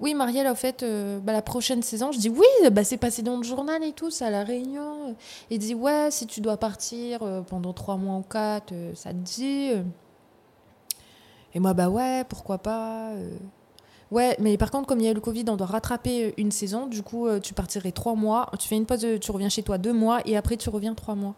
[0.00, 2.12] Oui, Marielle, en fait, euh, bah, la prochaine saison.
[2.12, 5.16] Je dis Oui, bah, c'est passé dans le journal et tout, c'est à La Réunion.
[5.50, 9.70] Il dit Ouais, si tu dois partir pendant trois mois ou quatre, ça te dit.
[11.54, 13.12] Et moi, bah ouais, pourquoi pas.
[14.10, 16.32] Ouais, mais par contre, comme il y a eu le Covid, on doit rattraper euh,
[16.38, 16.86] une saison.
[16.86, 18.50] Du coup, euh, tu partirais trois mois.
[18.58, 20.94] Tu fais une pause, euh, tu reviens chez toi deux mois et après, tu reviens
[20.94, 21.34] trois mois.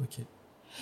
[0.00, 0.18] Ok.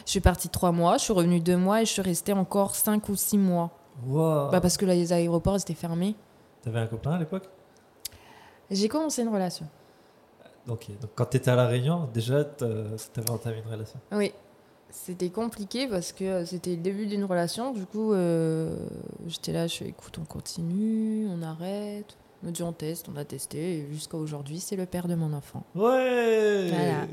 [0.07, 2.75] Je suis partie trois mois, je suis revenue deux mois et je suis restée encore
[2.75, 3.71] cinq ou six mois.
[4.07, 4.49] Wow.
[4.51, 6.15] Bah, parce que là, les aéroports étaient fermés.
[6.63, 7.49] T'avais un copain à l'époque?
[8.71, 9.67] J'ai commencé une relation.
[10.67, 10.87] Ok.
[10.99, 13.99] Donc quand t'étais à La Réunion, déjà, t'avais entamé une relation?
[14.13, 14.33] Oui.
[14.93, 17.73] C'était compliqué parce que euh, c'était le début d'une relation.
[17.73, 18.77] Du coup, euh,
[19.27, 22.17] j'étais là, je suis écoute, on continue, on arrête.
[22.43, 23.79] On me dit on teste, on a testé.
[23.79, 25.65] Et jusqu'à aujourd'hui, c'est le père de mon enfant.
[25.75, 27.07] Ouais Voilà.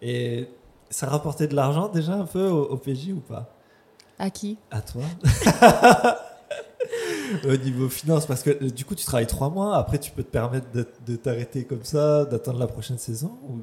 [0.00, 0.48] Et
[0.88, 3.52] ça rapportait de l'argent déjà un peu au, au PJ ou pas?
[4.18, 4.56] À qui?
[4.70, 5.02] À toi
[7.44, 10.22] Au niveau finance, parce que euh, du coup tu travailles trois mois, après tu peux
[10.22, 13.62] te permettre de, de t'arrêter comme ça, d'attendre la prochaine saison ou,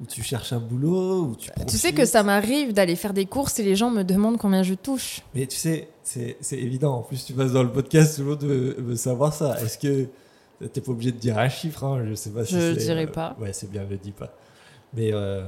[0.00, 3.24] ou tu cherches un boulot ou tu Tu sais que ça m'arrive d'aller faire des
[3.26, 5.22] courses et les gens me demandent combien je touche.
[5.34, 8.44] Mais tu sais, c'est évident, en plus tu passes dans le podcast, tout le monde
[8.44, 9.58] veut, veut savoir ça.
[9.62, 10.08] Est-ce que
[10.68, 12.04] t'es pas obligé de dire un chiffre hein?
[12.06, 13.36] Je sais pas si Je c'est, dirai euh, pas.
[13.40, 14.34] Ouais, c'est bien, le dis pas.
[14.94, 15.46] Mais euh,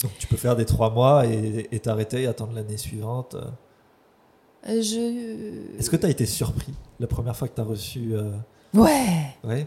[0.00, 3.36] donc tu peux faire des trois mois et t'arrêter et attendre l'année suivante.
[4.68, 5.78] Euh, Je.
[5.78, 8.14] Est-ce que tu as été surpris la première fois que tu as reçu.
[8.74, 9.66] Ouais Ouais.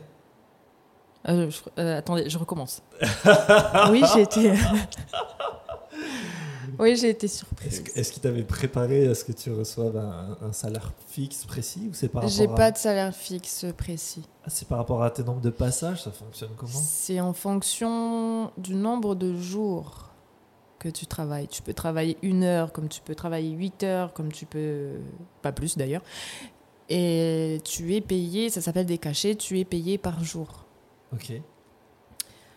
[1.28, 2.82] Euh, je- euh, Attendez, je recommence.
[3.91, 4.53] oui, j'ai été.
[6.80, 7.80] oui, j'ai été surprise.
[7.82, 11.88] Est-ce est-ce qu'il t'avait préparé à ce que tu reçoives un, un salaire fixe précis
[11.89, 12.71] ou c'est par J'ai rapport pas à...
[12.71, 14.23] de salaire fixe précis.
[14.43, 16.71] Ah, c'est par rapport à tes nombres de passages Ça fonctionne comment?
[16.71, 20.09] C'est en fonction du nombre de jours
[20.78, 21.47] que tu travailles.
[21.47, 24.89] Tu peux travailler une heure, comme tu peux travailler huit heures, comme tu peux.
[25.41, 26.03] Pas plus d'ailleurs.
[26.89, 30.64] Et tu es payé, ça s'appelle des cachets, tu es payé par jour.
[31.14, 31.41] Ok.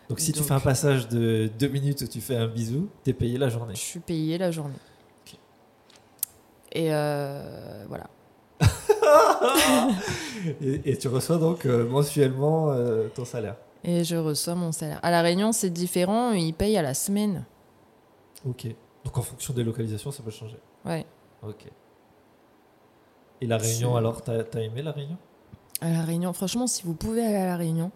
[0.09, 3.13] Donc si tu fais un passage de deux minutes où tu fais un bisou, t'es
[3.13, 3.75] payé la journée.
[3.75, 4.73] Je suis payé la journée.
[5.25, 5.37] Ok.
[6.71, 8.09] Et euh, voilà.
[10.61, 13.55] et, et tu reçois donc euh, mensuellement euh, ton salaire.
[13.83, 14.99] Et je reçois mon salaire.
[15.03, 17.45] À La Réunion, c'est différent, ils payent à la semaine.
[18.45, 18.67] Ok.
[19.05, 20.57] Donc en fonction des localisations, ça peut changer.
[20.85, 21.05] Ouais.
[21.43, 21.65] Ok.
[23.41, 25.17] Et la Réunion, alors, t'as as aimé la Réunion?
[25.81, 27.91] À La Réunion, franchement, si vous pouvez aller à La Réunion,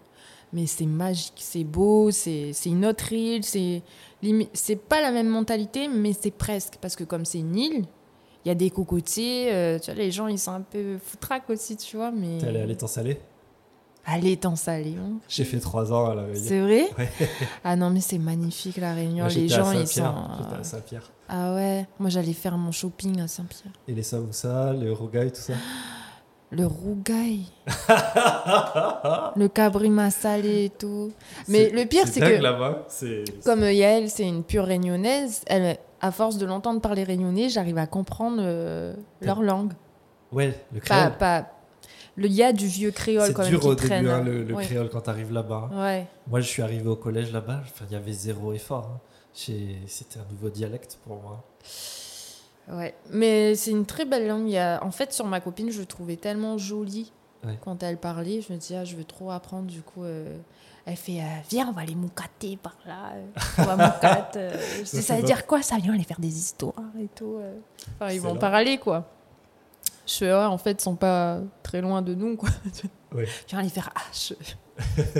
[0.54, 5.88] mais c'est magique, c'est beau, c'est c'est une autre île, c'est pas la même mentalité,
[5.88, 6.76] mais c'est presque.
[6.80, 7.86] Parce que comme c'est une île,
[8.45, 11.49] il y a des cocotiers, euh, tu vois, les gens, ils sont un peu foutraques
[11.49, 12.39] aussi, tu vois, mais...
[12.39, 13.20] T'es allé à l'étang salé?
[14.06, 15.14] À l'étang salé, hein.
[15.30, 16.36] J'ai fait trois ans à la.
[16.36, 16.89] C'est vrai?
[16.97, 17.10] Ouais.
[17.64, 19.24] Ah non, mais c'est magnifique, La Réunion.
[19.24, 20.04] Moi, les gens, ils sont...
[20.38, 21.10] J'étais à Saint-Pierre.
[21.30, 23.72] Ah ouais, moi j'allais faire mon shopping à Saint-Pierre.
[23.88, 25.54] Et les samoussas, le rogaille, tout ça?
[26.56, 27.45] Le rougail,
[29.36, 31.12] le cabrima salé et tout.
[31.47, 33.24] Mais le pire, c'est que- là-bas, c'est.
[33.43, 37.88] Comme Yael, c'est une pure réunionnaise, elle, à force de l'entendre parler réunionnais, j'arrive à
[37.88, 39.74] comprendre euh, leur langue.
[40.32, 41.18] Ouais, le créole.
[41.18, 41.47] pas,
[42.16, 44.04] le, y a du vieux créole C'est quand même dur qui au traîne.
[44.04, 44.64] début, hein, le, le Ouais.
[44.66, 45.70] créole, quand t'arrives là-bas.
[45.74, 46.06] Ouais.
[46.28, 48.91] Moi, je suis arrivé au collège là-bas, il y avait zéro effort.
[48.93, 48.99] hein.
[49.34, 51.43] C'était un nouveau dialecte pour moi.
[52.72, 54.47] Ouais, mais c'est une très belle langue.
[54.47, 54.82] Il y a...
[54.84, 57.11] En fait, sur ma copine, je le trouvais tellement jolie
[57.45, 57.59] Ouais.
[57.61, 58.39] quand elle parlait.
[58.41, 59.66] Je me disais, ah, je veux trop apprendre.
[59.68, 60.38] Du coup, euh,
[60.86, 63.11] elle fait, euh, viens, on va aller moucater par là.
[63.16, 63.26] euh,
[63.57, 64.36] On va moucate.
[64.38, 64.57] euh.
[64.86, 65.76] Ça, ça veut dire quoi ça?
[65.78, 67.39] Viens aller faire des histoires et tout.
[67.99, 69.09] Enfin, ils vont parler, quoi.
[70.07, 72.49] Je fais, ouais, en fait, ils sont pas très loin de nous, quoi.
[73.14, 73.28] Ouais.
[73.49, 74.34] Viens aller faire H.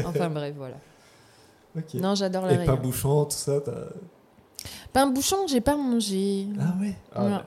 [0.06, 0.78] enfin, bref, voilà.
[1.96, 2.82] Non, j'adore la Et pain Réunion.
[2.82, 3.60] bouchon, tout ça.
[4.92, 6.48] Pain bouchon, j'ai pas mangé.
[6.60, 7.42] Ah ouais Ah, Non.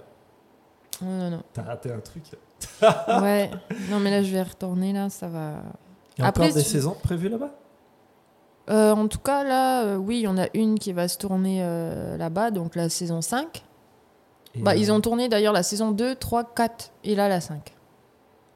[1.03, 2.25] Non, non, T'as raté un truc.
[3.23, 3.51] Ouais.
[3.91, 5.63] Non, mais là, je vais retourner, là, ça va.
[6.17, 7.55] Il y a Après, encore des tu- saisons prévues là-bas?
[8.71, 11.19] Euh, en tout cas, là, euh, oui, il y en a une qui va se
[11.19, 13.63] tourner euh, là-bas, donc la saison 5.
[14.55, 17.41] Et, Bah, euh, ils ont tourné d'ailleurs la saison 2, 3, 4 et là la
[17.43, 17.75] 5.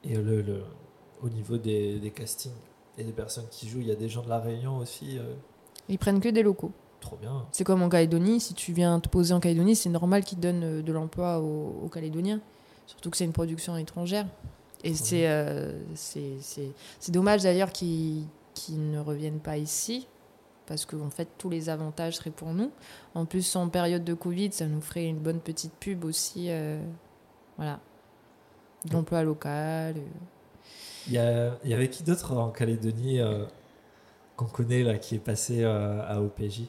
[0.03, 0.63] Et le, le-
[1.21, 2.51] au niveau des, des castings
[2.97, 5.17] et des personnes qui jouent, il y a des gens de la Réunion aussi.
[5.19, 5.35] euh,
[5.87, 6.71] Ils prennent que des locaux.
[7.01, 7.45] Trop bien.
[7.51, 10.63] C'est comme en Calédonie, si tu viens te poser en Calédonie, c'est normal qu'ils donnent
[10.63, 12.39] euh, de l'emploi aux, aux Calédoniens.
[12.87, 14.25] Surtout que c'est une production étrangère.
[14.83, 18.23] Et c'est euh, c'est- c'est- c'est dommage d'ailleurs qu'ils
[18.53, 20.07] qu'ils ne reviennent pas ici.
[20.65, 22.71] Parce qu'en fait, tous les avantages seraient pour nous.
[23.15, 26.45] En plus, en période de Covid, ça nous ferait une bonne petite pub aussi.
[26.49, 26.81] euh,
[27.57, 27.79] voilà.
[28.85, 29.95] D'emploi local.
[29.97, 30.01] euh.
[31.07, 33.45] Il y, a- il y avait qui d'autre en Calédonie euh,
[34.37, 36.63] qu'on connaît là qui est passé euh, à OPJ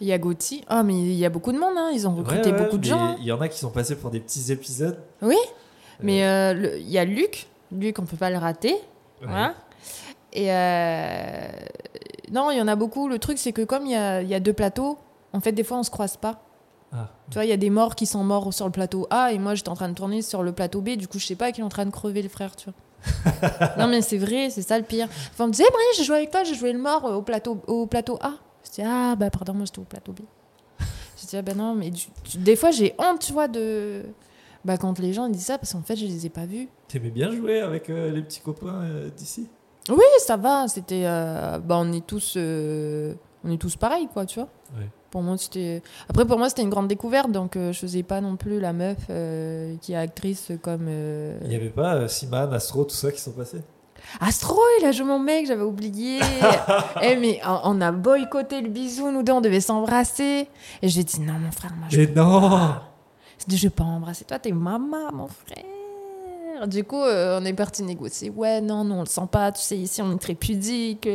[0.00, 0.64] Il y a Gauthier.
[0.68, 1.90] Ah, mais il y a beaucoup de monde, hein.
[1.92, 2.98] Ils ont recruté Ouais, ouais, beaucoup de gens.
[3.00, 3.16] hein.
[3.20, 4.98] Il y en a qui sont passés pour des petits épisodes.
[5.22, 7.46] Oui, Euh, Mais euh, il y a Luc.
[7.72, 8.72] Luc, on peut pas le rater.
[8.72, 8.80] ouais.
[9.28, 9.54] Voilà.
[10.32, 11.46] Et euh,
[12.32, 13.08] non, il y en a beaucoup.
[13.08, 14.98] Le truc, c'est que comme il y a, il y a deux plateaux,
[15.32, 16.40] en fait, des fois, on se croise pas.
[16.92, 19.32] Ah, Tu vois, il y a des morts qui sont morts sur le plateau A
[19.32, 20.90] et moi, j'étais en train de tourner sur le plateau B.
[20.90, 22.74] Du coup, je sais pas qui est en train de crever le frère, tu vois.
[23.78, 25.06] non, mais c'est vrai, c'est ça le pire.
[25.32, 27.60] Enfin, on me disait, Marie, j'ai joué avec toi, j'ai joué le mort au plateau,
[27.66, 28.32] au plateau A.
[28.64, 30.20] Je dis, ah, bah, pardon, moi, j'étais au plateau B.
[31.20, 31.90] Je dis, ah ben non, mais
[32.38, 34.02] des fois, j'ai honte, tu vois, de.
[34.64, 36.68] Bah, quand les gens ils disent ça, parce qu'en fait, je les ai pas vus.
[36.88, 39.48] T'aimais bien jouer avec euh, les petits copains euh, d'ici?
[39.90, 40.66] Oui, ça va.
[40.68, 41.02] C'était.
[41.04, 42.36] euh, bah, on est tous.
[42.36, 44.48] on est tous pareils, quoi, tu vois.
[44.76, 44.88] Ouais.
[45.10, 45.82] Pour moi, c'était.
[46.08, 48.72] Après, pour moi, c'était une grande découverte, donc euh, je faisais pas non plus la
[48.72, 50.86] meuf euh, qui est actrice comme.
[50.88, 53.60] euh, Il n'y avait pas Siman, Astro, tout ça qui sont passés?
[54.20, 56.20] Astro, il a joué mon mec, j'avais oublié.
[57.02, 60.48] Eh, mais on a boycotté le bisou, nous deux, on devait s'embrasser.
[60.80, 62.76] Et j'ai dit, non, mon frère, moi, je Mais non
[63.38, 66.66] J'ai dit, je vais pas embrasser toi, t'es maman, mon frère.
[66.66, 68.30] Du coup, euh, on est parti négocier.
[68.30, 69.52] Ouais, non, non, on le sent pas.
[69.52, 71.08] Tu sais, ici, on est très pudique.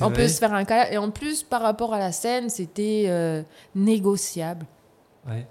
[0.00, 0.90] On vrai peut se faire un câlin.
[0.90, 3.42] Et en plus, par rapport à la scène, c'était euh,
[3.74, 4.66] négociable.
[5.26, 5.46] Ouais.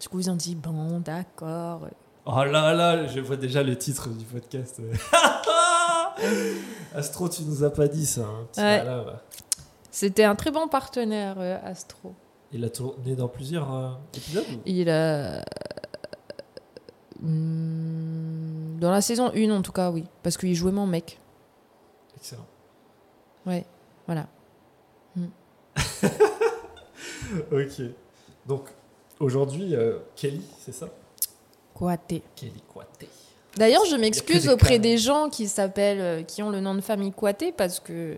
[0.00, 1.88] Du coup, ils ont dit, bon, d'accord.
[2.30, 4.82] Oh là là, je vois déjà le titre du podcast.
[6.94, 8.26] Astro, tu nous as pas dit ça.
[8.26, 8.84] hein, Ouais.
[9.90, 12.14] C'était un très bon partenaire, euh, Astro.
[12.52, 15.42] Il a tourné dans plusieurs euh, épisodes Il a.
[17.20, 20.04] Hmm, Dans la saison 1, en tout cas, oui.
[20.22, 21.18] Parce qu'il jouait mon mec.
[22.16, 22.46] Excellent.
[23.46, 23.64] Ouais,
[24.06, 24.26] voilà.
[27.52, 27.82] Ok.
[28.46, 28.64] Donc,
[29.20, 30.88] aujourd'hui, euh, Kelly, c'est ça?
[32.06, 33.08] T'es Kelly Kouaté.
[33.56, 37.12] D'ailleurs, je m'excuse auprès des gens qui s'appellent, euh, qui ont le nom de famille
[37.12, 38.16] Coité parce que,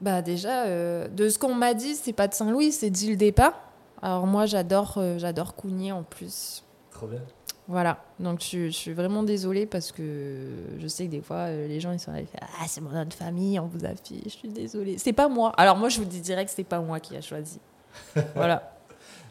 [0.00, 3.32] bah déjà, euh, de ce qu'on m'a dit, c'est pas de Saint-Louis, c'est d'Île des
[3.32, 3.54] Pas.
[4.02, 6.62] Alors moi, j'adore, euh, j'adore Cougnier en plus.
[6.90, 7.20] Trop bien.
[7.66, 8.04] Voilà.
[8.20, 10.46] Donc je, suis- je suis vraiment désolée parce que
[10.78, 12.82] je sais que des fois, euh, les gens ils sont là, ils font, ah c'est
[12.82, 14.22] mon nom de famille, on vous affiche.
[14.24, 14.98] Je suis désolée.
[14.98, 15.52] C'est pas moi.
[15.56, 17.58] Alors moi, je vous dis direct, c'est pas moi qui a choisi.
[18.34, 18.76] voilà.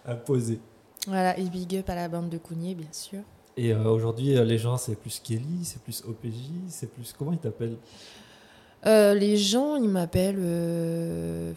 [0.05, 0.59] Imposé.
[1.07, 1.37] Voilà.
[1.37, 3.19] Et big up à la bande de Cougnier, bien sûr.
[3.57, 6.35] Et euh, aujourd'hui, euh, les gens, c'est plus Kelly, c'est plus OPJ,
[6.69, 7.13] c'est plus.
[7.17, 7.77] Comment ils t'appellent?
[8.85, 10.39] Euh, les gens, ils m'appellent.
[10.39, 11.53] euh,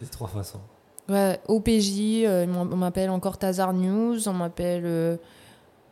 [0.00, 0.60] Les trois façons.
[1.08, 5.18] Ouais, OPJ, on m'appelle encore Tazar News, on m'appelle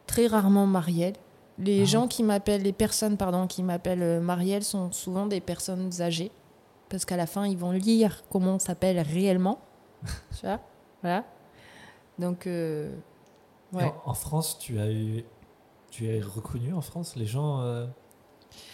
[0.06, 1.14] très rarement Marielle.
[1.58, 1.84] Les Ah.
[1.86, 6.30] gens qui m'appellent, les personnes pardon, qui m'appellent Marielle sont souvent des personnes âgées.
[6.88, 9.58] Parce qu'à la fin, ils vont lire comment on s'appelle réellement.
[10.38, 10.60] tu vois?
[11.02, 11.24] Voilà.
[12.18, 12.94] Donc, euh,
[13.72, 13.84] ouais.
[13.84, 15.24] En, en France, tu as eu.
[15.90, 17.16] Tu es reconnu en France?
[17.16, 17.86] Les gens euh,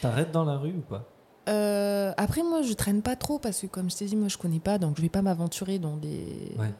[0.00, 1.04] t'arrêtent dans la rue ou pas?
[1.48, 4.38] Euh, après, moi, je traîne pas trop parce que, comme je t'ai dit, moi, je
[4.38, 6.52] connais pas, donc je vais pas m'aventurer dans des.
[6.58, 6.72] Ouais.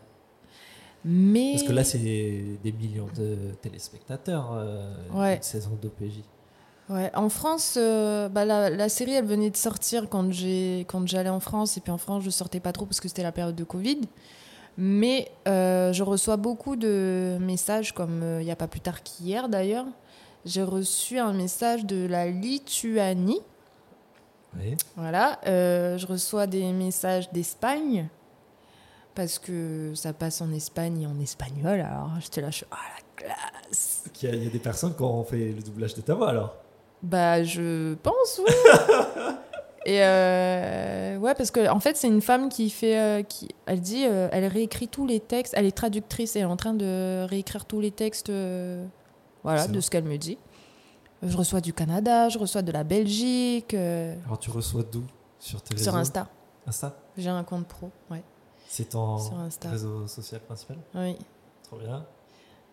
[1.04, 1.52] Mais.
[1.52, 5.36] Parce que là, c'est des millions de téléspectateurs, euh, Ouais.
[5.36, 6.22] une saison d'OPJ.
[6.90, 11.06] Ouais, en France, euh, bah, la, la série, elle venait de sortir quand j'ai quand
[11.06, 11.76] j'allais en France.
[11.76, 14.00] Et puis en France, je sortais pas trop parce que c'était la période de Covid.
[14.76, 19.02] Mais euh, je reçois beaucoup de messages, comme euh, il n'y a pas plus tard
[19.02, 19.86] qu'hier d'ailleurs.
[20.44, 23.40] J'ai reçu un message de la Lituanie.
[24.58, 24.76] Oui.
[24.96, 25.40] Voilà.
[25.46, 28.08] Euh, je reçois des messages d'Espagne.
[29.14, 31.80] Parce que ça passe en Espagne et en espagnol.
[31.80, 34.04] Alors j'étais là, je ah la classe!
[34.22, 36.56] Il y, y a des personnes qui ont fait le doublage de ta voix alors?
[37.00, 38.52] Bah, je pense, oui.
[39.86, 43.80] Et euh, ouais, parce que en fait, c'est une femme qui fait, euh, qui, elle
[43.80, 45.54] dit, euh, elle réécrit tous les textes.
[45.56, 48.32] Elle est traductrice et elle est en train de réécrire tous les textes,
[49.42, 50.38] voilà, de ce qu'elle me dit.
[51.22, 55.04] Je reçois du Canada, je reçois de la Belgique, Alors tu reçois d'où?
[55.38, 56.28] Sur tes sur Insta.
[56.66, 56.96] Insta?
[57.18, 58.22] J'ai un compte pro, ouais.
[58.66, 59.18] C'est ton
[59.64, 60.78] réseau social principal?
[60.94, 61.16] Oui.
[61.64, 62.06] Trop bien.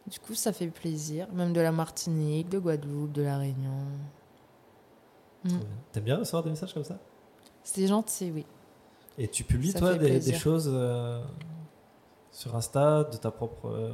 [0.08, 1.28] Du coup, ça fait plaisir.
[1.34, 3.86] Même de la Martinique, de Guadeloupe, de la Réunion.
[5.44, 5.60] Mm.
[5.92, 6.98] T'aimes bien recevoir des messages comme ça?
[7.64, 8.46] C'était gentil, oui.
[9.18, 11.22] Et tu publies Ça toi des, choses euh,
[12.32, 13.68] sur Insta de ta propre.
[13.68, 13.94] euh,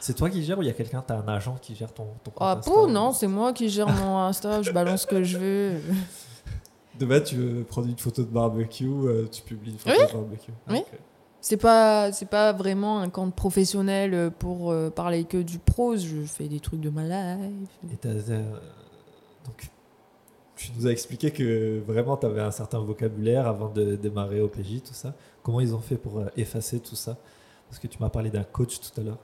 [0.00, 2.06] C'est toi qui gères ou il y a quelqu'un, t'as un agent qui gère ton,
[2.24, 5.06] ton compte Ah, Insta pou, non, c'est moi qui gère mon Insta, je balance ce
[5.06, 5.80] que je veux.
[6.98, 10.06] Demain, tu veux prendre une photo de barbecue, euh, tu publies une photo Oui.
[10.06, 10.52] de barbecue.
[10.68, 10.78] Oui.
[10.78, 10.98] ok.
[11.44, 16.04] C'est pas, c'est pas vraiment un compte professionnel pour euh, parler que du prose.
[16.06, 17.68] Je fais des trucs de ma life.
[17.92, 18.42] Et t'as, euh,
[19.44, 19.68] donc,
[20.66, 24.82] tu nous as expliqué que vraiment tu avais un certain vocabulaire avant de démarrer OPJ,
[24.82, 25.14] tout ça.
[25.42, 27.16] Comment ils ont fait pour euh, effacer tout ça?
[27.68, 29.18] Parce que tu m'as parlé d'un coach tout à l'heure.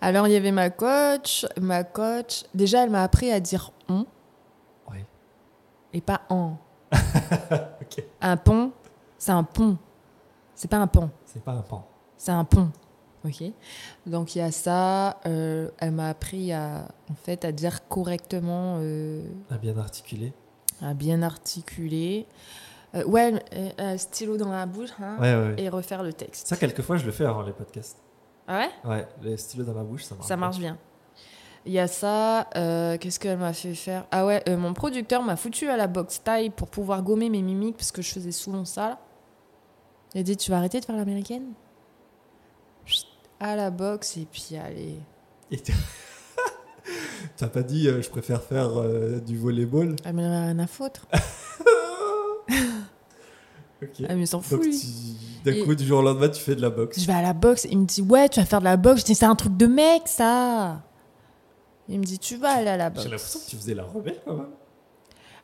[0.00, 2.44] Alors il y avait ma coach, ma coach.
[2.54, 4.06] Déjà, elle m'a appris à dire on
[4.90, 5.04] Ouais.
[5.92, 6.56] et pas en.
[8.20, 8.72] Un pont,
[9.18, 9.76] c'est un pont.
[10.54, 11.86] C'est pas un pont, C'est pas un pan.
[12.16, 12.70] c'est un pont.
[13.26, 13.42] Ok.
[14.06, 15.18] Donc il y a ça.
[15.26, 18.78] euh, elle m'a appris à, en fait, à dire correctement.
[18.80, 20.32] euh, À bien articulé.
[20.80, 22.26] à bien articuler.
[22.94, 23.34] Euh, ouais,
[23.80, 25.46] euh, stylo dans la bouche hein, Ouais, ouais.
[25.48, 25.62] ouais.
[25.62, 26.46] et refaire le texte.
[26.46, 27.98] Ça, quelquefois, je le fais avant les podcasts.
[28.46, 28.90] Ah ouais?
[28.90, 30.28] Ouais, le stylo dans la bouche, ça marche.
[30.28, 30.78] Ça marche bien.
[31.64, 32.46] Il y a ça.
[33.00, 34.06] Qu'est-ce qu'elle m'a fait faire?
[34.12, 37.76] Ah ouais, mon producteur m'a foutu à la boxe taille pour pouvoir gommer mes mimiques
[37.76, 38.88] parce que je faisais souvent ça.
[38.90, 38.98] là.
[40.14, 41.52] Il a dit Tu vas arrêter de faire l'américaine?
[43.40, 44.98] À la boxe et puis allez.
[45.50, 45.60] Et
[47.36, 49.96] T'as pas dit euh, je préfère faire euh, du volleyball?
[50.04, 51.06] Elle m'en a rien à foutre.
[53.82, 54.04] Ok.
[54.08, 54.62] Elle me s'en fout.
[55.44, 56.98] D'un Et- coup, du jour au lendemain, tu fais de la boxe.
[56.98, 57.66] Je vais à la boxe.
[57.70, 59.00] Il me dit Ouais, tu vas faire de la boxe.
[59.02, 60.82] Je dis C'est un truc de mec, ça.
[61.88, 63.02] Il me dit Tu vas aller à la boxe.
[63.04, 64.46] J'ai l'impression que tu faisais la rebelle quand même.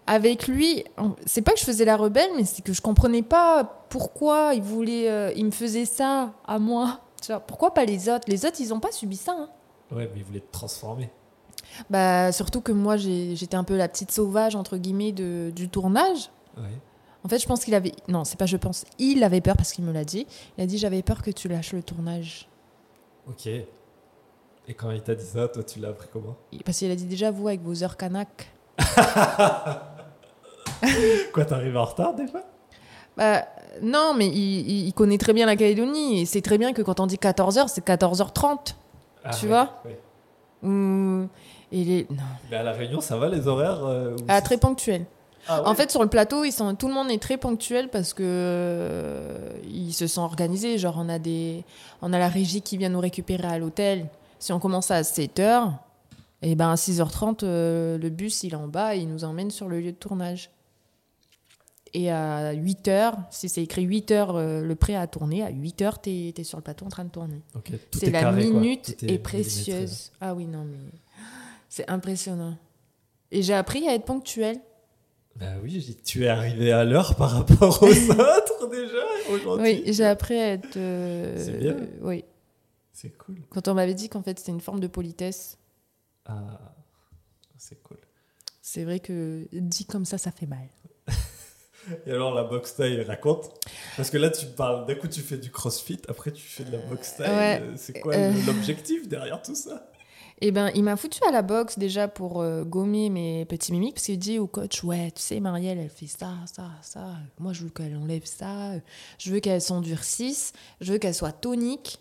[0.07, 0.83] Avec lui,
[1.27, 4.63] c'est pas que je faisais la rebelle, mais c'est que je comprenais pas pourquoi il
[4.63, 5.11] voulait.
[5.11, 7.02] euh, il me faisait ça à moi.
[7.23, 8.25] Tu vois, pourquoi pas les autres?
[8.29, 9.33] Les autres, ils ont pas subi ça.
[9.39, 9.49] hein.
[9.91, 11.11] Ouais, mais il voulait te transformer.
[11.89, 16.31] Bah, surtout que moi, j'étais un peu la petite sauvage, entre guillemets, de, du tournage.
[16.57, 16.65] Ouais.
[17.25, 17.93] En fait, je pense qu'il avait.
[18.09, 18.85] Non, c'est pas je pense.
[18.99, 20.27] Il avait peur parce qu'il me l'a dit.
[20.59, 22.49] Il a dit J'avais peur que tu lâches le tournage.
[23.29, 23.47] Ok.
[23.47, 26.37] Et quand il t'a dit ça, toi, tu l'as appris comment?
[26.65, 28.53] Parce qu'il a dit Déjà, vous, avec vos heures canac.
[31.33, 32.43] Quoi, t'arrives en retard des fois
[33.17, 33.47] Bah,
[33.83, 34.35] non, mais il,
[34.71, 36.21] il- il connaît très bien la Calédonie.
[36.21, 38.75] Et c'est très bien que quand on dit 14h, c'est 14h30.
[39.25, 39.83] Ah, Tu vois.
[40.63, 41.29] Hum,
[41.73, 42.07] et les...
[42.11, 42.17] non.
[42.51, 45.07] Mais à La Réunion, ça va les horaires euh, Ah, très ponctuel.
[45.49, 47.89] Ah ouais En fait, sur le plateau, ils sont, tout le monde est très ponctuel
[47.89, 50.79] parce que euh, ils se sont organisés.
[50.79, 51.65] Genre, on a, des,
[52.01, 54.07] on a la régie qui vient nous récupérer à l'hôtel.
[54.39, 55.71] Si on commence à 7h,
[56.43, 59.51] et ben à 6h30, euh, le bus il est en bas et il nous emmène
[59.51, 60.51] sur le lieu de tournage.
[61.95, 66.33] Et à 8h, si c'est écrit 8h, euh, le prêt à tourner, à 8h, t'es
[66.37, 67.43] es sur le plateau en train de tourner.
[67.93, 70.11] C'est est la carré, minute est, précieuse.
[70.21, 70.79] Ah oui, non, mais
[71.69, 72.57] c'est impressionnant.
[73.31, 74.59] Et j'ai appris à être ponctuel.
[75.37, 79.83] Bah oui, tu es arrivé à l'heure par rapport aux autres déjà aujourd'hui.
[79.85, 80.77] Oui, j'ai appris à être.
[80.77, 81.73] euh, C'est bien.
[81.73, 82.25] euh, oui.
[82.93, 83.37] C'est cool.
[83.51, 85.57] Quand on m'avait dit qu'en fait c'était une forme de politesse,
[86.27, 86.75] Ah,
[87.57, 87.97] c'est cool.
[88.61, 90.69] c'est vrai que dit comme ça, ça fait mal.
[92.07, 93.51] Et alors la boxe taille, raconte
[93.97, 96.73] Parce que là tu parles, d'un coup tu fais du crossfit, après tu fais de
[96.73, 97.31] la boxe taille.
[97.63, 97.63] ouais.
[97.77, 98.33] C'est quoi Euh.
[98.47, 99.89] l'objectif derrière tout ça?
[100.45, 103.95] Eh ben, il m'a foutu à la boxe déjà pour euh, gommer mes petits mimiques
[103.95, 107.53] parce qu'il dit au coach ouais tu sais Marielle elle fait ça ça ça moi
[107.53, 108.73] je veux qu'elle enlève ça
[109.19, 112.01] je veux qu'elle s'endurcisse je veux qu'elle soit tonique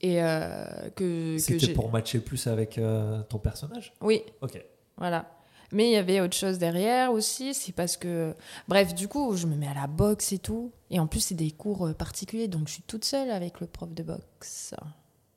[0.00, 0.64] et euh,
[0.94, 3.92] que, que C'était pour matcher plus avec euh, ton personnage?
[4.00, 4.62] Oui Ok.
[4.96, 5.28] Voilà.
[5.72, 8.34] Mais il y avait autre chose derrière aussi, c'est parce que...
[8.68, 10.72] Bref, du coup, je me mets à la boxe et tout.
[10.90, 13.66] Et en plus, c'est des cours euh, particuliers, donc je suis toute seule avec le
[13.66, 14.74] prof de boxe.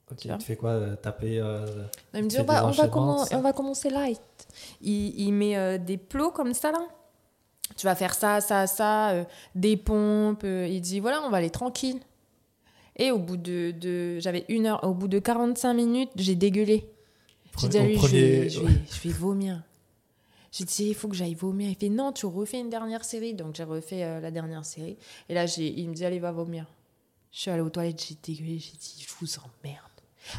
[0.09, 1.65] Ok, Tu fais quoi euh, Taper euh,
[2.13, 2.89] Il me dit, on des va, on, va
[3.33, 4.21] on va commencer light.
[4.81, 6.79] Il, il met euh, des plots comme ça, là.
[7.75, 9.25] Tu vas faire ça, ça, ça,
[9.55, 10.43] des pompes.
[10.45, 11.99] il dit, voilà, on va aller tranquille.
[12.97, 13.71] Et au bout de...
[13.71, 16.89] de- J'avais une heure, au bout de 45 minutes, j'ai dégueulé.
[17.57, 19.63] J'ai dit à lui, je, vais, je, vais, je vais vomir.
[20.51, 21.69] J'ai dit, il faut que j'aille vomir.
[21.69, 23.33] Il fait, non, tu refais une dernière série.
[23.33, 24.97] Donc j'ai refait euh, la dernière série.
[25.29, 26.65] Et là, j'ai, il me dit, allez, va vomir.
[27.31, 28.59] Je suis allée aux toilettes, j'ai dégueulé.
[28.59, 29.91] J'ai dit, je vous emmerde.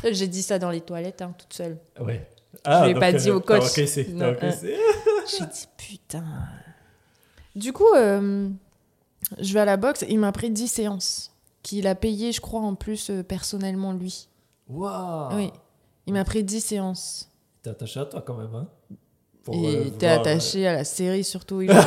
[0.04, 1.78] Euh, J'ai dit ça dans les toilettes, hein, toute seule.
[2.00, 2.28] Ouais.
[2.66, 3.62] l'ai donc, pas dit au coach.
[3.62, 4.04] encaissé.
[5.26, 6.24] J'ai dit, putain.
[7.54, 8.48] Du coup, euh,
[9.38, 10.04] je vais à la boxe.
[10.08, 11.32] Il m'a pris 10 séances.
[11.62, 14.28] Qu'il a payé, je crois, en plus, euh, personnellement, lui.
[14.68, 15.50] Waouh Oui.
[16.06, 17.30] Il m'a pris 10 séances.
[17.62, 18.68] T'es attaché à toi quand même, hein
[19.44, 21.62] Pour, Et euh, t'es voir, attaché à la série, surtout.
[21.62, 21.70] Il.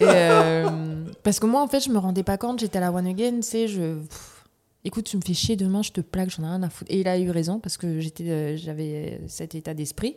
[0.00, 2.60] Et, euh, parce que moi, en fait, je me rendais pas compte.
[2.60, 3.98] J'étais à la One Again, tu sais, je.
[3.98, 4.44] pff,
[4.84, 6.90] écoute, tu me fais chier demain, je te plaque, j'en ai rien à foutre.
[6.90, 10.14] Et il a eu raison parce que j'étais, euh, j'avais cet état d'esprit.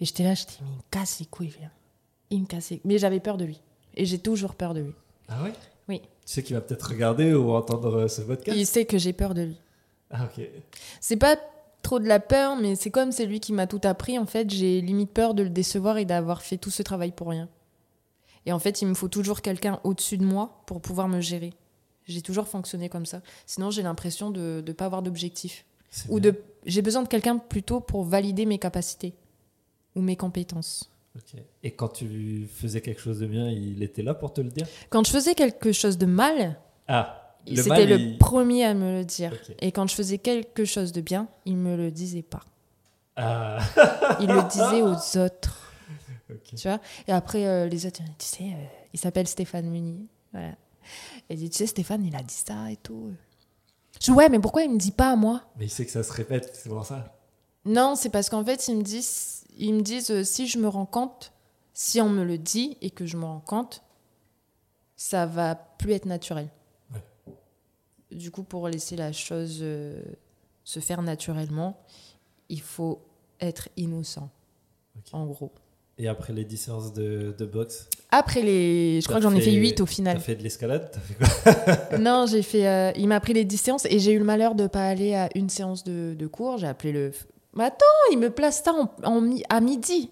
[0.00, 1.70] Et j'étais là, j'étais, mais il me casse les couilles, viens.
[2.30, 3.60] Il me casse les Mais j'avais peur de lui.
[3.94, 4.92] Et j'ai toujours peur de lui.
[5.28, 5.52] Ah ouais?
[5.88, 6.00] Oui.
[6.02, 8.58] Tu sais qu'il va peut-être regarder ou entendre euh, ce podcast?
[8.58, 9.56] Il sait que j'ai peur de lui.
[10.10, 10.44] Ah ok.
[11.00, 11.36] C'est pas
[11.86, 14.18] trop de la peur, mais c'est comme c'est lui qui m'a tout appris.
[14.18, 17.28] En fait, j'ai limite peur de le décevoir et d'avoir fait tout ce travail pour
[17.28, 17.48] rien.
[18.44, 21.52] Et en fait, il me faut toujours quelqu'un au-dessus de moi pour pouvoir me gérer.
[22.04, 23.22] J'ai toujours fonctionné comme ça.
[23.46, 25.64] Sinon, j'ai l'impression de ne pas avoir d'objectif.
[26.08, 26.32] Ou bien.
[26.32, 29.14] de, j'ai besoin de quelqu'un plutôt pour valider mes capacités
[29.94, 30.90] ou mes compétences.
[31.62, 34.66] Et quand tu faisais quelque chose de bien, il était là pour te le dire?
[34.90, 36.58] Quand je faisais quelque chose de mal,
[36.88, 39.32] Ah c'était le il- premier à me le dire.
[39.60, 42.42] Et quand je faisais quelque chose de bien, il me le disait pas.
[43.16, 43.58] Ah
[44.20, 45.62] Il le disait aux autres.
[46.56, 46.80] Tu vois?
[47.06, 50.06] Et après, euh, les autres, tu sais, euh, il s'appelle Stéphane Munier.
[50.32, 50.48] Voilà.
[51.28, 53.12] Et il dit, tu sais, Stéphane, il a dit ça et tout.
[54.00, 55.42] Je dis, ouais, mais pourquoi il me dit pas à moi?
[55.56, 57.16] Mais il sait que ça se répète, c'est pour ça.
[57.64, 60.68] Non, c'est parce qu'en fait, ils me disent, ils me disent euh, si je me
[60.68, 61.32] rends compte,
[61.74, 63.82] si on me le dit et que je me rends compte,
[64.96, 66.48] ça va plus être naturel.
[68.12, 70.00] Du coup, pour laisser la chose euh,
[70.64, 71.78] se faire naturellement,
[72.48, 73.00] il faut
[73.40, 74.30] être innocent,
[75.12, 75.52] en gros.
[75.98, 77.88] Et après les 10 séances de, de boxe?
[78.10, 79.00] Après les.
[79.00, 80.20] Je crois que T'as j'en ai fait fait- 8 au T'as final.
[80.20, 80.90] fait de l'escalade?
[80.92, 81.98] T'as fait quoi?
[81.98, 82.68] Non, j'ai fait.
[82.68, 85.14] euh, il m'a pris les 10 séances et j'ai eu le malheur de pas aller
[85.14, 86.58] à une séance de, de cours.
[86.58, 87.12] J'ai appelé le.
[87.54, 90.10] Mais attends, il me place ça en, en à midi.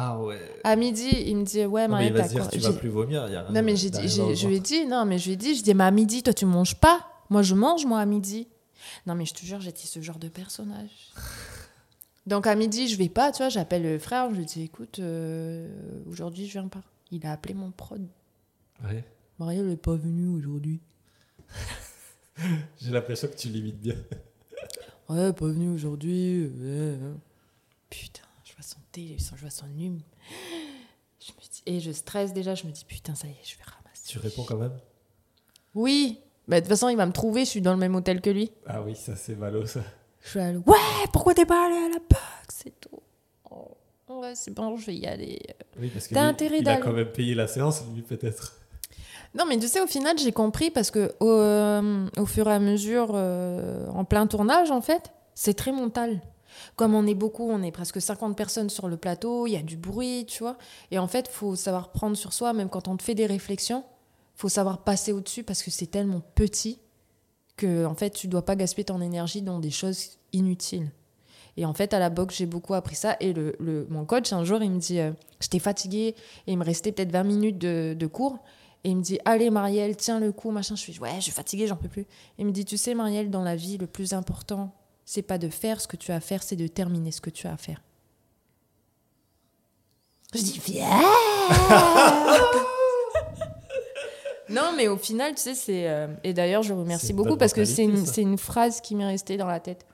[0.00, 0.38] Ah ouais.
[0.62, 2.88] À midi, il me dit Ouais, Non, mais il Marielle, va dire tu vas plus
[2.88, 3.28] vomir.
[3.28, 5.36] Y a Non, mais j'ai dit, je lui ai dit, non, mais je lui ai
[5.36, 7.00] dit, je dis, mais à midi, toi, tu manges pas.
[7.30, 8.46] Moi, je mange, moi, à midi.
[9.06, 11.10] Non, mais je te jure, j'étais ce genre de personnage.
[12.28, 15.00] Donc, à midi, je vais pas, tu vois, j'appelle le frère, je lui dis, écoute,
[15.00, 15.68] euh,
[16.06, 16.82] aujourd'hui, je viens pas.
[17.10, 18.06] Il a appelé mon prod.
[18.84, 19.04] Ouais.
[19.40, 20.80] Marielle n'est pas venue aujourd'hui.
[22.80, 23.96] J'ai l'impression que tu limites bien.
[25.08, 26.46] Ouais, pas venue aujourd'hui.
[26.56, 26.98] ouais.
[27.90, 28.27] Putain,
[28.58, 30.00] vois son thé, je vois son hume.
[31.20, 33.56] Je me dis, et je stresse déjà, je me dis, putain, ça y est, je
[33.56, 34.02] vais ramasser.
[34.06, 34.76] Tu réponds quand même?
[35.74, 36.18] Oui,
[36.48, 38.30] bah, de toute façon, il va me trouver, je suis dans le même hôtel que
[38.30, 38.50] lui.
[38.66, 39.80] Ah oui, ça c'est malo ça.
[40.22, 43.00] Je suis allée, ouais, pourquoi t'es pas allé à la boxe et tout?
[43.50, 43.76] Oh,
[44.08, 45.38] ouais, c'est bon, je vais y aller.
[45.78, 48.56] Oui, parce que T'as lui, intérêt il a quand même payé la séance, lui peut-être.
[49.34, 52.54] Non, mais tu sais, au final, j'ai compris parce que au, euh, au fur et
[52.54, 56.20] à mesure, euh, en plein tournage, en fait, c'est très mental.
[56.76, 59.62] Comme on est beaucoup, on est presque 50 personnes sur le plateau, il y a
[59.62, 60.56] du bruit, tu vois.
[60.90, 63.84] Et en fait, faut savoir prendre sur soi, même quand on te fait des réflexions,
[64.34, 66.78] faut savoir passer au-dessus parce que c'est tellement petit
[67.56, 70.90] que, en fait, tu dois pas gaspiller ton énergie dans des choses inutiles.
[71.56, 73.16] Et en fait, à la boxe, j'ai beaucoup appris ça.
[73.18, 75.10] Et le, mon coach, un jour, il me dit, euh,
[75.40, 76.14] j'étais fatiguée
[76.46, 78.38] et il me restait peut-être 20 minutes de, de cours.
[78.84, 80.76] Et il me dit, allez Marielle, tiens le coup, machin.
[80.76, 82.06] Je suis, ouais, je suis fatiguée, j'en peux plus.
[82.38, 84.72] Il me dit, tu sais Marielle, dans la vie, le plus important,
[85.10, 87.30] c'est pas de faire ce que tu as à faire, c'est de terminer ce que
[87.30, 87.80] tu as à faire.
[90.34, 90.86] Je dis, viens
[94.50, 95.88] Non, mais au final, tu sais, c'est...
[95.88, 98.94] euh, Et d'ailleurs, je C'est remercie beaucoup parce que c'est une, c'est une phrase qui
[98.94, 99.86] m'est restée dans la tête.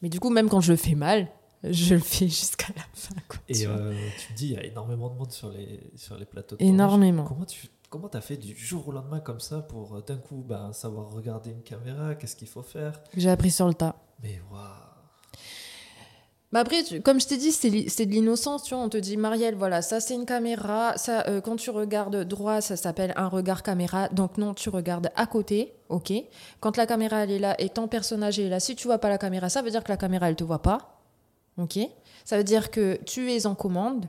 [0.00, 1.28] Mais du coup, même quand je le fais mal,
[1.62, 3.14] je le fais jusqu'à la fin.
[3.28, 3.76] quoi, tu Et vois.
[3.76, 6.56] euh, tu me dis, il y a énormément de monde sur les, sur les plateaux
[6.56, 6.74] de tournage.
[6.74, 7.24] Énormément.
[7.24, 10.42] Comment tu comment as fait du jour au lendemain comme ça pour euh, d'un coup
[10.48, 13.00] bah, savoir regarder une caméra, qu'est-ce qu'il faut faire?
[13.14, 13.94] J'ai appris sur le tas.
[14.22, 14.60] Mais waouh
[16.52, 18.82] Bah après, tu- comme je t'ai dit, c'est de l'innocence, tu vois.
[18.82, 20.96] On te dit, Marielle, voilà, ça c'est une caméra.
[20.96, 24.08] Ça, euh, quand tu regardes droit, ça s'appelle un regard caméra.
[24.08, 26.12] Donc non, tu regardes à côté, ok?
[26.60, 29.10] Quand la caméra elle est là et ton personnage est là, si tu vois pas
[29.10, 30.98] la caméra, ça veut dire que la caméra elle te voit pas,
[31.58, 31.78] ok?
[32.24, 34.06] Ça veut dire que tu es en commande.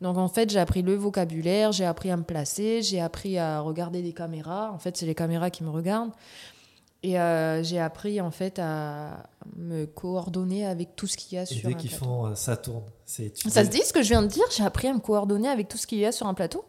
[0.00, 3.60] Donc en fait, j'ai appris le vocabulaire, j'ai appris à me placer, j'ai appris à
[3.60, 4.70] regarder des caméras.
[4.72, 6.12] En fait, c'est les caméras qui me regardent.
[7.02, 9.22] Et euh, j'ai appris en fait à
[9.56, 12.04] me coordonner avec tout ce qu'il y a Et sur dès un qu'ils plateau.
[12.04, 12.82] font euh, ça tourne.
[13.06, 14.44] C'est, Ça se dit ce que je viens de dire?
[14.54, 16.64] J'ai appris à me coordonner avec tout ce qu'il y a sur un plateau?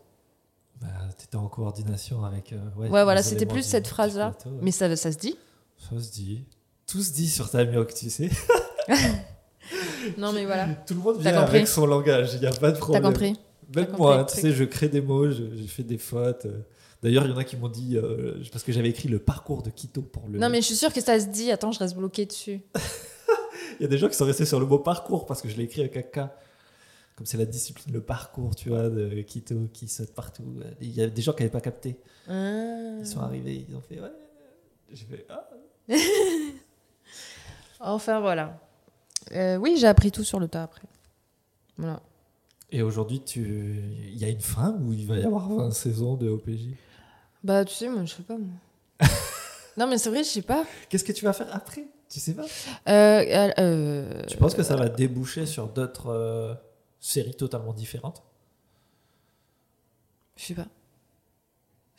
[0.82, 0.88] Bah,
[1.18, 2.54] t'étais en coordination avec.
[2.54, 4.32] euh, ouais, Ouais, voilà, c'était plus cette phrase-là.
[4.32, 4.60] plateau, ouais.
[4.62, 5.38] Mais ça, ça se dit?
[5.78, 6.46] Ça se dit.
[6.88, 8.30] Tout se dit sur Tamioc, tu sais.
[10.18, 10.68] Non, mais voilà.
[10.88, 13.04] Tout le monde T'as vient avec son langage, il n'y a pas de T'as problème.
[13.04, 13.36] compris
[13.76, 16.48] Même T'as moi, compris tu sais, je crée des mots, je- j'ai fait des fautes.
[17.04, 19.64] D'ailleurs, il y en a qui m'ont dit, euh, parce que j'avais écrit le parcours
[19.64, 20.38] de Quito pour le.
[20.38, 21.52] Non, mais je suis sûre que ça se dit.
[21.52, 22.62] Attends, je reste bloquée dessus.
[23.80, 25.58] Il y a des gens qui sont restés sur le mot parcours parce que je
[25.58, 26.30] l'ai écrit avec un K.
[27.16, 30.44] Comme c'est la discipline, le parcours, tu vois, de Quito qui saute partout.
[30.80, 31.98] Il y a des gens qui n'avaient pas capté.
[32.28, 32.98] Ah.
[33.00, 34.12] Ils sont arrivés, ils ont fait, ouais.
[34.92, 35.50] J'ai fait, ah.
[37.80, 38.60] Enfin, voilà.
[39.34, 40.88] Euh, oui, j'ai appris tout sur le tas après.
[41.78, 42.02] Voilà.
[42.72, 43.42] Et aujourd'hui, tu...
[43.42, 46.70] il y a une fin où il va y avoir 20 saisons de OPJ
[47.44, 48.50] Bah, tu sais, moi, je sais pas, moi.
[49.78, 50.66] non, mais c'est vrai, je sais pas.
[50.90, 51.86] Qu'est-ce que tu vas faire après?
[52.10, 52.46] Tu sais pas?
[52.90, 56.58] Euh, euh, Tu penses que ça va déboucher sur d'autres
[57.00, 58.24] séries totalement différentes?
[60.36, 60.68] Je sais pas.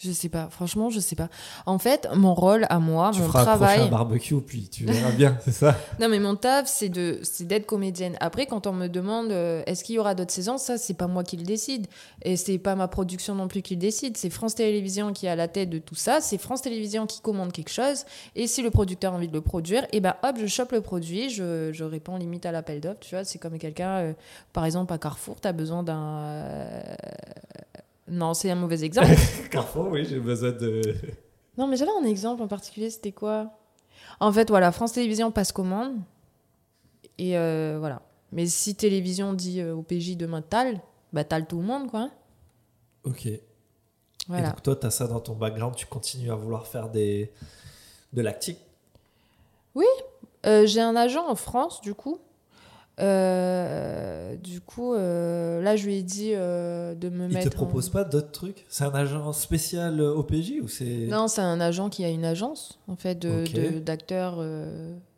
[0.05, 0.49] Je sais pas.
[0.51, 1.29] Franchement, je sais pas.
[1.65, 3.77] En fait, mon rôle à moi, Tu mon feras un travail.
[3.79, 7.45] prochain barbecue, puis tu verras bien, c'est ça Non, mais mon taf, c'est de, c'est
[7.47, 8.17] d'être comédienne.
[8.21, 11.07] Après, quand on me demande euh, est-ce qu'il y aura d'autres saisons, ça, c'est pas
[11.07, 11.87] moi qui le décide.
[12.23, 14.17] Et c'est pas ma production non plus qui le décide.
[14.17, 16.21] C'est France Télévisions qui est à la tête de tout ça.
[16.21, 18.05] C'est France Télévisions qui commande quelque chose.
[18.35, 20.81] Et si le producteur a envie de le produire, et ben hop, je chope le
[20.81, 23.01] produit, je, je réponds limite à l'appel d'offres.
[23.01, 24.13] Tu vois, c'est comme quelqu'un, euh,
[24.53, 26.19] par exemple, à Carrefour, tu as besoin d'un.
[26.19, 26.81] euh,
[28.09, 29.09] Non, c'est un mauvais exemple.
[29.51, 30.83] Carrefour, oui, j'ai besoin de.
[31.57, 33.51] Non, mais j'avais un exemple en particulier, c'était quoi?
[34.21, 35.97] En fait, voilà, France Télévisions passe commande.
[37.19, 38.03] Et euh, voilà.
[38.33, 40.81] Mais si Télévision dit euh, au PJ demain tal,
[41.13, 42.11] bah tal tout le monde, quoi.
[43.05, 43.27] Ok.
[43.27, 43.41] Et
[44.29, 44.51] Voilà.
[44.51, 47.31] donc, toi, tu as ça dans ton background, tu continues à vouloir faire des...
[48.13, 48.57] de l'acting
[50.47, 52.19] Euh, J'ai un agent en France, du coup.
[53.01, 57.51] Euh, du coup, euh, là, je lui ai dit euh, de me Il mettre.
[57.51, 58.65] te propose en- pas d'autres trucs?
[58.69, 61.07] C'est un agent spécial OPJ ou c'est.
[61.09, 64.45] Non, c'est un agent qui a une agence, en fait, de- d'acteurs.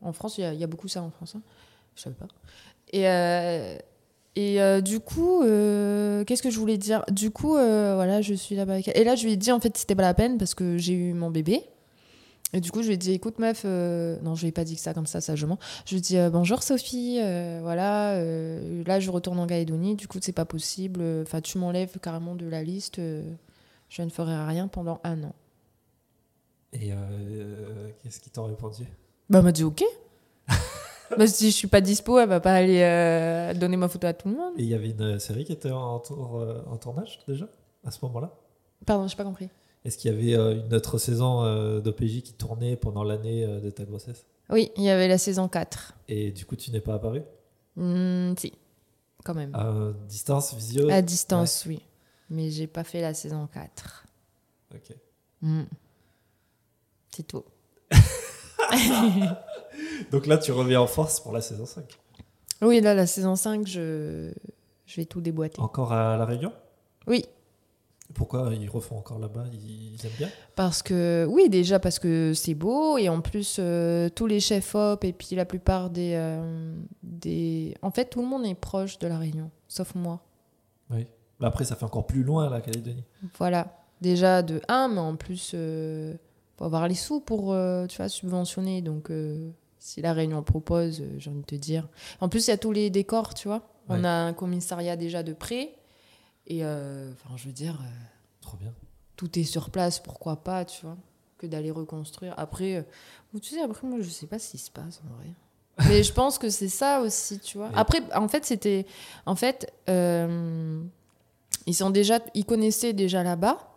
[0.02, 1.34] en France, il y, a- il y a beaucoup ça en France.
[1.36, 1.42] hein.
[1.96, 2.26] Je savais pas.
[2.92, 3.78] Et,
[4.36, 7.04] Et du coup, qu'est-ce que je voulais dire?
[7.10, 8.74] Du coup, voilà, je suis là-bas.
[8.74, 10.76] avec- Et là, je lui ai dit, en fait, c'était pas la peine parce que
[10.78, 11.62] j'ai eu mon bébé.
[12.56, 14.62] Et du coup, je lui ai dit, écoute, meuf, euh, non, je lui ai pas
[14.62, 15.58] dit que ça comme ça, sagement.
[15.86, 18.16] Je lui ai dit, euh, bonjour Sophie, euh, voilà,
[18.86, 21.02] là, je retourne en Calédonie, du coup, c'est pas possible.
[21.22, 25.34] Enfin, tu m'enlèves carrément de la liste, je ne ferai rien pendant un an.
[26.72, 26.92] Et
[28.02, 28.84] qu'est-ce qu'ils t'ont répondu?
[29.28, 29.82] Bah, elle m'a dit, ok.
[31.18, 34.28] bah, si je suis pas dispo, elle va pas aller donner ma photo à tout
[34.28, 34.52] le monde.
[34.58, 37.48] Et il y avait une série qui était en, tour- en tournage déjà?
[37.84, 38.32] À ce moment-là?
[38.86, 39.48] Pardon, j'ai pas compris.
[39.84, 43.60] Est-ce qu'il y avait euh, une autre saison euh, d'OPJ qui tournait pendant l'année euh,
[43.60, 44.24] de ta grossesse?
[44.48, 45.94] Oui, il y avait la saison 4.
[46.08, 47.22] Et du coup, tu n'es pas apparu?
[47.76, 48.54] Hmm, si,
[49.24, 49.54] quand même.
[49.54, 50.88] À distance, visio?
[50.88, 51.82] À distance, oui.
[52.30, 54.06] Mais j'ai pas fait la saison 4.
[54.74, 54.96] Ok.
[55.42, 55.64] Hmm.
[57.14, 57.44] C'est tout.
[60.10, 61.84] Donc là, tu reviens en force pour la saison 5.
[62.62, 64.32] Oui, là, la saison 5, je,
[64.86, 65.60] je vais tout déboîter.
[65.60, 66.52] Encore à La Réunion?
[67.06, 67.26] Oui,
[68.14, 72.54] Pourquoi ils refont encore là-bas ils, aiment bien parce que, oui, déjà parce que c'est
[72.54, 76.74] beau, et en plus, euh, tous les chefs op, et puis la plupart des, euh,
[77.02, 77.74] des.
[77.82, 80.20] En fait, tout le monde est proche de la Réunion, sauf moi.
[80.90, 81.06] Oui.
[81.40, 83.04] Mais après, ça fait encore plus loin la Calédonie.
[83.38, 83.80] Voilà.
[84.00, 86.14] Déjà de 1, mais en plus, euh,
[86.56, 87.56] faut avoir les sous pour
[87.88, 88.80] tu vois, subventionner.
[88.80, 89.10] Donc,
[89.78, 91.88] si la Réunion propose, j'ai envie de te dire.
[92.20, 93.62] En plus, il y a tous les décors, tu vois.
[93.88, 95.74] On a un commissariat déjà de près.
[96.46, 97.86] Et euh, enfin, je veux dire, euh,
[98.40, 98.72] Trop bien.
[99.16, 100.96] tout est sur place, pourquoi pas, tu vois,
[101.38, 102.34] que d'aller reconstruire.
[102.36, 102.82] Après, euh,
[103.40, 105.32] tu sais, après, moi, je sais pas ce qui se passe en vrai.
[105.88, 107.70] Mais je pense que c'est ça aussi, tu vois.
[107.74, 108.86] Après, en fait, c'était.
[109.26, 110.80] En fait, euh,
[111.66, 112.20] ils sont déjà.
[112.34, 113.70] Ils connaissaient déjà là-bas.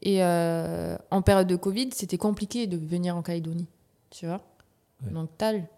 [0.00, 3.66] Et euh, en période de Covid, c'était compliqué de venir en Calédonie,
[4.10, 4.40] tu vois.
[5.04, 5.12] Ouais.
[5.12, 5.68] Donc, tal.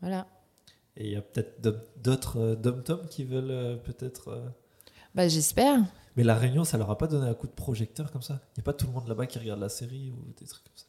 [0.00, 0.26] Voilà.
[0.96, 1.62] Et il y a peut-être
[2.02, 4.54] d'autres dom-toms qui veulent peut-être.
[5.16, 5.80] Bah, j'espère.
[6.16, 8.40] Mais la Réunion, ça leur a pas donné un coup de projecteur comme ça?
[8.56, 10.62] Il n'y a pas tout le monde là-bas qui regarde la série ou des trucs
[10.64, 10.86] comme ça?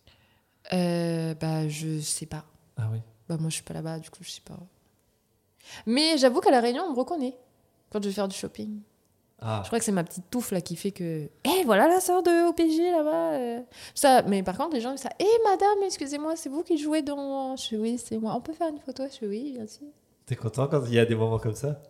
[0.73, 2.45] Euh, bah, je sais pas.
[2.77, 2.99] Ah oui.
[3.27, 4.57] Bah moi je suis pas là-bas, du coup je sais pas.
[5.85, 7.37] Mais j'avoue qu'à la Réunion on me reconnaît
[7.89, 8.79] quand je vais faire du shopping.
[9.41, 11.99] Ah, Je crois que c'est ma petite touffe là qui fait que, eh voilà la
[11.99, 13.33] sœur de OPG là-bas.
[13.33, 13.61] euh.
[13.93, 17.01] Ça, mais par contre les gens disent ça, eh madame excusez-moi c'est vous qui jouez
[17.01, 18.33] dans, je fais oui c'est moi.
[18.35, 19.87] On peut faire une photo, je fais oui bien sûr.
[20.25, 21.81] t'es content quand il y a des moments comme ça?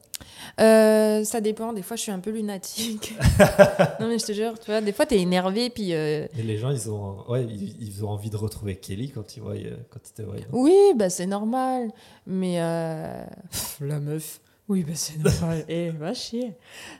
[0.60, 3.14] Euh, ça dépend, des fois je suis un peu lunatique.
[4.00, 5.94] non mais je te jure, tu vois, des fois t'es énervé puis.
[5.94, 9.36] euh, Et les gens, ils ont, ouais, ils, ils ont envie de retrouver Kelly quand
[9.38, 10.36] ils voient, euh, quand ils te voient.
[10.52, 11.92] Oui, bah c'est normal.
[12.26, 14.42] Mais euh, pff, la meuf.
[14.70, 15.64] Oui, bah c'est normal.
[15.70, 16.56] Eh, va chier.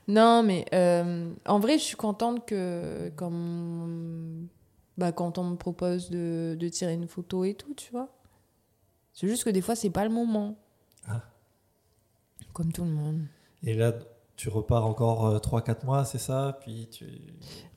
[0.08, 4.48] Non, mais euh, en vrai, je suis contente que comme
[4.98, 8.10] bah, quand on me propose de, de tirer une photo et tout, tu vois.
[9.14, 10.56] C'est juste que des fois, c'est pas le moment.
[11.08, 11.22] Ah.
[12.58, 13.22] Comme tout le monde.
[13.62, 13.94] Et là,
[14.36, 16.58] tu repars encore 3-4 mois, c'est ça?
[16.60, 17.06] Puis tu.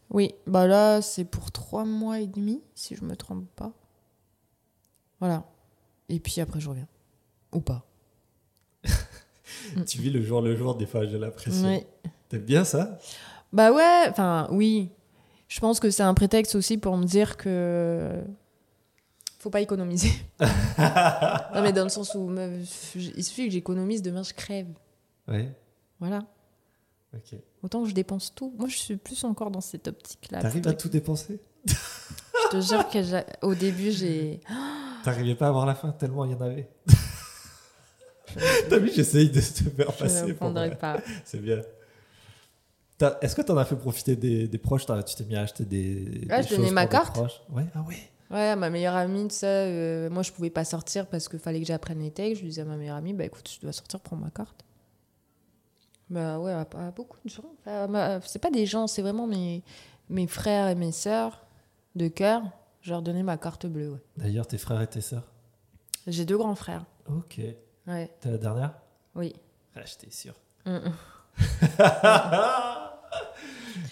[0.08, 3.72] Oui, bah là, c'est pour trois mois et demi, si je me trompe pas.
[5.18, 5.44] Voilà.
[6.08, 6.88] Et puis après, je reviens.
[7.52, 7.84] Ou pas.
[9.86, 11.68] Tu vis le jour le jour, des fois, j'ai l'impression.
[11.68, 11.84] Oui.
[12.30, 12.98] T'aimes bien ça?
[13.52, 14.88] Bah ouais, enfin oui.
[15.48, 18.24] Je pense que c'est un prétexte aussi pour me dire que
[19.40, 20.12] faut pas économiser.
[20.40, 24.68] non mais dans le sens où meuf, il suffit que j'économise, demain je crève.
[25.28, 25.50] Ouais,
[25.98, 26.20] Voilà.
[27.14, 27.38] ok.
[27.62, 28.54] Autant que je dépense tout.
[28.58, 30.40] Moi je suis plus encore dans cette optique-là.
[30.42, 31.40] T'arrives à tout dépenser?
[31.66, 34.40] Je te jure que j'ai- au début j'ai.
[35.04, 36.68] T'arrivais pas à voir la fin tellement il y en avait.
[38.68, 40.26] T'as vu, j'essaye de te faire Je passer.
[40.26, 40.98] ne pour- pas.
[41.24, 41.60] C'est bien.
[43.22, 44.84] Est-ce que t'en as fait profiter des, des proches?
[45.06, 46.26] Tu t'es mis à acheter des.
[46.28, 47.16] Ouais, des je donnais ma carte.
[47.50, 47.96] Ouais, ah ouais.
[48.30, 51.66] Ouais, ma meilleure amie, ça, euh, moi je pouvais pas sortir parce qu'il fallait que
[51.66, 52.42] j'apprenne les textes.
[52.42, 54.64] Je disais à ma meilleure amie, bah écoute, je dois sortir, prends ma carte.
[56.08, 57.44] Bah ouais, à, à beaucoup de gens.
[57.66, 59.62] Enfin, c'est pas des gens, c'est vraiment mes,
[60.08, 61.44] mes frères et mes sœurs
[61.96, 62.42] de cœur.
[62.82, 63.90] Je leur donnais ma carte bleue.
[63.92, 64.00] ouais.
[64.16, 65.26] D'ailleurs, tes frères et tes sœurs?
[66.06, 66.84] J'ai deux grands frères.
[67.08, 67.40] Ok.
[67.86, 68.74] Ouais, T'es la dernière?
[69.14, 69.34] Oui.
[69.76, 70.34] Ah, j'étais sûr.
[70.66, 70.92] Mm, mm.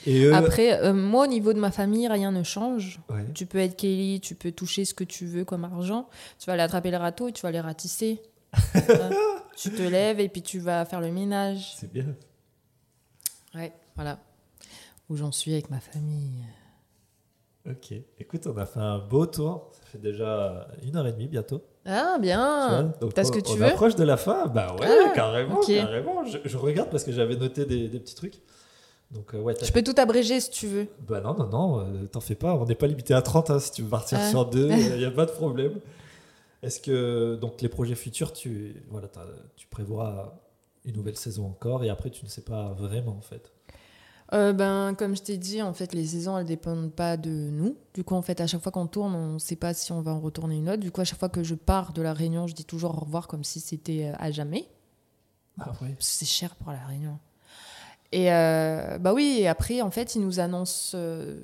[0.06, 0.34] Et eux.
[0.34, 3.00] Après, euh, moi, au niveau de ma famille, rien ne change.
[3.10, 3.24] Ouais.
[3.34, 6.08] Tu peux être Kelly, tu peux toucher ce que tu veux comme argent.
[6.38, 8.20] Tu vas aller attraper le râteau et tu vas les ratisser.
[8.74, 9.10] Hein.
[9.56, 11.74] tu te lèves et puis tu vas faire le ménage.
[11.78, 12.06] C'est bien.
[13.54, 14.18] Ouais, voilà.
[15.10, 16.44] Où j'en suis avec ma famille.
[17.68, 17.92] Ok.
[18.18, 19.70] Écoute, on a fait un beau tour.
[19.72, 21.62] Ça fait déjà une heure et demie bientôt.
[21.84, 22.94] Ah, bien.
[23.14, 24.46] t'as ce on- que tu on veux approche de la fin.
[24.46, 26.24] Bah ouais, Ah, carrément, carrément.
[26.24, 28.40] Je, je regarde parce que j'avais noté des, des petits trucs.
[29.10, 29.54] Donc euh, ouais.
[29.62, 30.86] Je peux tout abréger si tu veux.
[31.08, 31.80] Bah non, non, non.
[31.80, 32.54] euh, T'en fais pas.
[32.54, 33.50] On n'est pas limité à 30.
[33.50, 34.28] hein, si tu veux partir Ah.
[34.30, 35.80] sur deux, il n'y a pas de problème.
[36.62, 39.08] Est-ce que donc les projets futurs, tu voilà,
[39.56, 40.38] tu prévois
[40.84, 43.52] une nouvelle saison encore et après tu ne sais pas vraiment en fait?
[44.34, 47.78] Euh, ben, comme je t'ai dit, en fait, les saisons, elles dépendent pas de nous.
[47.94, 50.02] Du coup, en fait, à chaque fois qu'on tourne, on ne sait pas si on
[50.02, 50.80] va en retourner une autre.
[50.80, 53.00] Du coup, à chaque fois que je pars de la Réunion, je dis toujours au
[53.00, 54.68] revoir comme si c'était euh, à jamais.
[55.58, 55.94] Ah ouais.
[55.94, 57.18] Parce que C'est cher pour la Réunion.
[58.12, 60.96] Et euh, bah oui, et après, en fait, ils nous annoncent.
[60.96, 61.40] euh,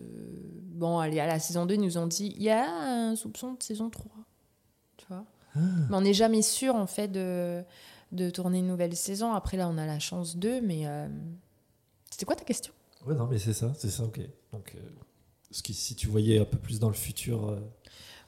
[0.63, 3.53] bon, allez, à la saison 2, ils nous ont dit il y a un soupçon
[3.55, 4.11] de saison 3.
[4.97, 5.25] Tu vois?
[5.57, 7.63] Mais on n'est jamais sûr, en fait, de,
[8.13, 9.35] de tourner une nouvelle saison.
[9.35, 10.87] Après, là, on a la chance d'eux, mais.
[10.87, 11.07] euh,
[12.11, 12.73] C'était quoi ta question?
[13.07, 14.21] Ouais, non, mais c'est ça, c'est ça, ok.
[14.53, 14.75] Donc,
[15.51, 17.59] ce qui, si tu voyais un peu plus dans le futur.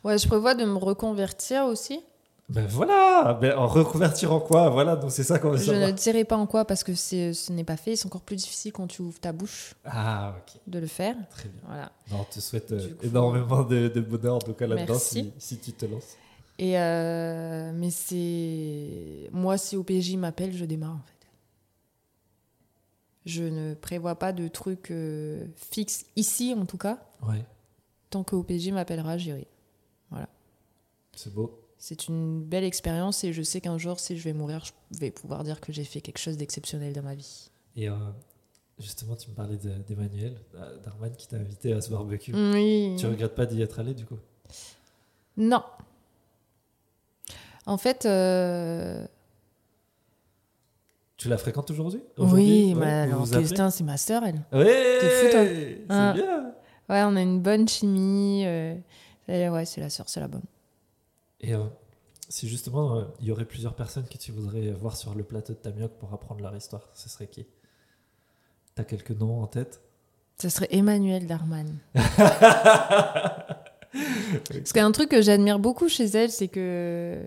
[0.04, 2.00] Ouais, je prévois de me reconvertir aussi.
[2.48, 5.90] Ben voilà ben, En reconvertir en quoi Voilà, donc c'est ça qu'on veut Je ne
[5.90, 7.96] dirai pas en quoi parce que ce n'est pas fait.
[7.96, 10.34] C'est encore plus difficile quand tu ouvres ta bouche Ah,
[10.66, 11.16] de le faire.
[11.30, 11.60] très bien.
[11.66, 11.92] Voilà.
[12.12, 15.32] Non, on te souhaite euh, coup- énormément de, de bonheur en tout cas là-dedans si,
[15.38, 16.16] si tu te lances.
[16.58, 21.26] Et euh, mais c'est moi si OPJ m'appelle, je démarre en fait.
[23.26, 26.98] Je ne prévois pas de trucs euh, fixes ici en tout cas.
[27.28, 27.44] Ouais,
[28.08, 29.48] Tant que OPJ m'appellera, j'irai.
[31.16, 31.58] c'est beau.
[31.88, 35.12] C'est une belle expérience et je sais qu'un jour, si je vais mourir, je vais
[35.12, 37.48] pouvoir dire que j'ai fait quelque chose d'exceptionnel dans ma vie.
[37.76, 37.94] Et euh,
[38.80, 42.32] justement, tu me parlais de- d'Emmanuel, euh, d'Arman qui t'a invité à ce barbecue.
[42.34, 42.96] Oui.
[42.98, 44.18] Tu regrettes pas d'y être allé du coup?
[45.36, 45.62] Non.
[47.66, 49.06] En fait, euh,
[51.18, 52.02] Tu la fréquentes aujourd'hui?
[52.18, 54.42] Oui, Ouais, Augustin, c'est ma sœur, elle.
[54.52, 56.12] Ouais T'es fou, toi C'est Ah.
[56.16, 56.52] bien
[56.88, 58.42] Ouais, on a une bonne chimie.
[58.44, 58.74] euh,
[59.28, 60.42] ouais, c'est la sœur, c'est la bonne.
[61.46, 61.64] Et euh,
[62.28, 65.52] si justement euh, il y aurait plusieurs personnes que tu voudrais voir sur le plateau
[65.52, 67.46] de Tamioc pour apprendre leur histoire, ce serait qui?
[68.74, 69.80] T'as quelques noms en tête?
[70.42, 71.78] Ce serait Emmanuel Darman.
[71.94, 72.08] Parce
[74.72, 77.22] qu'il y a un truc que j'admire beaucoup chez elle, c'est que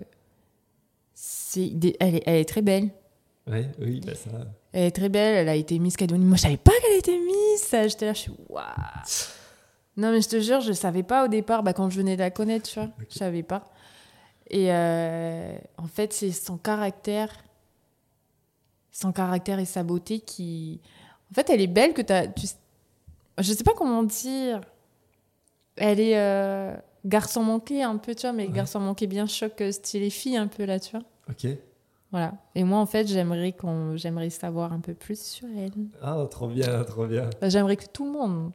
[1.14, 2.90] c'est des- elle, est, elle est très belle.
[3.48, 4.30] Ouais, oui, bah ça.
[4.72, 6.24] Elle est très belle, elle a été Miss Calédonie.
[6.24, 7.74] Moi, je savais pas qu'elle était Miss.
[7.90, 8.64] J'étais là, je suis waouh.
[9.96, 12.20] Non, mais je te jure, je savais pas au départ, bah, quand je venais de
[12.20, 12.88] la connaître, tu vois.
[13.00, 13.06] Ok.
[13.10, 13.64] Je savais pas.
[14.50, 17.32] Et euh, en fait, c'est son caractère,
[18.90, 20.80] son caractère et sa beauté qui.
[21.30, 22.26] En fait, elle est belle que t'as.
[22.26, 22.46] Tu...
[23.38, 24.60] Je sais pas comment dire.
[25.76, 26.74] Elle est euh,
[27.04, 28.52] garçon manqué un peu, tu vois, mais Ouais.
[28.52, 31.06] garçon manqué bien choc, euh, style les filles un peu là, tu vois.
[31.30, 31.46] Ok.
[32.10, 32.32] Voilà.
[32.56, 35.70] Et moi, en fait, j'aimerais qu'on, j'aimerais savoir un peu plus sur elle.
[36.02, 37.30] Ah, trop bien, trop bien.
[37.36, 38.50] Enfin, j'aimerais que tout le monde.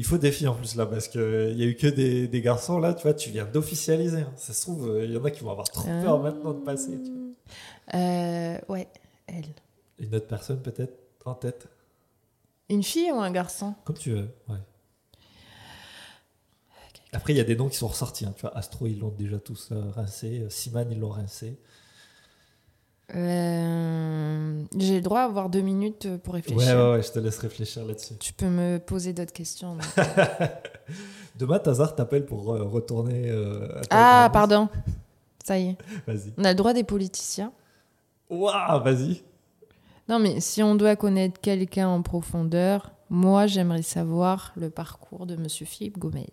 [0.00, 1.20] Il faut des filles en plus là, parce qu'il
[1.56, 4.20] y a eu que des, des garçons là, tu vois, tu viens d'officialiser.
[4.22, 4.32] hein.
[4.36, 6.98] Ça se trouve, il y en a qui vont avoir trop peur maintenant de passer.
[7.04, 8.00] tu vois.
[8.00, 8.88] Euh, ouais,
[9.26, 9.44] elle.
[9.98, 10.94] Une autre personne peut-être
[11.26, 11.68] en tête?
[12.70, 13.74] Une fille ou un garçon?
[13.84, 14.56] Comme tu veux, ouais.
[17.12, 18.24] Après, il y a des noms qui sont ressortis.
[18.24, 18.32] hein.
[18.36, 20.46] Tu vois, Astro, ils l'ont déjà tous euh, rincé.
[20.48, 21.58] Siman, ils l'ont rincé.
[23.14, 26.76] Euh, J'ai le droit d'avoir deux minutes pour Ouais, réfléchir.
[26.76, 28.14] ouais, ouais, je te laisse réfléchir là-dessus.
[28.18, 29.74] Tu peux me poser d'autres questions.
[29.74, 30.06] donc.
[31.36, 34.68] Demain, Tazar t'appelle pour euh, retourner euh, à ah, pardon.
[35.44, 35.76] Ça y est.
[36.06, 36.32] Vas-y.
[36.36, 37.52] On a le droit des politiciens.
[38.28, 39.22] Waouh, vas-y.
[40.08, 45.36] Non, mais si on doit connaître quelqu'un en profondeur, moi, j'aimerais savoir le parcours de
[45.36, 46.26] Monsieur Philippe Gomez.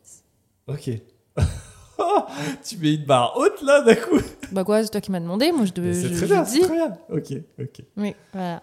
[0.68, 0.90] Ok.
[2.64, 4.20] tu mets une barre haute là d'un coup.
[4.52, 6.52] Bah quoi, c'est toi qui m'as demandé, moi je, je, C'est très je bien, dis.
[6.52, 6.98] c'est très bien.
[7.10, 7.82] Ok, ok.
[7.98, 8.62] Oui, voilà.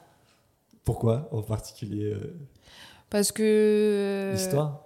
[0.85, 2.37] Pourquoi en particulier euh,
[3.11, 4.31] Parce que.
[4.35, 4.81] l'histoire?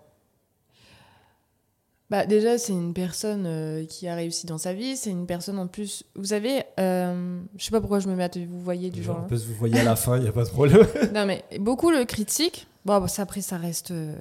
[2.10, 4.96] Bah déjà, c'est une personne euh, qui a réussi dans sa vie.
[4.96, 6.04] C'est une personne en plus.
[6.16, 9.02] Vous savez, euh, je sais pas pourquoi je me mets à te vous voyez du
[9.02, 9.20] genre.
[9.24, 10.86] On peut se vous voyez à la fin, il n'y a pas de problème.
[11.14, 12.66] Non mais beaucoup le critiquent.
[12.86, 14.14] Bon, bah, ça, après ça reste euh,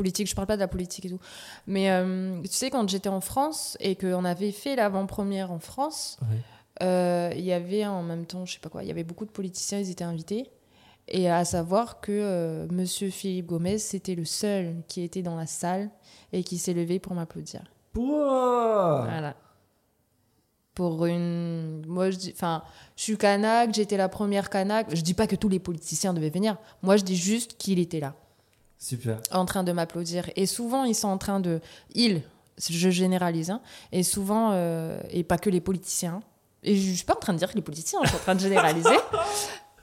[0.00, 0.26] politique.
[0.28, 1.20] Je parle pas de la politique et tout.
[1.66, 6.18] Mais euh, tu sais quand j'étais en France et qu'on avait fait l'avant-première en France,
[6.82, 9.26] euh, il y avait en même temps, je sais pas quoi, il y avait beaucoup
[9.26, 9.78] de politiciens.
[9.78, 10.50] Ils étaient invités.
[11.08, 15.46] Et à savoir que euh, Monsieur Philippe Gomez, c'était le seul qui était dans la
[15.46, 15.90] salle
[16.32, 17.62] et qui s'est levé pour m'applaudir.
[17.92, 19.34] Pouah Voilà.
[20.74, 21.84] Pour une.
[21.86, 22.32] Moi, je dis.
[22.34, 22.62] Enfin,
[22.96, 24.94] je suis Kanak, j'étais la première Kanak.
[24.94, 26.56] Je dis pas que tous les politiciens devaient venir.
[26.82, 28.14] Moi, je dis juste qu'il était là,
[28.80, 29.20] Super.
[29.30, 30.30] en train de m'applaudir.
[30.36, 31.60] Et souvent, ils sont en train de.
[31.94, 32.22] Ils,
[32.58, 33.60] je généralise, hein,
[33.92, 36.20] et souvent, euh, et pas que les politiciens.
[36.62, 38.34] Et je suis pas en train de dire que les politiciens, je suis en train
[38.34, 38.88] de généraliser.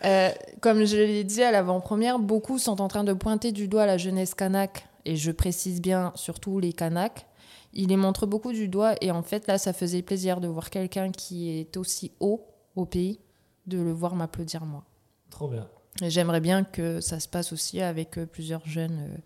[0.06, 0.30] Euh,
[0.62, 3.98] comme je l'ai dit à l'avant-première, beaucoup sont en train de pointer du doigt la
[3.98, 7.26] jeunesse kanak, et je précise bien surtout les kanaks.
[7.74, 10.70] Ils les montrent beaucoup du doigt, et en fait, là, ça faisait plaisir de voir
[10.70, 12.46] quelqu'un qui est aussi haut
[12.76, 13.20] au pays,
[13.66, 14.84] de le voir m'applaudir moi.
[15.32, 15.68] Trop bien.
[16.02, 19.18] J'aimerais bien que ça se passe aussi avec euh, plusieurs jeunes euh,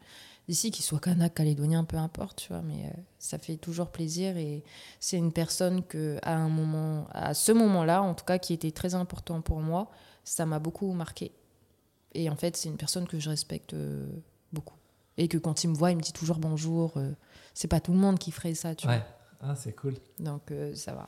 [0.48, 4.38] d'ici, qu'ils soient kanak, calédoniens, peu importe, tu vois, mais euh, ça fait toujours plaisir,
[4.38, 4.64] et
[5.00, 8.72] c'est une personne que, à un moment, à ce moment-là, en tout cas, qui était
[8.72, 9.92] très important pour moi,
[10.24, 11.32] ça m'a beaucoup marqué.
[12.14, 14.08] Et en fait, c'est une personne que je respecte euh,
[14.52, 14.76] beaucoup.
[15.18, 16.98] Et que quand il me voit, il me dit toujours bonjour.
[16.98, 17.12] euh,
[17.54, 19.02] c'est pas tout le monde qui ferait ça, tu Ouais.
[19.42, 19.94] Ah, c'est cool.
[19.94, 20.34] vois.
[20.34, 21.08] Donc euh, ça va.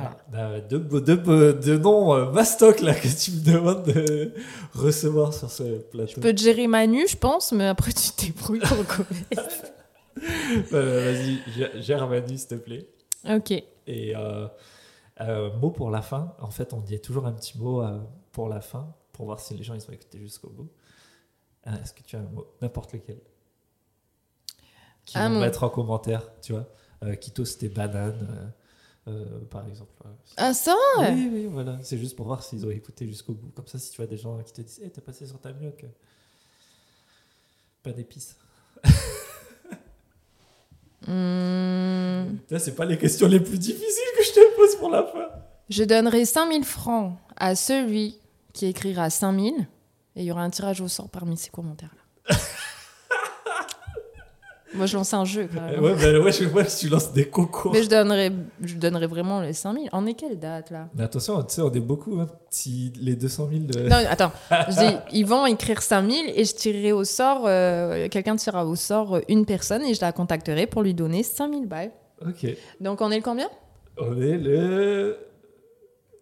[0.00, 0.16] Voilà.
[0.32, 4.32] Ah, bah, deux, noms euh, mastoc là que tu me demandes de
[4.74, 6.12] recevoir sur ce plateau.
[6.16, 9.26] Je peux te gérer Manu, je pense, mais après tu débrouilles pour Gomez.
[10.72, 12.88] Euh, Vas-y, gère- Manu, s'il te plaît.
[13.28, 13.52] ok.
[13.86, 14.48] Et euh,
[15.20, 16.34] euh, mot pour la fin.
[16.40, 17.98] En fait, on dit toujours un petit mot euh,
[18.32, 20.68] pour la fin pour voir si les gens ils sont écoutés jusqu'au bout.
[21.66, 23.20] Est-ce que tu as un mot N'importe lequel.
[25.04, 26.66] Qui Un vont mettre en commentaire, tu vois.
[27.04, 28.52] Euh, Quito, c'était banane,
[29.08, 29.90] euh, euh, par exemple.
[30.36, 31.78] Ah ça Oui, oui, voilà.
[31.82, 33.48] C'est juste pour voir s'ils ont écouté jusqu'au bout.
[33.54, 35.52] Comme ça, si tu vois des gens qui te disent Hey, t'es passé sur ta
[35.52, 35.84] mioc.
[37.82, 38.36] Pas d'épices.
[41.06, 45.04] Hmm, Là, c'est pas les questions les plus difficiles que je te pose pour la
[45.04, 45.28] fin.
[45.70, 48.18] Je donnerai 5000 francs à celui
[48.52, 49.54] qui écrira 5000
[50.16, 52.36] et il y aura un tirage au sort parmi ces commentaires-là.
[54.74, 55.80] Moi, je lance un jeu quand même.
[55.82, 57.72] Ouais, bah, ouais, je vois que tu lances des concours.
[57.72, 58.30] Mais je donnerai,
[58.62, 59.88] je donnerai vraiment les 5000.
[59.92, 60.88] On est quelle date là?
[60.94, 62.20] Mais attention, tu sais, on est beaucoup.
[62.20, 62.26] hein.
[62.50, 63.62] Si les 200 000.
[63.76, 64.30] euh, Non, attends.
[64.50, 68.76] Je dis, ils vont écrire 5000 et je tirerai au sort, euh, quelqu'un tirera au
[68.76, 71.92] sort euh, une personne et je la contacterai pour lui donner 5000 balles.
[72.26, 72.46] Ok.
[72.80, 73.48] Donc on est le combien?
[73.96, 75.16] On est le.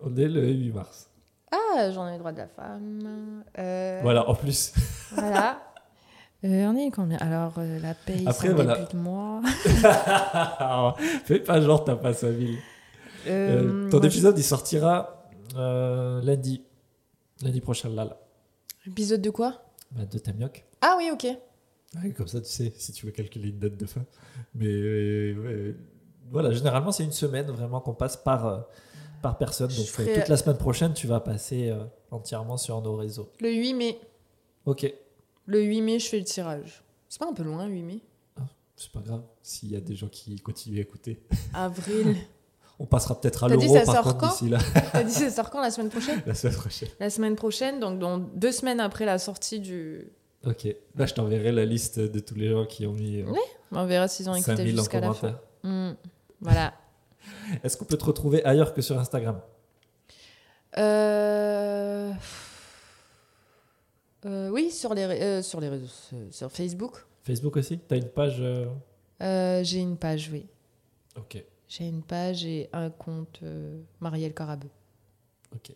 [0.00, 1.10] On est le 8 mars.
[1.50, 3.42] Ah, j'en ai le droit de la femme.
[3.58, 4.72] Euh, Voilà, en plus.
[5.12, 5.62] Voilà.
[6.44, 7.16] Euh, on est combien?
[7.18, 8.76] Alors, euh, la paye, Après, voilà.
[8.76, 9.40] début de mois.
[11.24, 12.50] Fais pas genre, t'as pas 5 000.
[13.26, 16.62] Euh, Euh, ton épisode, il sortira euh, lundi.
[17.42, 18.04] Lundi prochain, là.
[18.04, 18.20] là.
[18.84, 19.62] je- Épisode de quoi?
[19.92, 20.64] Bah, de Tamioc.
[20.80, 21.26] Ah oui, ok.
[22.02, 24.04] Ouais, comme ça, tu sais, si tu veux calculer une date de fin.
[24.54, 25.34] Mais
[26.30, 28.66] voilà, généralement, c'est une semaine vraiment qu'on passe par,
[29.22, 29.70] par personne.
[29.70, 31.72] Je Donc, ferai- toute la semaine prochaine, tu vas passer
[32.10, 33.30] entièrement sur nos réseaux.
[33.40, 33.98] Le 8 mai.
[34.66, 34.92] Ok,
[35.46, 36.82] Le 8 mai, je fais le tirage.
[37.08, 38.00] C'est pas un peu loin, 8 mai?
[38.76, 41.20] C'est pas grave s'il y a des gens qui continuent à écouter.
[41.54, 42.16] Avril.
[42.78, 44.28] On passera peut-être à l'euro ça par sort contre quand?
[44.32, 44.58] d'ici là,
[44.92, 46.22] T'as dit ça sort quand la semaine prochaine?
[46.26, 46.88] La semaine prochaine.
[47.00, 50.12] La semaine prochaine, donc dans deux semaines après la sortie du.
[50.44, 53.38] Ok, là je t'enverrai la liste de tous les gens qui ont mis euh, Ouais,
[53.72, 55.40] On verra s'ils ont écouté 5000 en jusqu'à la fin.
[55.62, 55.92] Hmm,
[56.42, 56.74] Voilà.
[57.64, 59.40] Est-ce qu'on peut te retrouver ailleurs que sur Instagram?
[60.76, 62.12] Euh...
[64.26, 65.86] euh, oui, sur les, euh, sur les réseaux,
[66.30, 67.04] sur- Facebook.
[67.24, 67.78] Facebook aussi?
[67.78, 70.46] T'as une page euh, j'ai une page, oui.
[71.16, 73.40] Ok, J'ai une page et un compte
[74.00, 74.68] Marielle Carabeu.
[75.54, 75.72] ok.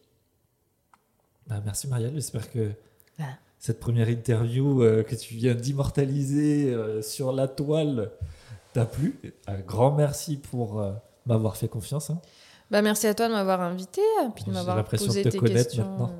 [1.46, 2.70] Bah, merci Marielle, j'espère que
[3.18, 3.24] Ah.
[3.58, 8.10] cette première interview que tu viens d'immortaliser sur la toile
[8.72, 9.18] t'a plu.
[9.46, 10.82] Un grand merci pour
[11.26, 12.10] m'avoir fait confiance.
[12.10, 12.20] hein.
[12.70, 15.28] Bah, merci à toi de m'avoir invité et puis de J'ai m'avoir l'impression posé de
[15.28, 15.88] te tes connaître questions.
[15.88, 16.14] maintenant.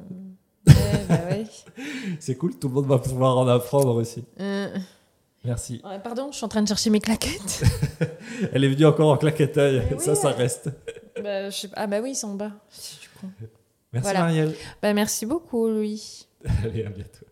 [1.11, 1.45] Bah ouais.
[2.21, 4.25] C'est cool, tout le monde va pouvoir en apprendre aussi.
[4.41, 4.69] Euh,
[5.45, 5.83] Merci.
[6.05, 7.63] pardon, je suis en train de chercher mes claquettes.
[8.53, 10.19] Elle est venue encore en claquetaille, Mais ça, oui.
[10.21, 10.69] ça reste.
[11.23, 12.53] Bah, je sais pas- Ah bah oui, ils sont en bas.
[13.93, 14.21] Merci Voilà.
[14.21, 14.55] Marielle.
[14.83, 16.27] Bah, merci beaucoup, Louis.
[16.65, 17.27] Allez, à bientôt.